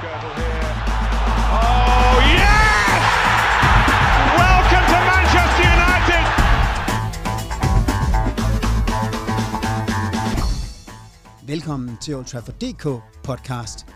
[0.00, 0.66] Skirtle here.
[1.62, 3.02] Oh, yes!
[4.42, 6.24] Welcome to Manchester United!
[11.46, 12.84] Velkommen til Old Trafford DK
[13.22, 13.86] podcast.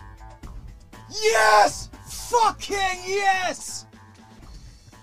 [1.09, 1.89] Yes!
[2.09, 3.87] Fucking yes!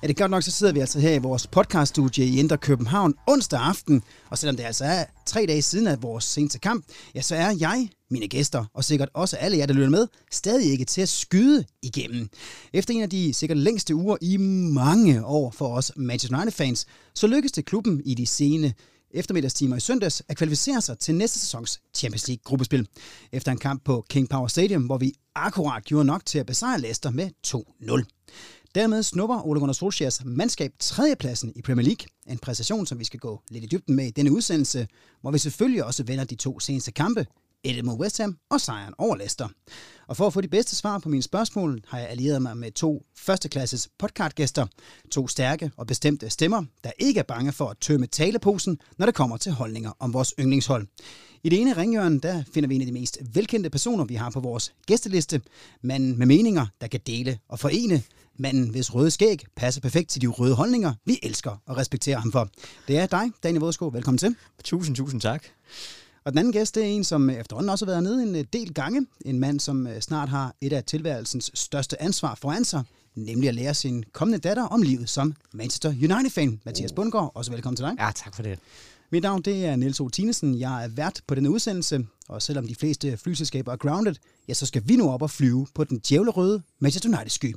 [0.02, 2.58] Ja, det er godt nok, så sidder vi altså her i vores podcaststudie i Indre
[2.58, 4.02] København onsdag aften.
[4.30, 6.84] Og selvom det altså er tre dage siden af vores seneste kamp,
[7.14, 10.72] ja, så er jeg, mine gæster, og sikkert også alle jer, der lytter med, stadig
[10.72, 12.28] ikke til at skyde igennem.
[12.72, 17.26] Efter en af de sikkert længste uger i mange år for os Manchester United-fans, så
[17.26, 18.74] lykkedes det klubben i de sene
[19.14, 22.88] eftermiddagstimer i søndags at kvalificere sig til næste sæsons Champions League gruppespil.
[23.32, 26.80] Efter en kamp på King Power Stadium, hvor vi akkurat gjorde nok til at besejre
[26.80, 28.04] Leicester med 2-0.
[28.74, 32.06] Dermed snupper Ole Gunnar Solskjærs mandskab tredjepladsen i Premier League.
[32.26, 34.88] En præstation, som vi skal gå lidt i dybden med i denne udsendelse,
[35.20, 37.26] hvor vi selvfølgelig også vender de to seneste kampe,
[37.64, 39.48] et mod West Ham og sejren over Leicester.
[40.06, 42.72] Og for at få de bedste svar på mine spørgsmål, har jeg allieret mig med
[42.72, 44.66] to førsteklasses podcastgæster.
[45.10, 49.14] To stærke og bestemte stemmer, der ikke er bange for at tømme taleposen, når det
[49.14, 50.86] kommer til holdninger om vores yndlingshold.
[51.42, 54.30] I det ene ringhjørne, der finder vi en af de mest velkendte personer, vi har
[54.30, 55.40] på vores gæsteliste.
[55.82, 58.02] Manden med meninger, der kan dele og forene.
[58.38, 62.32] Manden, hvis røde skæg passer perfekt til de røde holdninger, vi elsker og respekterer ham
[62.32, 62.48] for.
[62.88, 63.88] Det er dig, Daniel Vådsko.
[63.88, 64.36] Velkommen til.
[64.64, 65.44] Tusind, tusind tak.
[66.24, 68.74] Og den anden gæst, det er en, som efterhånden også har været nede en del
[68.74, 69.06] gange.
[69.24, 72.82] En mand, som snart har et af tilværelsens største ansvar foran sig,
[73.14, 76.60] nemlig at lære sin kommende datter om livet som Manchester United-fan.
[76.64, 77.94] Mathias Bundgaard, også velkommen til dig.
[77.98, 78.58] Ja, tak for det.
[79.10, 80.08] Mit navn det er Niels O.
[80.08, 80.58] Tinesen.
[80.58, 84.14] Jeg er vært på denne udsendelse, og selvom de fleste flyselskaber er grounded,
[84.48, 87.56] ja, så skal vi nu op og flyve på den djævlerøde Manchester United-sky.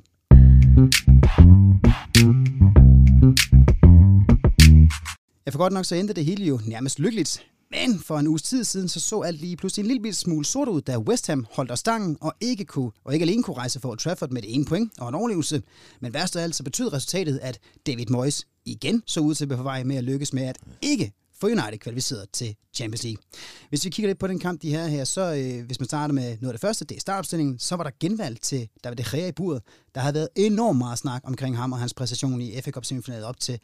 [5.45, 7.45] Jeg får godt nok så endte det hele jo nærmest lykkeligt.
[7.75, 10.67] Men for en uges tid siden, så så alt lige pludselig en lille smule sort
[10.67, 13.79] ud, da West Ham holdt os stangen og ikke, kunne, og ikke alene kunne rejse
[13.79, 15.63] for Old Trafford med det ene point og en overlevelse.
[16.01, 19.49] Men værst af alt så betød resultatet, at David Moyes igen så ud til at
[19.49, 23.23] være på vej med at lykkes med at ikke få United kvalificeret til Champions League.
[23.69, 26.13] Hvis vi kigger lidt på den kamp, de her her, så øh, hvis man starter
[26.13, 29.03] med noget af det første, det er startopstillingen, så var der genvalg til David De
[29.11, 29.61] Gea i buret.
[29.95, 33.25] Der havde været enormt meget snak omkring ham og hans præstation i FA Cup semifinalet
[33.25, 33.59] op til.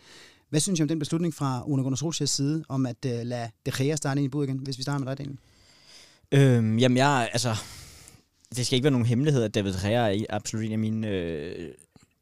[0.52, 3.50] Hvad synes I om den beslutning fra Una Gunnar Solskjaers side, om at øh, lade
[3.66, 5.38] De Gea starte ind i bud igen, hvis vi starter med dig, Daniel?
[6.32, 7.56] Øhm, jamen, jeg, altså,
[8.56, 11.74] det skal ikke være nogen hemmelighed, at David Gea er absolut en af mine øh,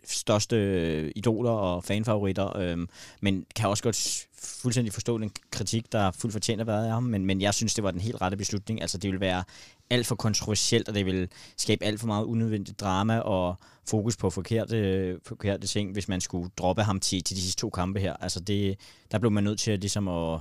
[0.10, 2.78] største idoler og fanfavoritter, øh,
[3.22, 6.92] men kan også godt fuldstændig forstå den kritik, der er fuldt fortjent at være af
[6.92, 8.82] ham, men, men jeg synes, det var den helt rette beslutning.
[8.82, 9.44] Altså, det ville være
[9.90, 11.28] alt for kontroversielt, og det ville
[11.58, 13.56] skabe alt for meget unødvendigt drama og
[13.90, 17.70] fokus på forkerte, forkerte ting, hvis man skulle droppe ham til, til de sidste to
[17.70, 18.14] kampe her.
[18.14, 18.80] Altså, det,
[19.12, 20.40] der blev man nødt til ligesom at,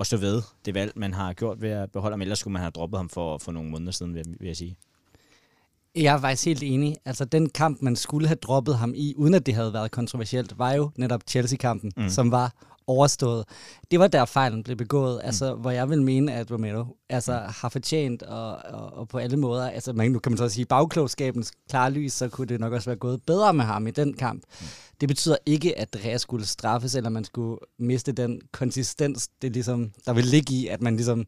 [0.00, 2.62] at stå ved det valg, man har gjort ved at beholde ham, ellers skulle man
[2.62, 4.76] have droppet ham for, for nogle måneder siden, vil, vil jeg sige.
[5.94, 6.96] Jeg er faktisk helt enig.
[7.04, 10.58] Altså, den kamp, man skulle have droppet ham i, uden at det havde været kontroversielt,
[10.58, 12.08] var jo netop Chelsea-kampen, mm.
[12.08, 12.52] som var
[12.86, 13.44] overstået.
[13.90, 15.26] Det var der fejlen blev begået, mm.
[15.26, 17.52] altså, hvor jeg vil mene, at Romero altså, mm.
[17.60, 20.64] har fortjent, og, og, og på alle måder, altså man, nu kan man så sige,
[20.64, 24.42] bagklogskabens klarlys, så kunne det nok også være gået bedre med ham i den kamp.
[24.60, 24.66] Mm.
[25.00, 29.92] Det betyder ikke, at Rea skulle straffes, eller man skulle miste den konsistens, det ligesom,
[30.06, 31.26] der vil ligge i, at man ligesom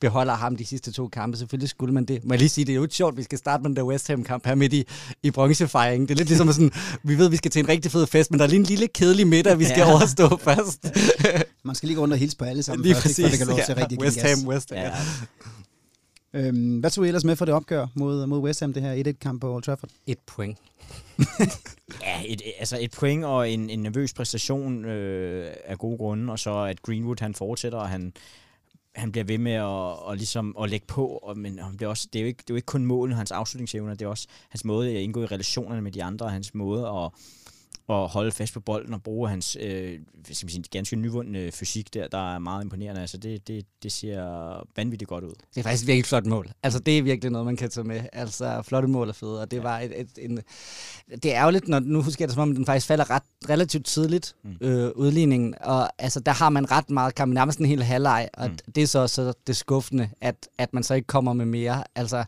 [0.00, 1.36] beholder ham de sidste to kampe.
[1.36, 2.24] Selvfølgelig skulle man det.
[2.24, 3.82] Må jeg lige sige, det er jo ikke sjovt, vi skal starte med den der
[3.82, 4.84] West Ham-kamp her midt i,
[5.22, 6.08] i bronzefejringen.
[6.08, 6.72] Det er lidt ligesom sådan,
[7.02, 8.66] vi ved, at vi skal til en rigtig fed fest, men der er lige en
[8.66, 9.92] lille kedelig middag, vi skal ja.
[9.92, 10.86] overstå først.
[11.64, 13.30] Man skal lige gå rundt og hilse på alle sammen, lige først, præcis.
[13.30, 14.78] det kan lov til ja, rigtig West Ham, West Ham.
[14.78, 14.92] Ja.
[16.34, 19.04] Øhm, hvad tog I ellers med for det opgør mod, mod West Ham, det her
[19.06, 19.90] 1-1-kamp på Old Trafford?
[20.06, 20.58] Et point.
[22.06, 26.38] ja, et, altså et point og en, en nervøs præstation øh, af gode grunde, og
[26.38, 28.12] så at Greenwood han fortsætter, og han,
[28.94, 29.64] han bliver ved med at,
[30.04, 32.50] og ligesom at lægge på, og, men det er, også, det, er jo ikke, det
[32.50, 35.26] er jo ikke kun målen, hans afslutningsevner, det er også hans måde at indgå i
[35.26, 37.10] relationerne med de andre, hans måde at
[37.88, 42.08] at holde fast på bolden og bruge hans øh, skal sige, ganske nyvundne fysik der,
[42.08, 43.00] der er meget imponerende.
[43.00, 45.34] Altså det, det, det ser vanvittigt godt ud.
[45.54, 46.50] Det er faktisk et virkelig flot mål.
[46.62, 48.00] Altså det er virkelig noget, man kan tage med.
[48.12, 49.62] Altså flotte mål er fede, og det ja.
[49.62, 50.40] var et, et, en...
[51.22, 53.86] Det er ærgerligt, når nu husker jeg det som om, den faktisk falder ret relativt
[53.86, 54.56] tidligt, mm.
[54.60, 58.48] øh, udligningen, og altså der har man ret meget kamp, nærmest en hel halvleg, og
[58.48, 58.72] mm.
[58.74, 61.84] det er så, så det skuffende, at, at man så ikke kommer med mere.
[61.94, 62.24] Altså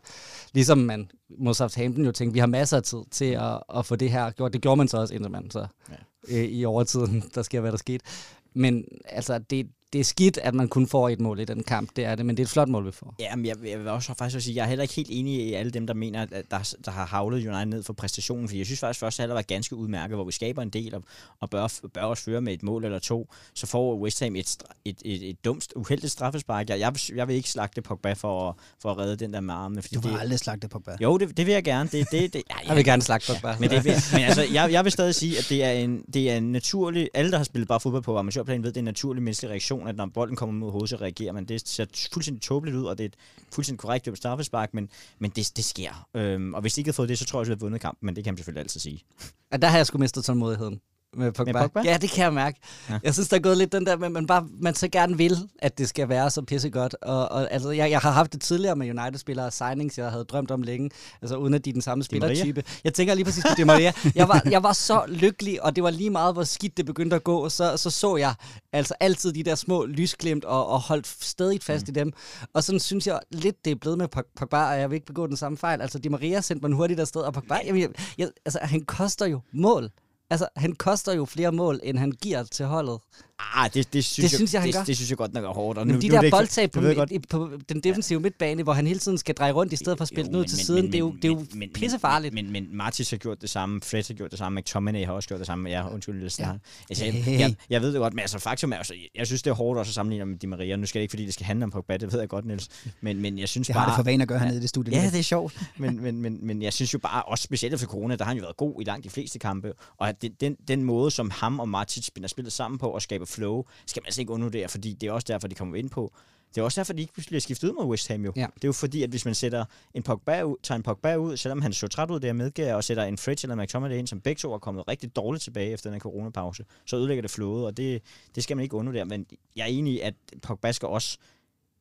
[0.53, 3.95] ligesom man mod Southampton jo tænkte, vi har masser af tid til at, at få
[3.95, 4.53] det her gjort.
[4.53, 5.95] Det gjorde man så også, indtil man så ja.
[6.37, 8.05] øh, i overtiden, der sker, hvad der skete.
[8.53, 11.89] Men altså, det, det er skidt, at man kun får et mål i den kamp,
[11.95, 13.15] det er det, men det er et flot mål, vi får.
[13.19, 15.33] Ja, men jeg, jeg vil også faktisk også sige, jeg er heller ikke helt enig
[15.47, 18.57] i alle dem, der mener, at der, der har havlet United ned for præstationen, fordi
[18.57, 21.03] jeg synes faktisk, at første halvleg var ganske udmærket, hvor vi skaber en del og,
[21.39, 24.57] og bør, bør også føre med et mål eller to, så får West Ham et,
[24.85, 26.69] et, et, et dumt, uheldigt straffespark.
[26.69, 29.81] Jeg, jeg, jeg vil ikke slagte Pogba for, for at redde den der med armene.
[29.81, 30.91] Fordi Du vil det, aldrig slagte Pogba.
[31.01, 31.89] jo, det, det vil jeg gerne.
[31.91, 33.55] Det, det, det, ja, Jeg vil gerne slagte Pogba.
[33.59, 36.31] men, det, vil- men altså, jeg, jeg vil stadig sige, at det er en, det
[36.31, 37.09] er en naturlig...
[37.13, 39.76] Alle, der har spillet bare fodbold på amatørplan, ved, det er en naturlig menneskelig reaktion,
[39.85, 41.45] at når bolden kommer mod hovedet, så reagerer man.
[41.45, 43.15] Det ser fuldstændig tåbeligt ud, og det er et
[43.53, 44.89] fuldstændig korrekt dømt straffespark, men,
[45.19, 46.07] men det, det sker.
[46.13, 47.81] Øhm, og hvis de ikke havde fået det, så tror jeg, at vi havde vundet
[47.81, 49.03] kampen, men det kan man selvfølgelig altid sige.
[49.51, 50.81] Ja, der har jeg sgu mistet tålmodigheden.
[51.17, 51.51] Med Pogba.
[51.51, 51.81] Med Pogba?
[51.85, 52.59] Ja, det kan jeg mærke.
[52.89, 52.99] Ja.
[53.03, 55.37] Jeg synes, der er gået lidt den der, men man, bare, man så gerne vil,
[55.59, 56.95] at det skal være så pissegodt.
[57.01, 60.51] Og, og altså, jeg, jeg har haft det tidligere med United-spillere signings, jeg havde drømt
[60.51, 60.89] om længe,
[61.21, 62.63] altså uden at de er den samme spillertype.
[62.83, 63.93] Jeg tænker lige præcis på Di Maria.
[64.15, 67.15] Jeg var, jeg var så lykkelig, og det var lige meget, hvor skidt det begyndte
[67.15, 67.49] at gå.
[67.49, 68.33] Så så, så jeg
[68.73, 71.91] altså altid de der små lysglimt og, og holdt stadig fast mm.
[71.91, 72.13] i dem.
[72.53, 75.07] Og sådan synes jeg lidt, det er blevet med Pog- Pogba, og jeg vil ikke
[75.07, 75.81] begå den samme fejl.
[75.81, 79.25] Altså, Di Maria sendte mig hurtigt afsted, og Pogba, jeg, jeg, jeg, altså, han koster
[79.25, 79.89] jo mål.
[80.29, 82.99] Altså, han koster jo flere mål, end han giver til holdet.
[83.39, 84.83] Ah, det, det, synes, Det synes jeg, han det, gør.
[84.83, 85.79] det, synes jeg godt nok er hårdt.
[85.79, 88.19] Og Men nu, de nu er det der ikke- boldtab på, midt, på den defensive
[88.19, 90.41] midtbane, hvor han hele tiden skal dreje rundt, i stedet for at spille Jo, ud
[90.41, 92.33] men- til men- siden, men- det er jo, men- det er jo men- men- pissefarligt.
[92.33, 95.13] Men, men, men Martis har gjort det samme, Fred har gjort det samme, McTominay har
[95.13, 95.69] også gjort det samme.
[95.69, 96.51] Ja, undskyld, lidt ja.
[96.89, 99.51] altså, jeg, jeg, jeg, ved det godt, men altså, faktum er, altså, jeg synes, det
[99.51, 100.75] er hårdt også at sammenligne med Di Maria.
[100.75, 102.67] Nu skal det ikke, fordi det skal handle om Pogba, det ved jeg godt, Niels.
[103.01, 103.83] Men, men jeg synes Det bare...
[103.83, 104.93] har det for vane at gøre hernede i det studie.
[104.95, 105.61] Ja, det er sjovt.
[105.77, 108.37] Men, men, men, men jeg synes jo bare, også specielt efter corona, der har han
[108.37, 109.73] jo været god i langt de fleste kampe.
[109.97, 113.25] Og det, den, den måde, som ham og Martic har spillet sammen på og skaber
[113.27, 116.13] flow, skal man altså ikke undervurdere, fordi det er også derfor, de kommer ind på.
[116.55, 118.33] Det er også derfor, de ikke bliver skiftet ud mod West Ham jo.
[118.35, 118.45] Ja.
[118.55, 121.37] Det er jo fordi, at hvis man sætter en Pogba ud, tager en Pogba ud,
[121.37, 124.07] selvom han så træt ud, det jeg medgiver, og sætter en Fridge eller McTominay ind,
[124.07, 127.31] som begge to er kommet rigtig dårligt tilbage efter den her coronapause, så ødelægger det
[127.31, 128.01] flowet, og det,
[128.35, 129.05] det skal man ikke undervurdere.
[129.05, 129.25] Men
[129.55, 131.17] jeg er enig i, at Pogba skal også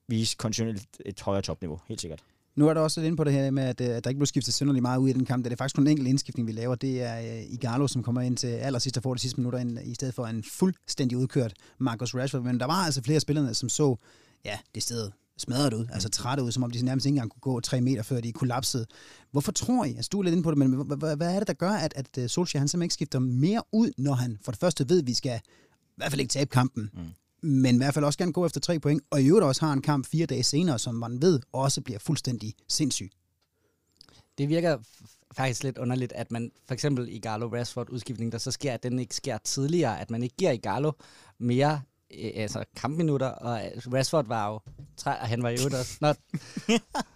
[0.08, 2.22] vise kontinuerligt et højere topniveau, helt sikkert.
[2.56, 4.18] Nu er der også lidt inde på det her med, at, øh, at der ikke
[4.18, 5.44] blev skiftet synderligt meget ud i den kamp.
[5.44, 6.74] Det er faktisk kun en enkelt indskiftning, vi laver.
[6.74, 9.78] Det er uh, Igalo, som kommer ind til allersidst og får de sidste minutter ind,
[9.84, 12.42] i stedet for en fuldstændig udkørt Marcus Rashford.
[12.42, 13.96] Men der var altså flere spillere, som så,
[14.44, 17.52] ja, det sted smadret ud, altså trætte ud, som om de nærmest ikke engang kunne
[17.52, 18.86] gå tre meter, før de kollapsede.
[19.30, 21.52] Hvorfor tror I, altså du er lidt inde på det, men hvad er det, der
[21.52, 24.60] gør, at, at øh, Solskjaer han simpelthen ikke skifter mere ud, når han for det
[24.60, 27.00] første ved, at vi skal i hvert fald ikke tabe kampen, mm.
[27.46, 29.72] Men i hvert fald også gerne gå efter tre point, og i øvrigt også har
[29.72, 33.10] en kamp fire dage senere, som man ved også bliver fuldstændig sindssyg.
[34.38, 34.78] Det virker
[35.36, 38.82] faktisk lidt underligt, at man for eksempel i Garlo Rashford udskiftning, der så sker, at
[38.82, 40.92] den ikke sker tidligere, at man ikke giver Igalo
[41.38, 43.60] mere øh, altså kampminutter, og
[43.92, 44.60] Rashford var jo
[44.96, 45.98] træ, og han var jo også.
[46.00, 46.14] Nå,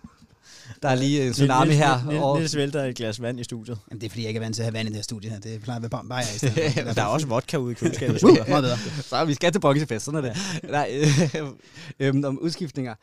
[0.82, 2.04] der er lige en tsunami her.
[2.06, 3.78] Niels, og, Niels vælter et glas vand i studiet.
[3.90, 5.02] Jamen, det er fordi, jeg ikke er vant til at have vand i det her
[5.02, 5.40] studie her.
[5.40, 6.86] Det plejer at være bare jeg i stedet.
[6.96, 8.22] Der er også vodka ude i køleskabet.
[8.22, 8.76] Uh, meget bedre.
[9.10, 10.70] så vi skal til boksefest, sådan er det.
[10.70, 11.02] Nej,
[12.00, 12.94] øh, øh, om udskiftninger.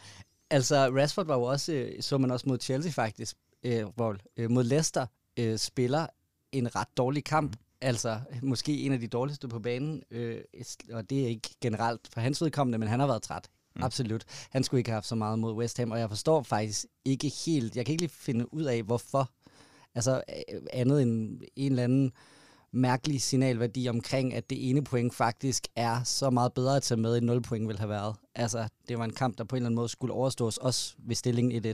[0.49, 4.51] Altså, Rashford var jo også, øh, så man også mod Chelsea faktisk, øh, hvor øh,
[4.51, 5.05] mod Leicester
[5.39, 6.07] øh, spiller
[6.51, 7.55] en ret dårlig kamp.
[7.81, 10.37] Altså, måske en af de dårligste på banen, øh,
[10.93, 13.47] og det er ikke generelt for hans vedkommende, men han har været træt.
[13.77, 13.83] Mm.
[13.83, 14.23] Absolut.
[14.49, 17.31] Han skulle ikke have haft så meget mod West Ham, og jeg forstår faktisk ikke
[17.45, 19.31] helt, jeg kan ikke lige finde ud af, hvorfor.
[19.95, 22.11] Altså, øh, andet end en eller anden
[22.71, 27.17] mærkelig signalværdi omkring, at det ene point faktisk er så meget bedre at tage med,
[27.17, 28.15] end 0 point ville have været.
[28.35, 31.15] Altså, det var en kamp, der på en eller anden måde skulle overstås, også ved
[31.15, 31.73] stillingen 1-1.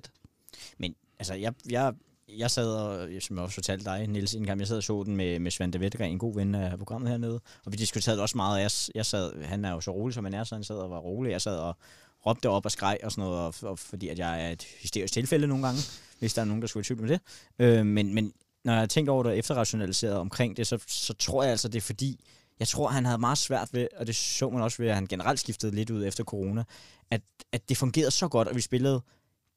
[0.77, 1.93] Men altså, jeg, jeg,
[2.27, 5.03] jeg sad og, som jeg også fortalte dig, Niels, en gang, jeg sad og så
[5.03, 8.37] den med, med Svante Vettergren, en god ven af programmet hernede, og vi diskuterede også
[8.37, 10.75] meget, jeg, jeg sad, han er jo så rolig, som han er, så han sad
[10.75, 11.77] og var rolig, jeg sad og
[12.25, 15.13] råbte op og skreg og sådan noget, og, og fordi at jeg er et hysterisk
[15.13, 15.81] tilfælde nogle gange,
[16.19, 17.19] hvis der er nogen, der skulle i tvivl med det.
[17.59, 21.13] Øh, men, men når jeg har tænkt over det og efterrationaliseret omkring det, så, så
[21.13, 22.19] tror jeg altså, det er fordi,
[22.59, 25.07] jeg tror, han havde meget svært ved, og det så man også ved, at han
[25.07, 26.63] generelt skiftede lidt ud efter corona,
[27.11, 29.01] at, at det fungerede så godt, og vi spillede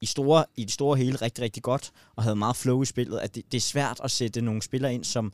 [0.01, 3.19] i, store, i det store hele rigtig, rigtig godt, og havde meget flow i spillet,
[3.19, 5.33] at det, det er svært at sætte nogle spillere ind, som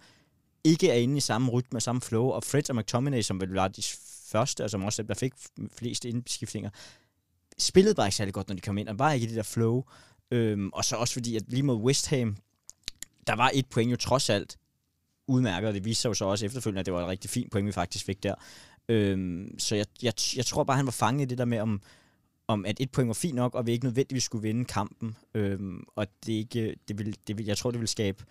[0.64, 3.50] ikke er inde i samme rytme og samme flow, og Fred og McTominay, som vel
[3.50, 3.84] var de
[4.28, 5.34] første, og som også der fik
[5.78, 6.70] flest indskiftninger,
[7.58, 9.44] spillede bare ikke særlig godt, når de kom ind, og var ikke i det der
[9.44, 9.84] flow.
[10.32, 12.38] Øhm, og så også fordi, at lige mod West Ham,
[13.28, 14.58] der var et point jo trods alt
[15.28, 17.52] udmærket, og det viste sig jo så også efterfølgende, at det var et rigtig fint
[17.52, 18.36] point, vi faktisk fik der.
[18.90, 21.82] Øhm, så jeg, jeg, jeg tror bare, han var fanget i det der med, om,
[22.48, 25.16] om at et point var fint nok, og vi ikke nødvendigvis skulle vinde kampen.
[25.34, 28.24] Øhm, og det ikke, det vil, det vil, jeg tror, det vil skabe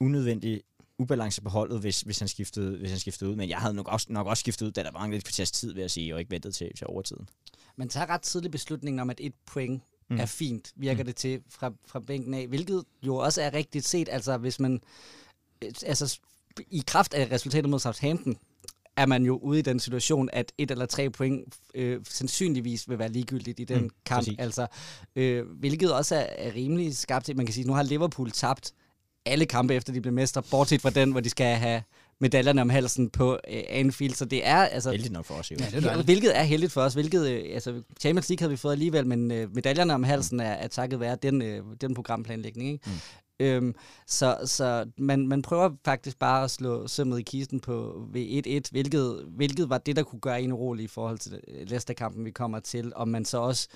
[0.00, 0.62] unødvendig
[0.98, 3.36] ubalance på holdet, hvis, hvis, han skiftede, hvis han skiftede ud.
[3.36, 5.50] Men jeg havde nok også, nok også skiftet ud, da der var en lidt kvarters
[5.50, 7.28] tid, vil jeg sige, og ikke ventet til, til overtiden.
[7.76, 10.20] Man tager ret tidlig beslutning om, at et point Mm.
[10.20, 11.06] er fint, virker mm.
[11.06, 14.80] det til fra, fra bænken af, hvilket jo også er rigtigt set, altså hvis man,
[15.86, 16.20] altså
[16.70, 18.36] i kraft af resultatet mod Southampton,
[18.96, 22.98] er man jo ude i den situation, at et eller tre point øh, sandsynligvis vil
[22.98, 24.18] være ligegyldigt i den Mm, mm, kamp.
[24.18, 24.38] præcis.
[24.38, 24.66] Altså,
[25.16, 27.36] øh, hvilket også er, er rimelig skarpt.
[27.36, 28.72] Man kan sige, nu har Liverpool tabt
[29.26, 31.82] alle kampe efter de blev mestre, bortset fra den, hvor de skal have
[32.20, 34.14] medaljerne om halsen på øh, Anfield.
[34.14, 34.90] Så det er altså...
[34.90, 35.56] Heldigt nok for os, jo.
[35.60, 36.94] Ja, det er hvilket er heldigt for os.
[36.94, 40.44] Hvilket, øh, altså, Champions League havde vi fået alligevel, men øh, medaljerne om halsen er,
[40.52, 42.70] er takket være den, øh, den programplanlægning.
[42.72, 42.84] Ikke?
[43.40, 43.74] Øhm,
[44.06, 49.24] så så man, man prøver faktisk bare at slå sømmet i kisten på V1-1, hvilket,
[49.28, 52.92] hvilket var det, der kunne gøre en urolig i forhold til Leicester-kampen, vi kommer til.
[52.96, 53.68] Om man så også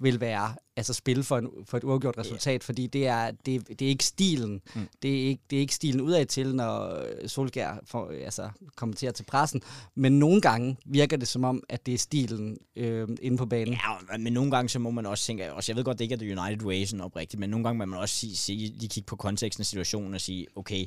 [0.00, 3.82] vil være, altså spille for, en, for et uafgjort resultat, fordi det er, det, det
[3.82, 4.60] er ikke stilen.
[4.74, 4.88] Mm.
[5.02, 8.50] Det, er ikke, det er ikke stilen udad til, når øh, Solskjær får, øh, altså,
[8.76, 9.62] kommenterer til pressen.
[9.94, 13.74] Men nogle gange virker det som om, at det er stilen øh, inde på banen.
[13.74, 16.14] Ja, men nogle gange så må man også tænke, også jeg ved godt, det ikke
[16.14, 18.88] er The United Way sådan oprigtigt, men nogle gange må man også sige, sige, lige
[18.88, 20.86] kigge på konteksten af situationen og sige, okay,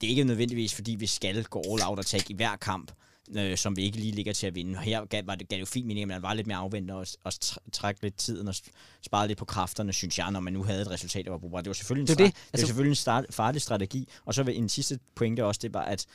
[0.00, 2.92] det er ikke nødvendigvis, fordi vi skal gå all out og tage i hver kamp,
[3.38, 4.78] øh, som vi ikke lige ligger til at vinde.
[4.78, 6.94] Her gav, var det, gav det jo fint mening, at man var lidt mere afventende
[6.94, 8.54] og, og tr- trække lidt tiden og
[9.02, 11.64] spare lidt på kræfterne, synes jeg, når man nu havde et resultat, der var brugbart.
[11.64, 12.32] Det var selvfølgelig en, Det er det.
[12.34, 14.08] stra- det var Altså- selvfølgelig en start, farlig strategi.
[14.24, 16.06] Og så en sidste pointe også, det var, at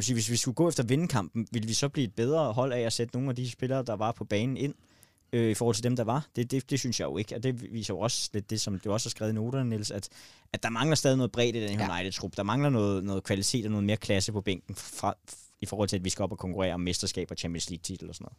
[0.00, 2.80] sige, hvis vi skulle gå efter vindekampen, ville vi så blive et bedre hold af
[2.80, 4.74] at sætte nogle af de spillere, der var på banen ind,
[5.32, 6.26] øh, i forhold til dem, der var.
[6.36, 8.78] Det, det, det synes jeg jo ikke, og det viser jo også lidt det, som
[8.78, 10.08] du også har skrevet i noterne, Niels, at,
[10.52, 11.94] at der mangler stadig noget bredt i den her Ja.
[11.94, 12.36] United-trup.
[12.36, 15.14] Der mangler noget, noget kvalitet og noget mere klasse på bænken fra,
[15.62, 18.14] i forhold til, at vi skal op og konkurrere om mesterskab og Champions League-titel og
[18.14, 18.36] sådan noget.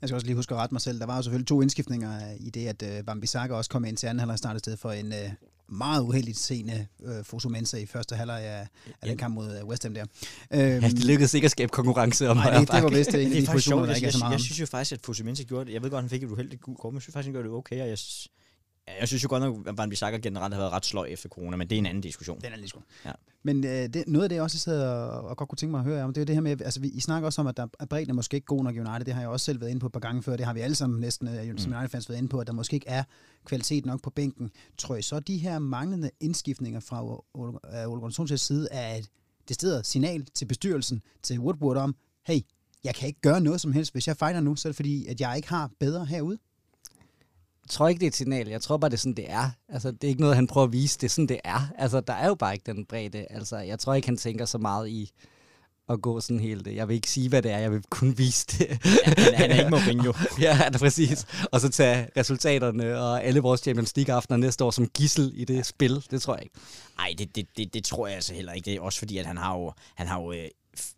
[0.00, 1.00] Jeg skal også lige huske at rette mig selv.
[1.00, 4.06] Der var jo selvfølgelig to indskiftninger i det, at øh, Bambisaka også kom ind til
[4.06, 5.30] anden halvleg startede sted for en øh,
[5.68, 8.66] meget uheldigt scene øh, Fosumensa i første halvleg af,
[9.02, 10.02] af den kamp mod øh, West Ham der.
[10.02, 13.20] Øhm, Ja, det lykkedes ikke at skabe konkurrence om nej, det, det var vist en
[13.20, 14.92] af det er de positioner, der ikke er så jeg, meget jeg, synes jo faktisk,
[14.92, 15.72] at Fusimensa gjorde det.
[15.72, 17.48] Jeg ved godt, han fik et uheldigt gult kort, men jeg synes faktisk, han gjorde
[17.48, 17.80] det okay.
[17.82, 18.28] Og jeg, s- ja,
[19.00, 21.56] jeg synes jo godt nok, at Van Bissaka generelt har været ret sløj efter corona,
[21.56, 22.40] men det er en anden diskussion.
[22.40, 22.80] Den er lige sgu.
[23.04, 23.12] Ja.
[23.42, 25.78] Men øh, det, noget af det, jeg også sidder og, og godt kunne tænke mig
[25.78, 27.46] at høre om, det er jo det her med, altså vi, I snakker også om,
[27.46, 29.04] at der er bredden er måske ikke god nok i United.
[29.04, 30.36] Det har jeg også selv været inde på et par gange før.
[30.36, 32.74] Det har vi alle sammen næsten, øh, som United-fans, været inde på, at der måske
[32.74, 33.04] ikke er
[33.44, 34.50] kvalitet nok på bænken.
[34.78, 37.04] Tror I så, de her manglende indskiftninger fra
[37.88, 39.08] Ole Gunnar side er et
[39.48, 42.40] decideret signal til bestyrelsen, til Woodward om, hey,
[42.84, 43.92] jeg kan ikke gøre noget som helst.
[43.92, 46.38] Hvis jeg fejler nu, så er det fordi, at jeg ikke har bedre herude.
[47.64, 48.48] Jeg tror ikke, det er et signal.
[48.48, 49.50] Jeg tror bare, det er sådan, det er.
[49.68, 50.98] Altså, det er ikke noget, han prøver at vise.
[50.98, 51.68] Det er sådan, det er.
[51.78, 53.26] Altså, der er jo bare ikke den bredde.
[53.30, 55.10] Altså, jeg tror ikke, han tænker så meget i
[55.88, 56.66] at gå sådan helt...
[56.66, 57.58] Jeg vil ikke sige, hvad det er.
[57.58, 58.68] Jeg vil kun vise det.
[59.04, 60.12] Han, han er ikke Mourinho.
[60.40, 61.26] ja, det er præcis.
[61.52, 65.66] Og så tage resultaterne og alle vores Champions League-aftener næste år som gissel i det
[65.66, 66.04] spil.
[66.10, 66.54] Det tror jeg ikke.
[66.96, 68.64] Nej, det, det, det, det tror jeg altså heller ikke.
[68.64, 70.32] Det er også fordi, at han har jo, han har jo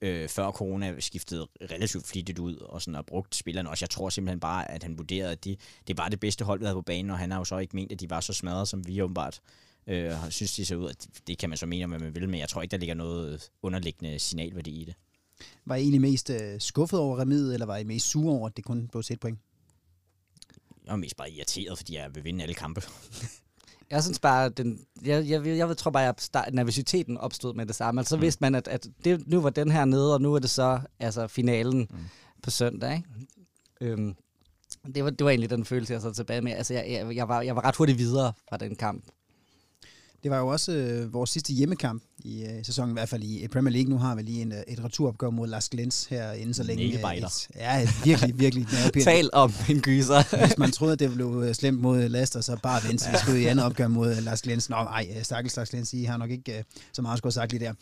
[0.00, 3.82] øh, før corona skiftet relativt flittigt ud og, sådan, og brugt spillerne også.
[3.82, 5.56] Jeg tror simpelthen bare, at han vurderede, at de,
[5.86, 7.76] det var det bedste hold, vi havde på banen, og han har jo så ikke
[7.76, 9.40] ment, at de var så smadret, som vi åbenbart
[9.86, 10.88] øh, synes, de ser ud.
[10.88, 12.94] At det- kan man så mene, hvad man vil, men jeg tror ikke, der ligger
[12.94, 14.94] noget underliggende signalværdi i det.
[15.64, 18.56] Var I egentlig mest øh, skuffet over remiet, eller var I mest sure over, at
[18.56, 19.38] det kun blev et point?
[20.86, 22.82] Jeg er mest bare irriteret, fordi jeg vil vinde alle kampe.
[23.90, 27.66] Jeg synes bare, den, jeg, jeg, jeg, jeg tror bare, at start, nervøsiteten opstod med
[27.66, 28.00] det samme.
[28.00, 30.38] Altså, så vidste man, at, at det, nu var den her nede, og nu er
[30.38, 31.98] det så altså, finalen mm.
[32.42, 32.94] på søndag.
[32.94, 33.92] Ikke?
[33.92, 34.14] Øhm,
[34.94, 36.52] det, var, det var egentlig den følelse, jeg så tilbage med.
[36.52, 39.04] Altså, jeg, jeg, jeg, var, jeg var ret hurtigt videre fra den kamp.
[40.26, 43.44] Det var jo også øh, vores sidste hjemmekamp i øh, sæsonen, i hvert fald i,
[43.44, 43.90] i Premier League.
[43.90, 46.82] Nu har vi lige en, øh, et returopgør mod Las Glens her inden så længe.
[47.48, 48.66] Et, ja, virkelig, virkelig.
[49.04, 50.36] Tal om en gyser.
[50.46, 53.38] Hvis man troede, at det blev øh, slemt mod Leicester, så bare vent, skal ud
[53.38, 54.70] i andet opgør mod øh, Lars Glens.
[54.70, 57.30] Nå, ej, øh, stakkels Lars Glens, I har nok ikke øh, så meget at skulle
[57.30, 57.72] have sagt lige der.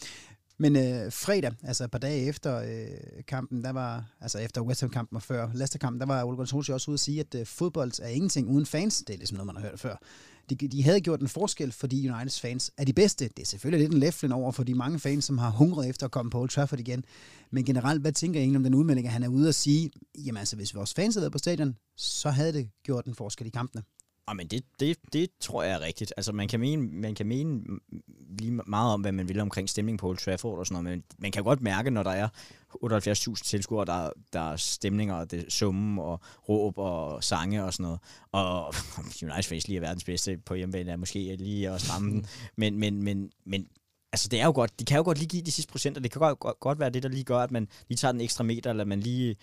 [0.59, 4.81] Men øh, fredag, altså et par dage efter øh, kampen, der var, altså efter West
[4.81, 7.93] Ham-kampen og før Leicester-kampen, der var Ole Gunnar også ude at sige, at øh, fodbold
[8.03, 8.99] er ingenting uden fans.
[9.07, 9.97] Det er ligesom noget, man har hørt før.
[10.51, 13.25] De, de havde gjort en forskel, fordi Uniteds fans er de bedste.
[13.29, 16.07] Det er selvfølgelig lidt en læflen over for de mange fans, som har hungret efter
[16.07, 17.05] at komme på Old Trafford igen.
[17.51, 19.91] Men generelt, hvad tænker I egentlig om den udmelding, at han er ude at sige,
[20.19, 23.47] jamen altså, hvis vores fans havde været på stadion, så havde det gjort en forskel
[23.47, 23.83] i kampene.
[24.27, 26.13] Ah, men det, det, det tror jeg er rigtigt.
[26.17, 27.61] Altså, man kan mene, man kan mene
[28.39, 31.05] lige meget om, hvad man vil omkring stemning på Old Trafford og sådan noget, men
[31.19, 32.29] man kan godt mærke, når der er
[32.85, 37.85] 78.000 tilskuere, der, der er stemninger, og det summen og råb og sange og sådan
[37.85, 38.01] noget.
[38.33, 38.75] Og
[39.23, 42.27] United fans lige er verdens bedste på hjemmebane, er måske lige at stramme den.
[42.57, 43.69] Men, men, men, men
[44.13, 46.01] altså, det er jo godt, de kan jo godt lige give de sidste procenter.
[46.01, 48.21] Det kan godt, godt, godt være det, der lige gør, at man lige tager den
[48.21, 49.37] ekstra meter, eller man lige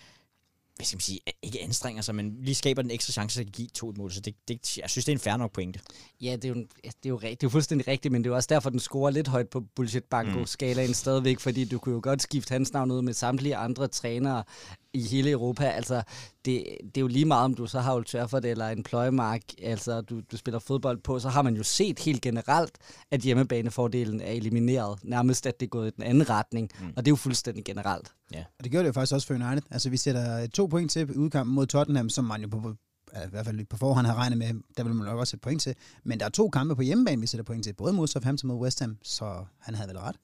[0.76, 3.68] hvad skal man sige, ikke anstrenger sig, men lige skaber den ekstra chance, at give
[3.68, 4.12] to et mål.
[4.12, 5.80] Så det, det, jeg synes, det er en fair nok pointe.
[6.20, 8.34] Ja, det er, jo, det, er jo, det er jo fuldstændig rigtigt, men det er
[8.34, 10.94] også derfor, den scorer lidt højt på bullshit banko skalaen mm.
[10.94, 14.44] stadigvæk, fordi du kunne jo godt skifte hans navn ud med samtlige andre trænere
[14.94, 15.64] i hele Europa.
[15.64, 16.02] Altså,
[16.44, 19.42] det, det er jo lige meget, om du så har Old Trafford eller en pløjemark,
[19.62, 22.78] altså du, du spiller fodbold på, så har man jo set helt generelt,
[23.10, 24.98] at hjemmebanefordelen er elimineret.
[25.02, 26.86] Nærmest, at det er gået i den anden retning, mm.
[26.96, 28.12] og det er jo fuldstændig generelt.
[28.32, 28.44] Ja.
[28.58, 29.62] Og det gjorde det jo faktisk også for United.
[29.70, 32.74] Altså, vi sætter to point til udkampen mod Tottenham, som man jo på,
[33.12, 35.62] i hvert fald på forhånd har regnet med, der vil man nok også sætte point
[35.62, 35.74] til.
[36.04, 38.56] Men der er to kampe på hjemmebane, vi sætter point til, både mod Southampton og
[38.56, 40.16] mod West Ham, så han havde vel ret.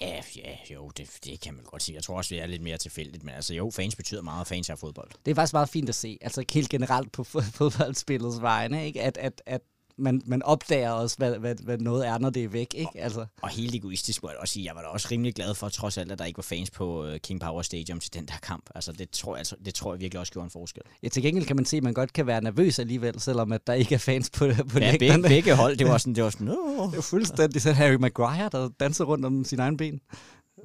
[0.00, 1.94] Ja, ja, jo, det, det kan man godt sige.
[1.96, 4.46] Jeg tror også, vi er lidt mere tilfældigt, men altså jo, fans betyder meget, og
[4.46, 5.10] fans er fodbold.
[5.24, 7.24] Det er faktisk meget fint at se, altså helt generelt på
[7.58, 9.02] fodboldspillets vegne, ikke?
[9.02, 9.60] At, at, at
[9.98, 12.74] man, man opdager også, hvad, hvad, hvad noget er, når det er væk.
[12.74, 13.00] Ikke?
[13.00, 13.26] Altså.
[13.42, 15.98] Og helt egoistisk må jeg også sige, jeg var da også rimelig glad for, trods
[15.98, 18.70] alt, at der ikke var fans på uh, King Power Stadium til den der kamp.
[18.74, 20.82] Altså, det tror, jeg, altså, det tror jeg virkelig også gjorde en forskel.
[21.02, 23.66] Ja, til gengæld kan man se, at man godt kan være nervøs alligevel, selvom at
[23.66, 26.30] der ikke er fans på, på ja, begge, begge hold, det var sådan, det var
[26.30, 26.86] sådan, Åh.
[26.86, 30.00] Det var fuldstændig sådan Harry Maguire, der danser rundt om sin egen ben.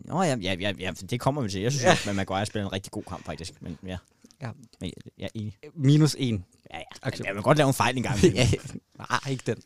[0.06, 1.62] Nå ja, ja, ja, ja, det kommer vi til.
[1.62, 2.10] Jeg synes, ja.
[2.10, 3.54] at Maguire spiller en rigtig god kamp, faktisk.
[3.62, 3.98] Men ja,
[4.41, 4.51] ja.
[4.81, 5.58] Men, jeg er enig.
[5.75, 6.46] Minus en.
[6.74, 7.08] Ja, ja.
[7.08, 7.24] Okay.
[7.25, 8.19] Jeg vil godt lave en fejl en gang.
[8.24, 8.50] ja,
[8.98, 9.62] nej, ikke den.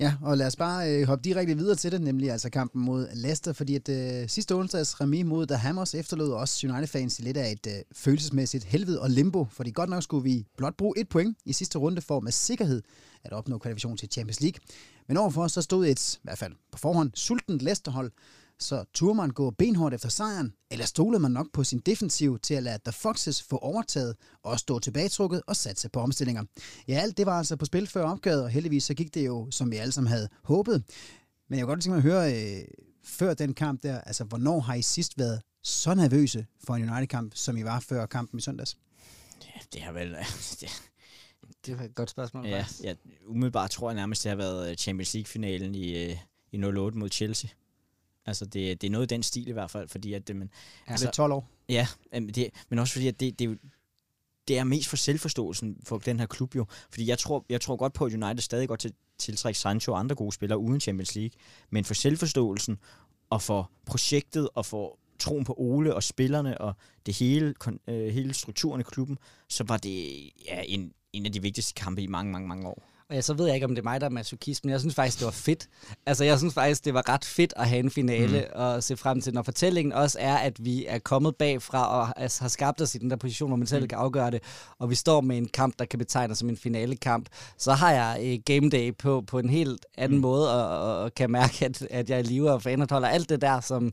[0.00, 3.08] Ja, og lad os bare øh, hoppe direkte videre til det, nemlig altså kampen mod
[3.14, 7.36] Leicester, fordi at øh, sidste onsdags remis mod The Hammers efterlod også United-fans i lidt
[7.36, 11.08] af et øh, følelsesmæssigt helvede og limbo, fordi godt nok skulle vi blot bruge et
[11.08, 12.82] point i sidste runde for med sikkerhed
[13.24, 14.60] at opnå kvalifikation til Champions League.
[15.08, 18.12] Men overfor os så stod et, i hvert fald på forhånd, sultent Leicester-hold,
[18.58, 22.54] så turde man gå benhårdt efter sejren, eller stolede man nok på sin defensiv til
[22.54, 26.44] at lade The Foxes få overtaget og stå tilbagetrukket og satse på omstillinger?
[26.88, 29.50] Ja, alt det var altså på spil før opgøret, og heldigvis så gik det jo,
[29.50, 30.84] som vi alle sammen havde håbet.
[31.48, 32.64] Men jeg kunne godt tænke mig at høre, øh,
[33.04, 37.32] før den kamp der, altså hvornår har I sidst været så nervøse for en United-kamp,
[37.34, 38.76] som I var før kampen i søndags?
[39.44, 40.16] Ja, det har vel...
[40.60, 40.68] Det,
[41.66, 42.46] det var et godt spørgsmål.
[42.46, 42.94] Ja, ja,
[43.26, 46.16] umiddelbart tror jeg nærmest, det har været øh, Champions League-finalen i, øh,
[46.52, 47.50] i 08 mod Chelsea.
[48.26, 50.28] Altså, det, det er noget i den stil i hvert fald, fordi at...
[50.28, 50.50] Det, men,
[50.86, 51.48] ja, altså, det er 12 år.
[51.68, 53.58] Ja, det, men også fordi, at det, det,
[54.48, 56.66] det er mest for selvforståelsen for den her klub jo.
[56.90, 59.98] Fordi jeg tror, jeg tror godt på, at United stadig godt til tiltrække Sancho og
[59.98, 61.30] andre gode spillere uden Champions League.
[61.70, 62.78] Men for selvforståelsen
[63.30, 66.74] og for projektet og for troen på Ole og spillerne og
[67.06, 67.54] det hele,
[67.88, 72.02] øh, hele strukturen i klubben, så var det ja, en, en af de vigtigste kampe
[72.02, 72.82] i mange, mange, mange år.
[73.08, 74.80] Og ja, så ved jeg ikke, om det er mig, der er masochist, men jeg
[74.80, 75.68] synes faktisk, det var fedt.
[76.06, 78.60] Altså, jeg synes faktisk, det var ret fedt at have en finale mm.
[78.60, 82.40] og se frem til, når fortællingen også er, at vi er kommet bagfra og altså,
[82.40, 83.88] har skabt os i den der position, hvor man selv mm.
[83.88, 84.42] kan afgøre det,
[84.78, 87.28] og vi står med en kamp, der kan betegnes som en finalekamp,
[87.58, 90.22] så har jeg eh, game day på, på en helt anden mm.
[90.22, 93.40] måde, og, og kan mærke, at, at jeg er i live og fanholder alt det
[93.40, 93.92] der, som,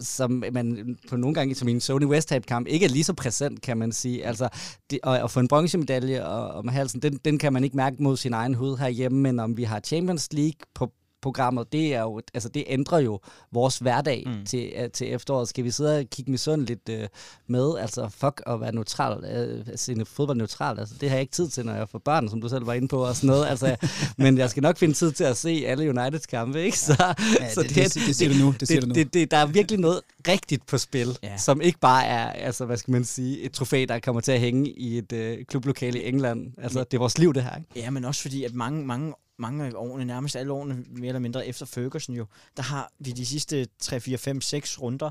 [0.00, 3.14] som man på nogle gange som i en Sony West Ham-kamp ikke er lige så
[3.14, 4.26] præsent, kan man sige.
[4.26, 4.48] Altså,
[4.90, 8.16] det, og at få en bronzemedalje om halsen, den, den kan man ikke mærke mod
[8.16, 12.20] sin egen hud herhjemme, men om vi har Champions League på programmet, det er jo,
[12.34, 13.20] altså det ændrer jo
[13.52, 14.46] vores hverdag mm.
[14.46, 15.48] til, uh, til efteråret.
[15.48, 17.06] Skal vi sidde og kigge med sådan lidt uh,
[17.46, 17.78] med?
[17.78, 20.78] Altså fuck at være neutral, uh, sine fodbold neutral.
[20.78, 22.72] Altså, det har jeg ikke tid til, når jeg får børn, som du selv var
[22.72, 23.46] inde på og sådan noget.
[23.46, 23.76] Altså,
[24.18, 26.78] men jeg skal nok finde tid til at se alle Uniteds kampe, ikke?
[26.78, 28.54] Så, ja, så det, det, det, det, siger du nu.
[28.60, 31.36] Det, det, det, det, der er virkelig noget rigtigt på spil, ja.
[31.36, 34.40] som ikke bare er, altså hvad skal man sige, et trofæ, der kommer til at
[34.40, 36.52] hænge i et uh, klublokale i England.
[36.58, 37.68] Altså, det er vores liv, det her, ikke?
[37.76, 41.20] Ja, men også fordi, at mange, mange mange af årene, nærmest alle årene, mere eller
[41.20, 45.10] mindre efter Ferguson jo, der har vi de sidste 3, 4, 5, 6 runder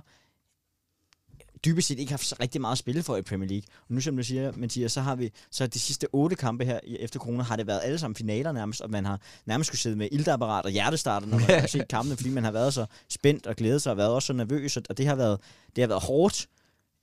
[1.65, 3.63] dybest set ikke haft så rigtig meget at spille for i Premier League.
[3.81, 6.79] Og nu, som du siger, Mathias, så har vi så de sidste otte kampe her
[6.85, 9.95] efter corona, har det været alle sammen finaler nærmest, og man har nærmest skulle sidde
[9.95, 13.47] med ildapparat og hjertestarter, når man har set kampene, fordi man har været så spændt
[13.47, 15.39] og glædet sig og været også så nervøs, og det har været,
[15.75, 16.47] det har været hårdt,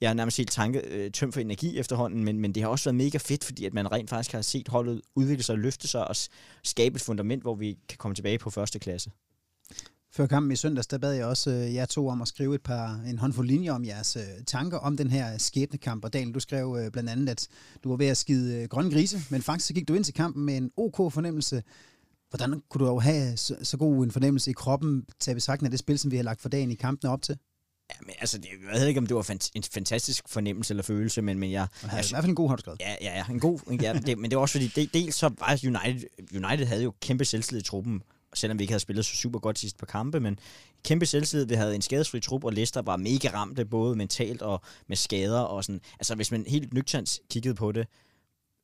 [0.04, 2.84] jeg er nærmest helt tanke, øh, tømt for energi efterhånden, men, men det har også
[2.84, 5.88] været mega fedt, fordi at man rent faktisk har set holdet udvikle sig og løfte
[5.88, 6.16] sig og
[6.62, 9.10] skabe et fundament, hvor vi kan komme tilbage på første klasse.
[10.12, 12.62] Før kampen i søndags, der bad jeg også øh, jer to om at skrive et
[12.62, 16.04] par, en håndfuld linjer om jeres øh, tanker om den her skæbnekamp.
[16.04, 17.48] Og Daniel, du skrev øh, blandt andet, at
[17.84, 20.14] du var ved at skide øh, grønne grise, men faktisk så gik du ind til
[20.14, 21.62] kampen med en OK fornemmelse.
[22.30, 25.78] Hvordan kunne du have så, så god en fornemmelse i kroppen, til betragtning af det
[25.78, 27.38] spil, som vi har lagt for dagen i kampene op til?
[27.90, 30.82] Ja, men altså, det, jeg ved ikke, om det var fant- en fantastisk fornemmelse eller
[30.82, 31.68] følelse, men, men jeg...
[31.82, 32.80] jeg i hvert fald en god, skrevet.
[32.80, 33.78] Ja, ja, ja en god.
[33.82, 36.94] Ja, det, men det var også fordi, det, dels så var United, United havde jo
[37.00, 38.02] kæmpe selvtillid i truppen,
[38.34, 40.38] selvom vi ikke havde spillet så super godt sidst på kampe, men
[40.84, 44.62] kæmpe selvtillid, vi havde en skadesfri trup, og Leicester var mega ramte, både mentalt og
[44.86, 47.86] med skader, og sådan, altså hvis man helt nøgternt kiggede på det,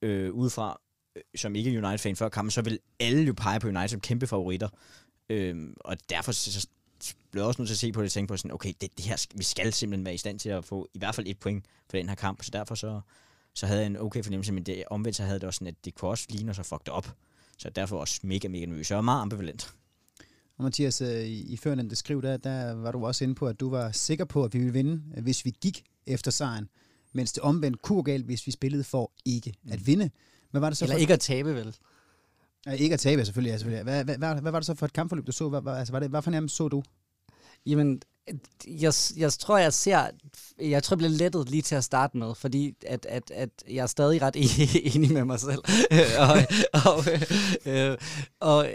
[0.02, 0.80] øh, udefra,
[1.16, 4.26] øh, som ikke United-fan før kampen, så vil alle jo pege på United som kæmpe
[4.26, 4.68] favoritter,
[5.30, 6.66] øh, og derfor så,
[7.31, 9.05] blev også nødt til at se på det og tænke på sådan, okay, det, det
[9.05, 11.64] her, vi skal simpelthen være i stand til at få i hvert fald et point
[11.90, 13.01] for den her kamp, så derfor så,
[13.55, 15.85] så havde jeg en okay fornemmelse, men det, omvendt så havde det også sådan, at
[15.85, 17.14] det kunne også ligne os at fuck det op.
[17.59, 18.90] Så derfor også mega, mega nervøs.
[18.90, 19.75] Jeg var meget ambivalent.
[20.57, 23.71] Og Mathias, øh, i, førnævnte skriv, der, der var du også inde på, at du
[23.71, 26.69] var sikker på, at vi ville vinde, øh, hvis vi gik efter sejren.
[27.12, 30.11] Mens det omvendt kunne galt, hvis vi spillede for ikke at vinde.
[30.51, 31.01] Hvad var det så Eller for...
[31.01, 31.77] ikke at tabe, vel?
[32.66, 33.51] Ja, ikke at tabe, selvfølgelig.
[33.51, 33.83] Ja, selvfølgelig.
[33.83, 35.49] Hvad, hvad, hvad, hvad, var det så for et kampforløb, du så?
[35.49, 36.83] Hvad, hvad, altså, var det, hvad for nærmest så du?
[37.66, 38.03] Jamen,
[38.66, 40.07] jeg, jeg tror, jeg ser...
[40.61, 43.83] Jeg tror, jeg bliver lettet lige til at starte med, fordi at, at, at jeg
[43.83, 44.37] er stadig ret
[44.94, 45.62] enig med mig selv.
[46.29, 46.37] og,
[46.85, 47.05] og,
[47.66, 47.96] øh,
[48.40, 48.68] og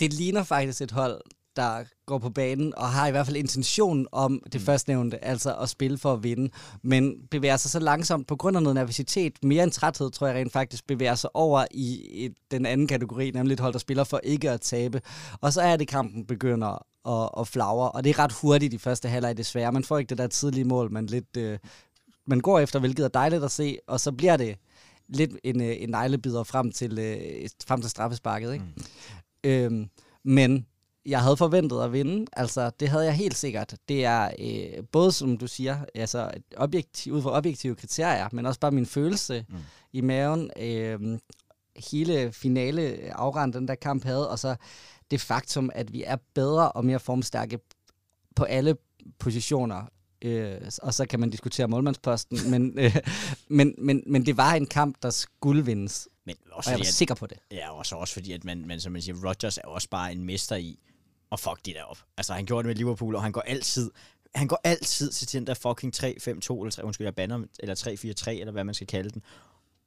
[0.00, 1.20] det ligner faktisk et hold,
[1.56, 4.64] der går på banen og har i hvert fald intention om det mm.
[4.64, 6.50] førstnævnte, altså at spille for at vinde,
[6.82, 10.36] men bevæger sig så langsomt på grund af noget nervøsitet, mere end træthed, tror jeg
[10.36, 14.04] rent faktisk, bevæger sig over i et, den anden kategori, nemlig et hold, der spiller
[14.04, 15.00] for ikke at tabe.
[15.40, 18.78] Og så er det, kampen begynder at, at flagre, og det er ret hurtigt i
[18.78, 19.72] første halvleg desværre.
[19.72, 21.36] Man får ikke det der tidlige mål, man lidt...
[21.36, 21.58] Øh,
[22.26, 24.56] man går efter, hvilket er dejligt at se, og så bliver det
[25.08, 28.52] lidt en, øh, en neglebider frem til, øh, frem til straffesparket.
[28.52, 28.64] Ikke?
[28.64, 28.82] Mm.
[29.44, 29.90] Øhm,
[30.24, 30.66] men
[31.06, 32.26] jeg havde forventet at vinde.
[32.32, 33.76] Altså, det havde jeg helt sikkert.
[33.88, 38.60] Det er øh, både, som du siger, altså, objektiv, ud fra objektive kriterier, men også
[38.60, 39.56] bare min følelse mm.
[39.92, 40.50] i maven.
[40.60, 41.18] Øh,
[41.92, 44.56] hele finale afrend den der kamp havde, og så
[45.10, 47.58] det faktum, at vi er bedre og mere formstærke
[48.36, 48.76] på alle
[49.18, 49.84] positioner.
[50.22, 52.96] Øh, og så kan man diskutere målmandsposten, men, øh,
[53.48, 56.08] men, men, men det var en kamp, der skulle vindes.
[56.24, 57.38] Men også og jeg var at- sikker på det.
[57.50, 60.12] Ja, og så også fordi, at man, man, som man siger, Rodgers er også bare
[60.12, 60.78] en mester i
[61.32, 61.98] at fuck de der op.
[62.16, 63.90] Altså, han gjorde det med Liverpool, og han går altid,
[64.34, 67.74] han går altid til den der fucking 3-5-2, eller 3, undskyld, jeg bander, eller
[68.26, 69.22] 3-4-3, eller hvad man skal kalde den.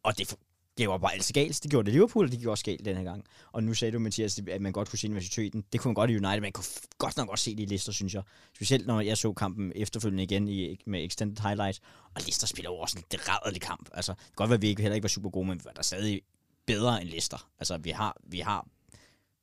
[0.04, 0.36] Og det,
[0.80, 1.64] det var bare altid galt.
[1.64, 3.26] Det gjorde det Liverpool, og det gjorde også galt den her gang.
[3.52, 5.64] Og nu sagde du, Mathias, at man godt kunne se universiteten.
[5.72, 6.66] Det kunne man godt i United, man kunne
[6.98, 8.24] godt nok også se det i Leicester, synes jeg.
[8.56, 11.82] Specielt når jeg så kampen efterfølgende igen i, med extended highlights.
[12.16, 13.90] Og Leicester spiller jo også en rædelig kamp.
[13.94, 15.66] Altså, det kan godt være, at vi ikke, heller ikke var super gode, men vi
[15.66, 16.22] var der stadig
[16.66, 17.50] bedre end Leicester.
[17.60, 18.68] Altså, vi har, vi har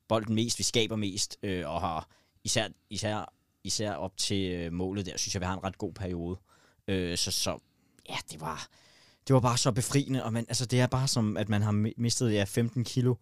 [0.08, 2.08] bolden mest, vi skaber mest, øh, og har
[2.44, 3.32] især, især,
[3.64, 6.38] især op til øh, målet der, synes jeg, vi har en ret god periode.
[6.88, 7.58] Øh, så, så
[8.08, 8.68] ja, det var,
[9.26, 11.92] det var bare så befriende, og man, altså, det er bare som, at man har
[11.96, 13.14] mistet ja, 15 kilo.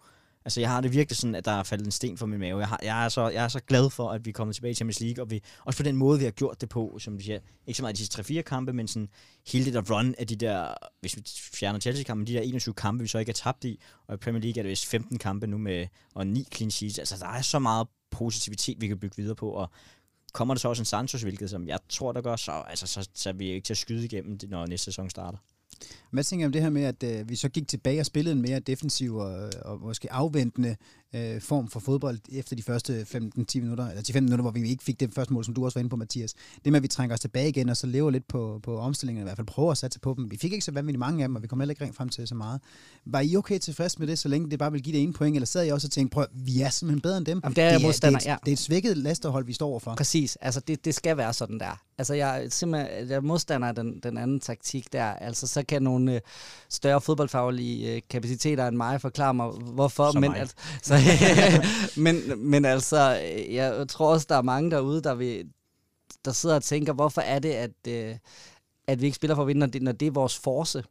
[0.45, 2.59] Altså, jeg har det virkelig sådan, at der er faldet en sten for min mave.
[2.59, 4.71] Jeg, har, jeg, er så, jeg er så glad for, at vi er kommet tilbage
[4.71, 7.17] i Champions League, og vi, også på den måde, vi har gjort det på, som
[7.19, 9.09] du siger, ikke så meget de sidste 3-4 kampe, men sådan
[9.47, 11.23] hele det der run af de der, hvis vi
[11.55, 14.43] fjerner Chelsea-kampen, de der 21 kampe, vi så ikke har tabt i, og i Premier
[14.43, 16.99] League er det vist 15 kampe nu med, og 9 clean sheets.
[16.99, 19.71] Altså, der er så meget positivitet, vi kan bygge videre på, og
[20.33, 23.09] kommer der så også en Santos, hvilket som jeg tror, der gør, så, altså, så,
[23.15, 25.39] så er vi ikke til at skyde igennem, når næste sæson starter.
[26.11, 28.37] Hvad tænker I om det her med, at øh, vi så gik tilbage og spillede
[28.37, 30.77] en mere defensiv og, og måske afventende
[31.15, 34.85] øh, form for fodbold efter de første 15-10 minutter, eller 10-15 minutter, hvor vi ikke
[34.85, 36.35] fik det første mål, som du også var inde på, Mathias.
[36.65, 39.23] Det med, at vi trænger os tilbage igen, og så lever lidt på, på omstillingen,
[39.23, 40.31] i hvert fald prøver at satse på dem.
[40.31, 42.09] Vi fik ikke så vanvittigt mange af dem, og vi kom heller ikke rent frem
[42.09, 42.61] til så meget.
[43.05, 45.37] Var I okay tilfreds med det, så længe det bare vil give det ene point,
[45.37, 47.41] eller sad I også og tænkte, prøv, vi er simpelthen bedre end dem?
[47.45, 48.37] Jamen, det er jeg modstander, det, er ja.
[48.37, 49.95] et, det er et svækket lasterhold, vi står overfor.
[49.95, 51.85] Præcis, altså det, det skal være sådan der.
[51.99, 55.05] Altså jeg er simpelthen jeg er modstander af den, den anden taktik der.
[55.05, 56.21] Altså så kan nogle øh,
[56.69, 60.13] større fodboldfaglige øh, kapaciteter end mig forklare mig, hvorfor.
[60.13, 60.41] Som men, mig.
[60.41, 60.95] altså, så,
[61.97, 65.45] men, men altså, øh, jeg tror også, der er mange derude, der, vil,
[66.25, 68.17] der sidder og tænker, hvorfor er det, at, øh,
[68.87, 70.85] at vi ikke spiller for at vinde, når det, når det er vores force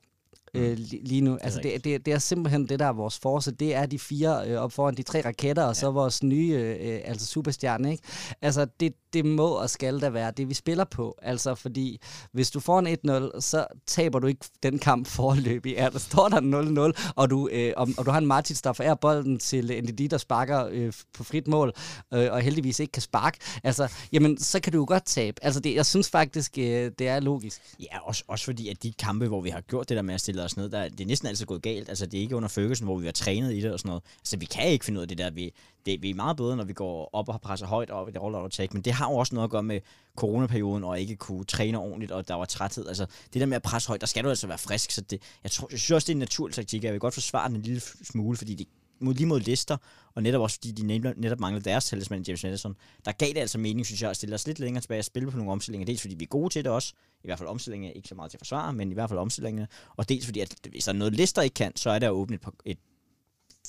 [0.54, 1.38] øh, li- lige nu.
[1.42, 3.52] Altså det, det, det er simpelthen det, der er vores force.
[3.52, 7.02] Det er de fire øh, op foran de tre raketter, og så vores nye, øh,
[7.06, 7.92] altså superstjerne.
[7.92, 8.04] Ikke?
[8.42, 11.18] Altså det, det må og skal da være det, vi spiller på.
[11.22, 15.74] Altså fordi, hvis du får en 1-0, så taber du ikke den kamp forløb i.
[15.74, 18.74] Ja, der står der 0-0, og du, øh, og, og du har en Martins, der
[18.74, 21.74] forærer bolden til Ndidi, der sparker øh, på frit mål,
[22.14, 23.38] øh, og heldigvis ikke kan sparke.
[23.64, 25.44] Altså, jamen, så kan du jo godt tabe.
[25.46, 27.62] Altså, det, jeg synes faktisk, øh, det er logisk.
[27.80, 30.22] Ja, også, også fordi, at de kampe, hvor vi har gjort det der med at
[30.22, 31.90] stille os ned, der, det er næsten altid gået galt.
[31.90, 34.04] Altså, det er ikke under Ferguson, hvor vi har trænet i det og sådan noget.
[34.20, 35.32] Altså, vi kan ikke finde ud af det der.
[35.32, 35.52] Vi,
[35.86, 38.22] det, vi er meget bedre, når vi går op og presser højt op i det
[38.22, 39.80] roller attack, men det har jo også noget at gøre med
[40.16, 42.88] coronaperioden, og ikke kunne træne ordentligt, og der var træthed.
[42.88, 45.22] Altså, det der med at presse højt, der skal du altså være frisk, så det,
[45.44, 46.84] jeg, tror, jeg synes også, det er en naturlig taktik.
[46.84, 48.68] Jeg vil godt forsvare den en lille smule, fordi det
[49.04, 49.78] mod, lige mod Leicester,
[50.16, 53.58] og netop også fordi de netop, manglede deres talisman, James Madison, der gav det altså
[53.58, 55.86] mening, synes jeg, at stille os lidt længere tilbage og spille på nogle omstillinger.
[55.86, 56.94] Dels fordi vi er gode til det også,
[57.24, 59.66] i hvert fald omstillinger, ikke så meget til at forsvare, men i hvert fald omstillinger,
[59.96, 62.42] og dels fordi, at hvis der er noget Leicester ikke kan, så er der åbnet
[62.42, 62.78] et, et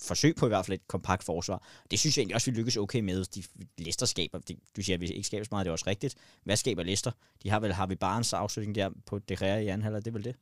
[0.05, 1.63] forsøg på i hvert fald et kompakt forsvar.
[1.91, 3.25] Det synes jeg egentlig også, vi lykkes okay med.
[3.25, 3.43] De
[3.79, 6.15] Leicester skaber, det, du siger, at vi ikke skaber så meget, det er også rigtigt.
[6.45, 7.11] Hvad skaber Leicester?
[7.43, 10.13] De har vel Harvey Barnes afslutning der på det Gea i anden halvleg, det er
[10.13, 10.35] vel det?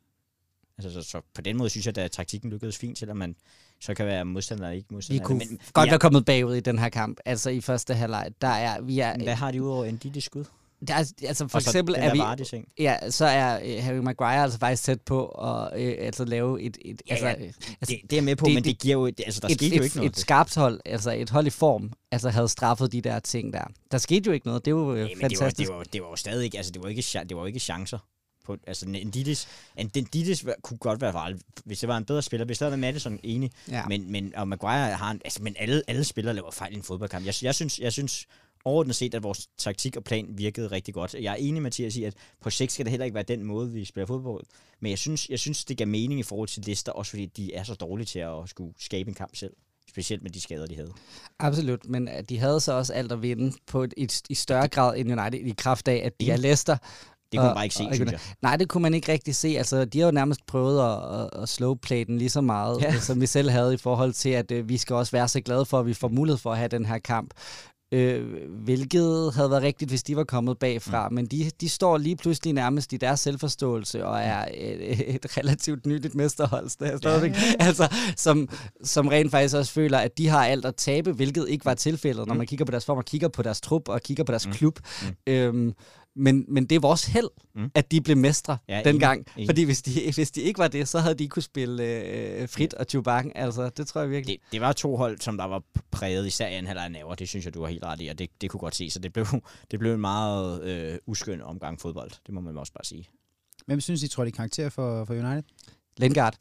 [0.78, 3.36] Altså, så, så, på den måde synes jeg, at taktikken lykkedes fint, selvom man
[3.80, 5.24] så kan være modstander eller ikke Vi modstander.
[5.24, 8.30] kunne men, godt ja, være kommet bagud i den her kamp, altså i første halvleg.
[8.40, 10.44] Der er, vi er, hvad har de udover en det skud?
[10.88, 12.68] Der er, altså for Og så eksempel er vi, Vardy-ting.
[12.78, 16.78] ja, så er øh, Harry Maguire altså faktisk tæt på at øh, altså lave et,
[16.84, 17.34] et, Ja, altså, ja.
[17.34, 17.54] øh, altså,
[17.88, 19.06] Det, det er med på, det- men det det- giver jo...
[19.06, 20.10] Altså, der et, skete et, jo ikke noget.
[20.10, 23.64] et skarpt hold, altså et hold i form, altså havde straffet de der ting der.
[23.90, 25.68] Der skete jo ikke noget, det var jo Nej, men det var, fantastisk.
[25.68, 27.98] det, var, det var jo stadig ikke, altså det var ikke, det var ikke chancer.
[28.46, 29.48] På, altså Ndidis,
[29.84, 32.44] Ndidis kunne godt være farlig, hvis det var en bedre spiller.
[32.46, 33.86] Hvis der var Madison enig, Ja.
[33.88, 36.82] men, men og Maguire har en, altså, men alle, alle spillere laver fejl i en
[36.82, 37.26] fodboldkamp.
[37.26, 38.26] Jeg, jeg, synes, jeg synes
[38.64, 41.14] overordnet set, at vores taktik og plan virkede rigtig godt.
[41.14, 43.70] Jeg er enig, Mathias, i, at på sigt skal det heller ikke være den måde,
[43.70, 44.44] vi spiller fodbold.
[44.80, 47.54] Men jeg synes, jeg synes, det gav mening i forhold til lister, også fordi de
[47.54, 49.52] er så dårlige til at skulle skabe en kamp selv.
[49.88, 50.92] Specielt med de skader, de havde.
[51.38, 54.68] Absolut, men øh, de havde så også alt at vinde på et, et, i større
[54.68, 56.76] grad end United i kraft af, at de er Leicester.
[57.32, 58.20] Det kunne man bare ikke se, og- synes jeg.
[58.42, 59.48] Nej, det kunne man ikke rigtig se.
[59.48, 62.98] Altså, de har jo nærmest prøvet at, at, at slowplay den lige så meget, ja.
[63.00, 65.64] som vi selv havde i forhold til, at øh, vi skal også være så glade
[65.64, 67.34] for, at vi får mulighed for at have den her kamp.
[67.92, 71.08] Øh, hvilket havde været rigtigt, hvis de var kommet bagfra.
[71.08, 71.14] Mm.
[71.14, 75.86] Men de, de står lige pludselig nærmest i deres selvforståelse og er et, et relativt
[75.86, 77.34] nyligt mesterhold stadig- stadigvæk.
[77.58, 78.48] Altså, som,
[78.84, 82.26] som rent faktisk også føler, at de har alt at tabe, hvilket ikke var tilfældet,
[82.26, 84.46] når man kigger på deres form og kigger på deres trup og kigger på deres
[84.46, 84.52] mm.
[84.52, 84.78] klub.
[85.02, 85.32] Mm.
[85.32, 85.72] Øhm,
[86.16, 87.70] men, men det er vores held, Mm.
[87.74, 89.26] at de blev mestre Ja, ja, enig, dengang.
[89.36, 89.48] enig.
[89.48, 92.48] Fordi hvis de, hvis de ikke var det, så havde de ikke kunne spille øh,
[92.48, 93.30] frit og Chewbacca.
[93.34, 94.38] Altså, det tror jeg virkelig.
[94.44, 97.14] det, det var to hold, som der var præget, især i anden af naver.
[97.14, 98.90] Det synes jeg, du har helt ret i, og det, det kunne godt se.
[98.90, 99.26] Så det blev,
[99.70, 102.10] det blev en meget øh, uskøn omgang fodbold.
[102.26, 103.08] Det må man også bare sige.
[103.66, 105.42] Hvem synes I tror, de er karakter for, for United?
[105.96, 106.36] Lingard.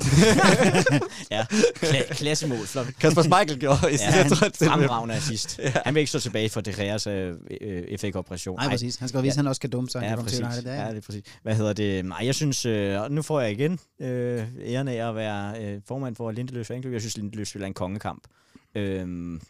[1.30, 1.42] Ja,
[1.82, 2.66] kla- klassemål.
[2.66, 2.86] Flot.
[3.00, 5.58] Kasper Schmeichel gjorde i Ja, ja, han, fremragende assist.
[5.58, 5.72] ja.
[5.84, 8.56] Han vil ikke stå tilbage for De Geas øh, øh, FA-operation.
[8.58, 8.96] Nej, præcis.
[8.96, 10.02] Han skal jo vise, at han også kan dumme sig.
[10.02, 10.38] Ja, til præcis.
[10.38, 11.24] Det er- Ja, det er præcis.
[11.42, 12.04] Hvad hedder det?
[12.04, 16.16] Nej, jeg synes, øh, nu får jeg igen øh, æren af at være øh, formand
[16.16, 16.92] for Lindeløs Fanklub.
[16.92, 18.22] Jeg synes, Lindeløs spiller en kongekamp.
[18.74, 19.40] Øhm,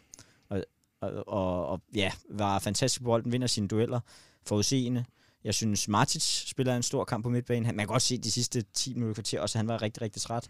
[0.49, 0.63] og,
[1.01, 3.99] og, og, og, ja, var fantastisk på bolden, vinder sine dueller,
[4.47, 5.05] forudseende.
[5.47, 7.63] Jeg synes, Martic spiller en stor kamp på midtbanen.
[7.63, 10.21] Man kan godt se de sidste 10 minutter kvarter også, at han var rigtig, rigtig
[10.21, 10.47] træt.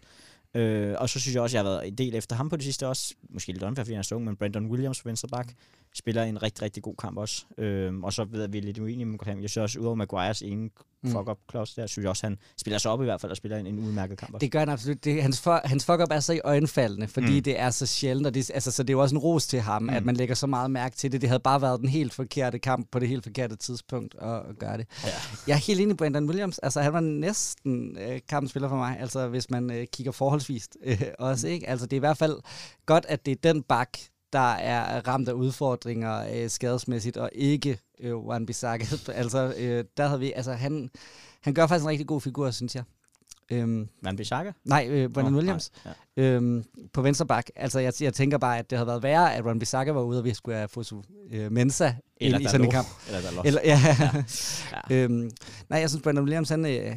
[0.54, 2.56] Øh, og så synes jeg også, at jeg har været en del efter ham på
[2.56, 3.14] det sidste også.
[3.30, 5.48] Måske lidt unfair, fordi han er så ung, men Brandon Williams på venstre bak
[5.94, 7.44] spiller en rigtig, rigtig god kamp også.
[7.58, 9.40] Øh, og så ved jeg, vi er lidt uenige med ham.
[9.40, 10.70] Jeg synes også, udover Maguires ene
[11.02, 11.10] Mm.
[11.10, 13.58] fuck-up klods der, synes jeg også, han spiller sig op i hvert fald og spiller
[13.58, 14.40] en, en udmærket kamp også.
[14.44, 15.04] Det gør han absolut.
[15.04, 17.32] Det, hans, for, hans fuck-up er så i øjenfaldende, fordi Mm.
[17.34, 17.42] mm.
[17.42, 19.60] det er så sjældent, og det, altså, så det er jo også en ros til
[19.60, 19.86] ham, Mm.
[19.88, 19.94] mm.
[19.94, 21.20] at man lægger så meget mærke til det.
[21.20, 24.58] Det havde bare været den helt forkerte kamp på det helt forkerte tidspunkt at, at
[24.58, 24.86] gøre det.
[25.04, 25.08] Ja.
[25.46, 26.58] Jeg er helt enig i Brandon Williams.
[26.58, 31.02] Altså, han var næsten øh, kampspiller for mig, altså hvis man øh, kigger forholdsvist øh,
[31.18, 31.68] også, ikke?
[31.68, 32.36] Altså, det er i hvert fald
[32.86, 33.98] godt, at det er den bak,
[34.32, 38.84] der er ramt af udfordringer øh, skadesmæssigt, og ikke øh, Wan Bissaka.
[39.12, 40.90] altså, øh, der havde vi, altså, han,
[41.40, 42.84] han gør faktisk en rigtig god figur, synes jeg.
[43.52, 44.52] Øhm, Van Bissaka?
[44.64, 46.22] nej, øh, Brandon Nå, Williams nej, Ja.
[46.22, 47.46] øhm, på venstre bak.
[47.56, 50.18] Altså, jeg, jeg tænker bare, at det havde været værre, at Ron Bissaka var ude,
[50.18, 50.92] og vi skulle have fået
[51.30, 52.88] øh, Mensa ind i sådan en kamp.
[53.06, 53.46] Eller Dalot.
[53.46, 53.80] Eller, ja.
[54.00, 54.24] Ja.
[54.90, 54.94] ja.
[55.04, 55.30] øhm,
[55.68, 56.96] nej, jeg synes, Brandon Williams, han, øh,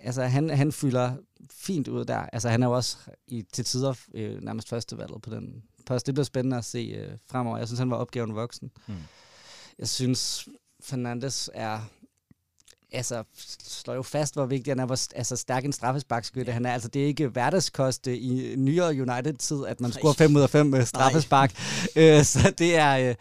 [0.00, 1.12] altså, han, han fylder
[1.52, 2.18] fint ud der.
[2.18, 2.96] Altså, han er jo også
[3.28, 6.06] i, til tider øh, nærmest førstevalget på den post.
[6.06, 7.58] Det bliver spændende at se øh, fremover.
[7.58, 8.70] Jeg synes, han var opgaven voksen.
[8.86, 8.94] Mm.
[9.78, 10.48] Jeg synes,
[10.80, 11.80] Fernandes er
[12.92, 13.24] altså,
[13.64, 16.72] slår jo fast, hvor vigtig han er, hvor altså, stærk en straffesparkskytte han er.
[16.72, 20.66] Altså, det er ikke hverdagskoste i nyere United-tid, at man scorer 5 ud af 5
[20.66, 21.52] med straffespark.
[21.96, 23.14] øh, så det er, øh,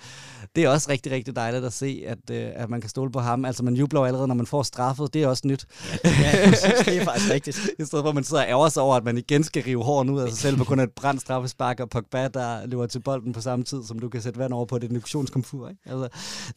[0.55, 3.19] det er også rigtig, rigtig dejligt at se, at, øh, at man kan stole på
[3.19, 3.45] ham.
[3.45, 5.13] Altså, man jubler allerede, når man får straffet.
[5.13, 5.65] Det er også nyt.
[6.03, 6.85] ja, præcis.
[6.85, 7.57] det er faktisk rigtigt.
[7.79, 9.83] I stedet for, at man sidder og ærger sig over, at man igen skal rive
[9.83, 12.87] hården ud af sig selv på grund af et brændt straffespark, og Pogba, der løber
[12.87, 15.69] til bolden på samme tid, som du kan sætte vand over på et induktionskomfur.
[15.69, 15.81] Ikke?
[15.85, 16.09] Altså,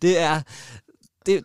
[0.03, 0.41] det er...
[1.27, 1.45] Det,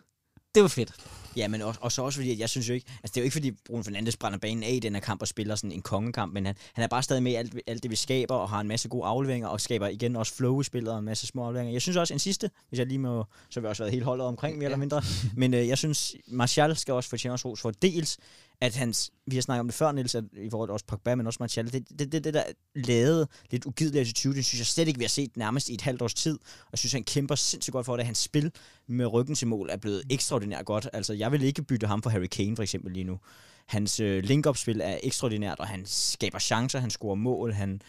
[0.54, 0.94] det var fedt.
[1.36, 3.20] Ja, men også, og så også fordi, at jeg synes jo ikke, altså det er
[3.20, 5.72] jo ikke fordi Bruno Fernandes brænder banen af i den her kamp og spiller sådan
[5.72, 8.34] en kongekamp, men han, han er bare stadig med i alt, alt det, vi skaber,
[8.34, 11.26] og har en masse gode afleveringer, og skaber igen også flow spillet og en masse
[11.26, 11.72] små afleveringer.
[11.72, 14.04] Jeg synes også en sidste, hvis jeg lige må, så har vi også været helt
[14.04, 14.66] holdet omkring, mere ja.
[14.66, 15.02] eller mindre,
[15.36, 18.18] men øh, jeg synes, Martial skal også fortjene os ros for dels,
[18.60, 21.14] at hans, vi har snakket om det før, Niels, at i forhold til også Pogba,
[21.14, 24.66] men også Martial, det, det, det, det der lavede lidt ugidelig attitude, det synes jeg
[24.66, 27.04] slet ikke, vi har set nærmest i et halvt års tid, og jeg synes, han
[27.04, 28.06] kæmper sindssygt godt for det.
[28.06, 28.52] Hans spil
[28.86, 30.88] med ryggen til mål er blevet ekstraordinært godt.
[30.92, 33.18] Altså, jeg vil ikke bytte ham for Harry Kane, for eksempel, lige nu.
[33.66, 37.80] Hans øh, link-up-spil er ekstraordinært, og han skaber chancer, han scorer mål, han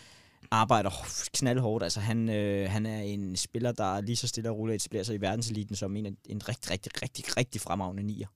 [0.51, 0.89] arbejder
[1.33, 1.83] knaldhårdt.
[1.83, 5.15] Altså, han, øh, han er en spiller, der lige så stille og roligt etablerer sig
[5.15, 8.27] i verdenseliten som en, en rigtig, rigtig, rigtig, rigtig fremragende nier.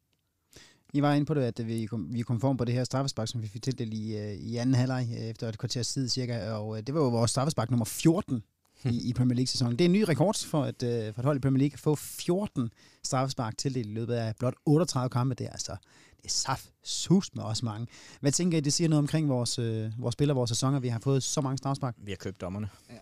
[0.93, 3.27] I var inde på det, at vi kom, vi kom form på det her straffespark,
[3.27, 6.51] som vi fik tildelt i, øh, i anden halvleg øh, efter et kvarters tid cirka,
[6.51, 8.43] og øh, det var jo vores straffespark nummer 14
[8.85, 9.79] i, i Premier League-sæsonen.
[9.79, 11.95] Det er en ny rekord for et, for et hold i Premier League at få
[11.95, 12.71] 14
[13.03, 15.35] straffespark tildelt i løbet af blot 38 kampe.
[15.35, 15.75] Det er altså
[16.21, 17.87] det er saft sus med også mange.
[18.21, 20.99] Hvad tænker I, det siger noget omkring vores, øh, vores spillere, vores sæsoner, vi har
[20.99, 21.95] fået så mange straffespark?
[21.97, 22.69] Vi har købt dommerne.
[22.89, 22.95] Vi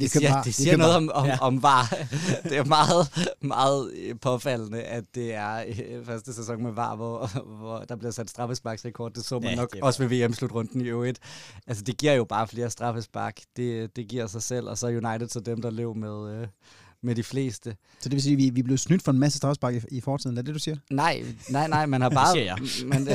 [0.00, 1.16] Det siger, bare- det siger køber noget bare.
[1.16, 1.38] om, om, ja.
[1.40, 1.94] om VAR.
[2.50, 7.26] Det er meget, meget øh, påfaldende, at det er øh, første sæson med VAR, hvor,
[7.58, 9.12] hvor der bliver sat straffesparksrekord.
[9.12, 11.18] Det så man Ja, nok det også ved VM-slutrunden i øvrigt.
[11.66, 13.40] Altså, det giver jo bare flere straffespark.
[13.56, 14.68] Det, det giver sig selv.
[14.68, 16.46] Og så United så dem, der lever med, øh,
[17.02, 17.76] med de fleste.
[18.00, 20.00] Så det vil sige, at vi, vi blev snydt for en masse straffespark i, i
[20.00, 20.36] fortiden.
[20.38, 20.76] Er det det, du siger?
[20.90, 22.32] Nej, nej, nej, man har bare...
[22.32, 22.58] siger jeg.
[22.86, 23.08] man,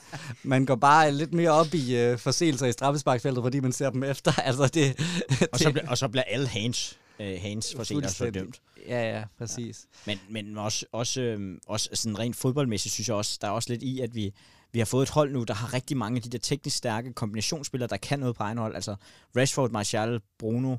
[0.44, 4.02] man går bare lidt mere op i øh, forseelser i straffesparksfeltet, fordi man ser dem
[4.02, 4.32] efter.
[4.48, 5.00] Altså, det,
[5.52, 8.60] Og så, bliver, og så bliver alle hands, øh, hands for senere så dømt.
[8.88, 9.86] Ja, ja, præcis.
[10.06, 13.70] Men, men også, også, øhm, også sådan rent fodboldmæssigt synes jeg også, der er også
[13.72, 14.32] lidt i, at vi,
[14.72, 17.12] vi har fået et hold nu, der har rigtig mange af de der teknisk stærke
[17.12, 18.74] kombinationsspillere, der kan noget på egen hold.
[18.74, 18.96] Altså
[19.36, 20.76] Rashford, Martial, Bruno,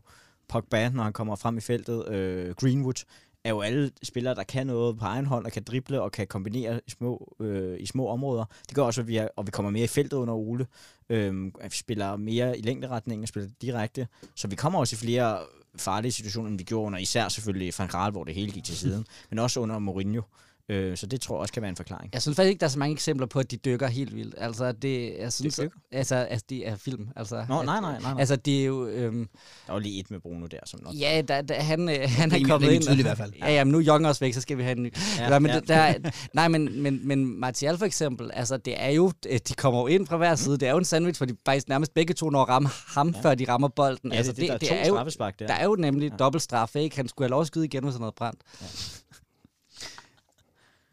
[0.48, 3.04] Pogba, når han kommer frem i feltet, øh, Greenwood,
[3.44, 6.28] er jo alle spillere, der kan noget på egen hånd, og kan drible og kan
[6.28, 8.46] kombinere i små, øh, i små områder.
[8.68, 10.68] Det gør også, at vi, er, og vi kommer mere i feltet under Ole.
[11.10, 14.08] Øh, at vi spiller mere i længderetningen, spiller direkte.
[14.36, 15.40] Så vi kommer også i flere
[15.76, 18.78] farlige situationer, end vi gjorde under især selvfølgelig Van Gaal, hvor det hele gik til
[18.78, 20.22] siden, men også under Mourinho.
[20.70, 22.10] Øh, så det tror jeg også kan være en forklaring.
[22.14, 24.36] Jeg synes faktisk ikke, der er så mange eksempler på, at de dykker helt vildt.
[24.38, 25.78] Altså, det, jeg synes, dykker?
[25.92, 27.08] altså, altså, de er film.
[27.16, 28.20] Altså, Nå, at, nej, nej, nej, nej.
[28.20, 28.88] Altså, det er jo...
[28.88, 29.28] Øhm,
[29.68, 30.94] Der var lige et med Bruno der, som nok...
[31.00, 32.84] ja, der, der, han, øh, han er kommet ind.
[32.84, 33.34] tydeligt i hvert fald.
[33.40, 34.94] Ja, ja, men nu er Young også væk, så skal vi have en ny.
[35.18, 35.56] Ja, Ja, ja, men, ja.
[35.56, 35.94] ja.
[35.94, 39.12] Der, nej, men, men, men Martial for eksempel, altså, det er jo...
[39.30, 40.58] øh, De kommer jo ind fra hver side.
[40.58, 43.10] Det er jo en sandwich, hvor de faktisk nærmest begge to når at ramme ham,
[43.10, 43.22] ja.
[43.22, 44.12] før de rammer bolden.
[44.12, 45.48] Ja, altså, det, det, der er to jo, straffespark der.
[45.48, 46.16] der er jo nemlig ja.
[46.18, 46.96] dobbelt straf, ikke?
[46.96, 48.40] Han skulle have lov at skyde igen, hvis han havde brændt.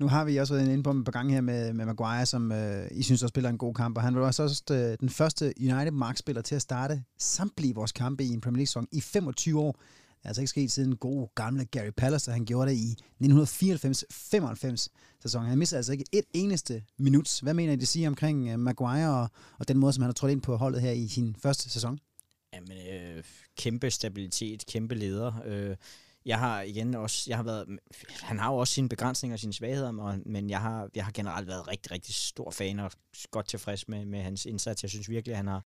[0.01, 2.53] Nu har vi også været inde på en par gange her med, med Maguire, som
[2.53, 5.09] øh, I synes også spiller en god kamp, og han var også, også øh, den
[5.09, 9.73] første United-markspiller til at starte samtlige vores kampe i en Premier League-sæson i 25 år.
[9.73, 12.33] Det er altså ikke sket siden god gamle Gary Pallister.
[12.33, 14.87] Han gjorde det i 1994-95
[15.23, 15.49] sæsonen.
[15.49, 17.39] Han missede altså ikke et eneste minut.
[17.43, 20.15] Hvad mener I, det siger omkring øh, Maguire og, og den måde, som han har
[20.15, 21.99] trådt ind på holdet her i sin første sæson?
[22.55, 23.25] Jamen, øh,
[23.57, 25.33] kæmpe stabilitet, kæmpe leder.
[25.47, 25.77] Øh,
[26.31, 27.79] jeg har igen også, jeg har været,
[28.23, 31.13] han har jo også sine begrænsninger og sine svagheder, men- men jeg har, jeg har
[31.13, 32.93] generelt været rigtig, rigtig stor fan og
[33.31, 34.83] godt tilfreds med, med hans indsats.
[34.83, 35.63] Jeg synes virkelig, at han har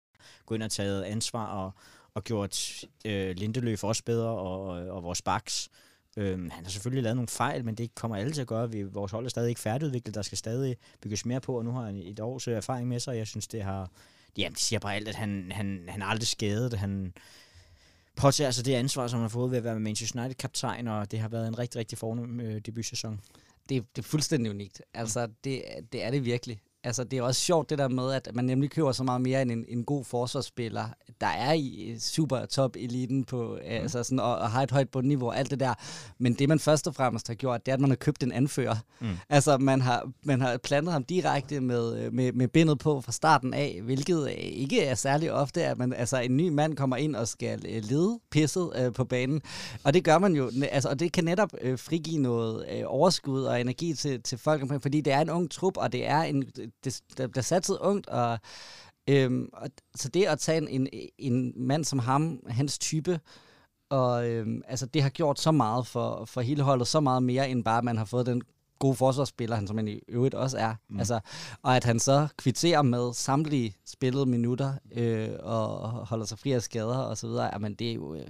[0.46, 1.72] gået ind og taget ansvar og,
[2.14, 5.68] og gjort øh, Lindeløf også bedre og, og vores baks.
[6.16, 8.70] Øhm, han har selvfølgelig lavet nogle fejl, men det kommer alle til at gøre.
[8.70, 10.14] Vi, vores hold er stadig ikke færdigudviklet.
[10.14, 13.00] Der skal stadig bygges mere på, og nu har han et års øh, erfaring med
[13.00, 13.10] sig.
[13.10, 13.90] og Jeg synes, det har...
[14.36, 16.74] Jamen, det siger bare alt, at han, han, han er aldrig skadet.
[16.74, 17.12] Han
[18.20, 21.18] påtager sig det ansvar, som han har fået ved at være Manchester United-kaptajn, og det
[21.18, 23.20] har været en rigtig, rigtig fornem øh, debutsæson.
[23.68, 24.82] det, det er fuldstændig unikt.
[24.94, 26.60] Altså, det, det er det virkelig.
[26.84, 29.42] Altså, det er også sjovt det der med, at man nemlig køber så meget mere
[29.42, 30.84] end en, en god forsvarsspiller,
[31.20, 33.58] der er i super top eliten på, mm.
[33.64, 35.74] altså sådan, og, og har et højt bundniveau og alt det der.
[36.18, 38.32] Men det, man først og fremmest har gjort, det er, at man har købt en
[38.32, 38.76] anfører.
[39.00, 39.08] Mm.
[39.28, 43.54] Altså, man har, man har plantet ham direkte med, med, med bindet på fra starten
[43.54, 47.16] af, hvilket øh, ikke er særlig ofte, at man, altså, en ny mand kommer ind
[47.16, 49.42] og skal øh, lede pisset øh, på banen.
[49.84, 53.42] Og det gør man jo, altså, og det kan netop øh, frigive noget øh, overskud
[53.42, 56.22] og energi til, til folk omkring, fordi det er en ung trup, og det er
[56.22, 56.44] en,
[56.84, 58.38] det, der bliver satset ungt, og,
[59.08, 63.20] øhm, og så det at tage en, en, mand som ham, hans type,
[63.88, 67.50] og øhm, altså det har gjort så meget for, for hele holdet, så meget mere
[67.50, 68.42] end bare, at man har fået den
[68.80, 70.74] gode forsvarsspiller, han som han i øvrigt også er.
[70.88, 70.98] Mm.
[70.98, 71.20] Altså,
[71.62, 76.62] og at han så kvitterer med samtlige spillede minutter, øh, og holder sig fri af
[76.62, 78.14] skader og så videre, jamen det er jo...
[78.14, 78.28] Øh,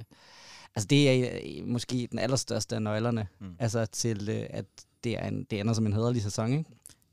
[0.74, 3.54] altså det er øh, måske den allerstørste af nøglerne, mm.
[3.58, 4.64] altså til øh, at
[5.04, 6.64] det, er en, det ender som en hederlig sæson, ikke?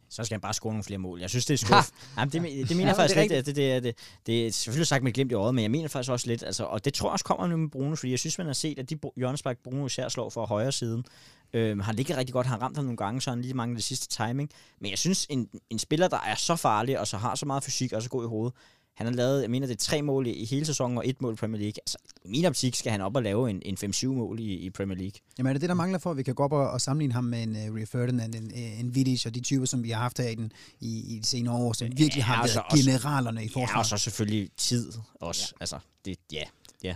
[0.09, 1.19] Så skal han bare score nogle flere mål.
[1.19, 1.89] Jeg synes, det er skuff.
[2.17, 3.39] Jamen, det, det mener jeg Ja, faktisk det lidt.
[3.39, 5.71] at Det, det, er, det, det er selvfølgelig sagt med glimt i øjet, men jeg
[5.71, 8.11] mener faktisk også lidt, altså, og det tror jeg også kommer nu med Bruno, fordi
[8.11, 11.05] jeg synes, man har set, at de hjørnespark, Bruno især slår fra højre siden,
[11.53, 13.83] øh, har ligget rigtig godt, har ramt ham nogle gange, så han lige manglet det
[13.85, 14.49] sidste timing.
[14.81, 17.63] Men jeg synes, en, en spiller, der er så farlig, og så har så meget
[17.63, 18.53] fysik, og så god i hovedet,
[18.97, 21.33] han har lavet, jeg mener, det er tre mål i, hele sæsonen, og et mål
[21.33, 21.73] i Premier League.
[21.81, 24.69] Altså, i min optik skal han op og lave en, en 5-7 mål i, i
[24.69, 25.13] Premier League.
[25.37, 27.13] Jamen er det det, der mangler for, at vi kan gå op og, og sammenligne
[27.13, 30.01] ham med en uh, Rio Ferdinand, en, en Vidic og de typer, som vi har
[30.01, 32.51] haft her i, den, i, i de senere år, som virkelig Ja, har og været
[32.51, 33.79] så også- generalerne i Ja, forsvaret.
[33.79, 35.47] og så selvfølgelig tid også.
[35.51, 35.61] Ja.
[35.61, 36.43] Altså, det, ja,
[36.83, 36.95] ja,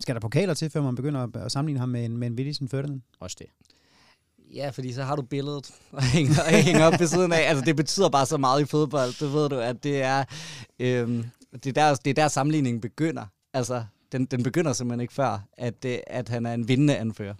[0.00, 2.36] Skal der pokaler til, før man begynder at, at sammenligne ham med en, med en
[2.36, 3.00] Vidic en Ferdinand?
[3.20, 3.46] også det.
[4.54, 7.40] Ja, fordi så har du billedet og hænger, og hænger op ved siden af.
[7.48, 9.18] Altså, det betyder bare så meget i fodbold.
[9.20, 10.24] Det ved du, at det er,
[10.78, 13.26] øhm, det er, der, det er der sammenligningen begynder.
[13.52, 17.34] Altså, den, den begynder simpelthen ikke før, at, det, at han er en vindende anfører.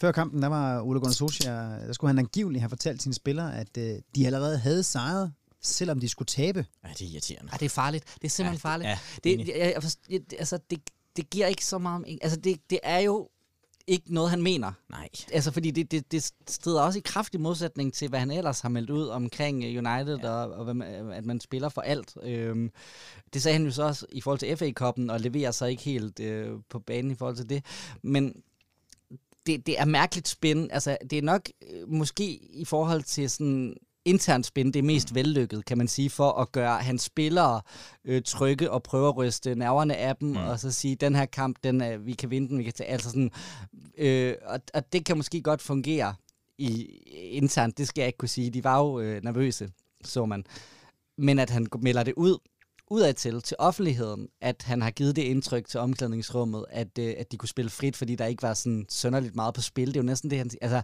[0.00, 3.56] Før kampen, der var Ole Gunnar Solskjaer, der skulle han angiveligt have fortalt sine spillere,
[3.58, 3.82] at uh,
[4.14, 5.32] de allerede havde sejret,
[5.62, 6.66] selvom de skulle tabe.
[6.84, 7.48] Ja, det er irriterende.
[7.52, 8.04] Ja, det er farligt.
[8.14, 8.88] Det er simpelthen Ja, farligt.
[8.88, 9.48] ja, det, enig.
[9.48, 9.74] jeg,
[10.10, 10.80] jeg, altså, det,
[11.16, 12.18] det giver ikke så meget...
[12.22, 13.28] Altså, det, det er jo
[13.90, 14.72] ikke noget, han mener.
[14.90, 15.08] Nej.
[15.32, 18.68] Altså, fordi det, det, det strider også i kraftig modsætning til, hvad han ellers har
[18.68, 20.30] meldt ud omkring øh, United, ja.
[20.30, 22.16] og, og man- at man spiller for alt.
[22.22, 22.70] Øhm,
[23.34, 26.20] det sagde han jo så også i forhold til FA-koppen, og leverer sig ikke helt
[26.20, 27.64] øh, på banen i forhold til det.
[28.02, 28.42] Men
[29.46, 30.72] det, det er mærkeligt spændende.
[30.72, 33.74] Altså, det er nok øh, måske i forhold til sådan
[34.04, 37.60] internt spin, det mest vellykket, kan man sige, for at gøre hans spillere
[38.04, 40.36] øh, trygge og prøve at ryste nerverne af dem, mm.
[40.36, 42.90] og så sige, den her kamp, den er, vi kan vinde den, vi kan tage,
[42.90, 43.30] altså sådan,
[43.98, 46.14] øh, og, og det kan måske godt fungere
[46.58, 46.84] i
[47.30, 48.50] internt, det skal jeg ikke kunne sige.
[48.50, 49.70] De var jo øh, nervøse,
[50.04, 50.44] så man.
[51.18, 52.38] Men at han melder det ud,
[52.90, 57.36] udadtil til offentligheden, at han har givet det indtryk til omklædningsrummet, at, øh, at de
[57.36, 59.88] kunne spille frit, fordi der ikke var sådan sønderligt meget på spil.
[59.88, 60.50] Det er jo næsten det, han.
[60.60, 60.82] Altså,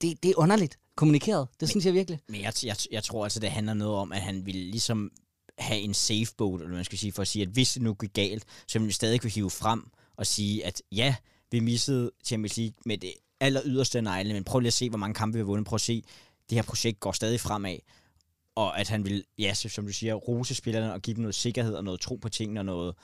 [0.00, 1.48] det, det, er underligt kommunikeret.
[1.60, 2.20] Det synes jeg virkelig.
[2.28, 5.10] Men jeg, jeg, jeg tror altså, det handler noget om, at han ville ligesom
[5.58, 7.94] have en safe boat, eller man skal sige, for at sige, at hvis det nu
[7.94, 11.14] gik galt, så ville vi stadig kunne hive frem og sige, at ja,
[11.50, 14.98] vi missede Champions League med det aller yderste negle, men prøv lige at se, hvor
[14.98, 15.66] mange kampe vi har vundet.
[15.66, 16.02] Prøv at se,
[16.50, 17.78] det her projekt går stadig fremad.
[18.54, 21.74] Og at han vil, ja, som du siger, rose spillerne og give dem noget sikkerhed
[21.74, 22.94] og noget tro på tingene og noget,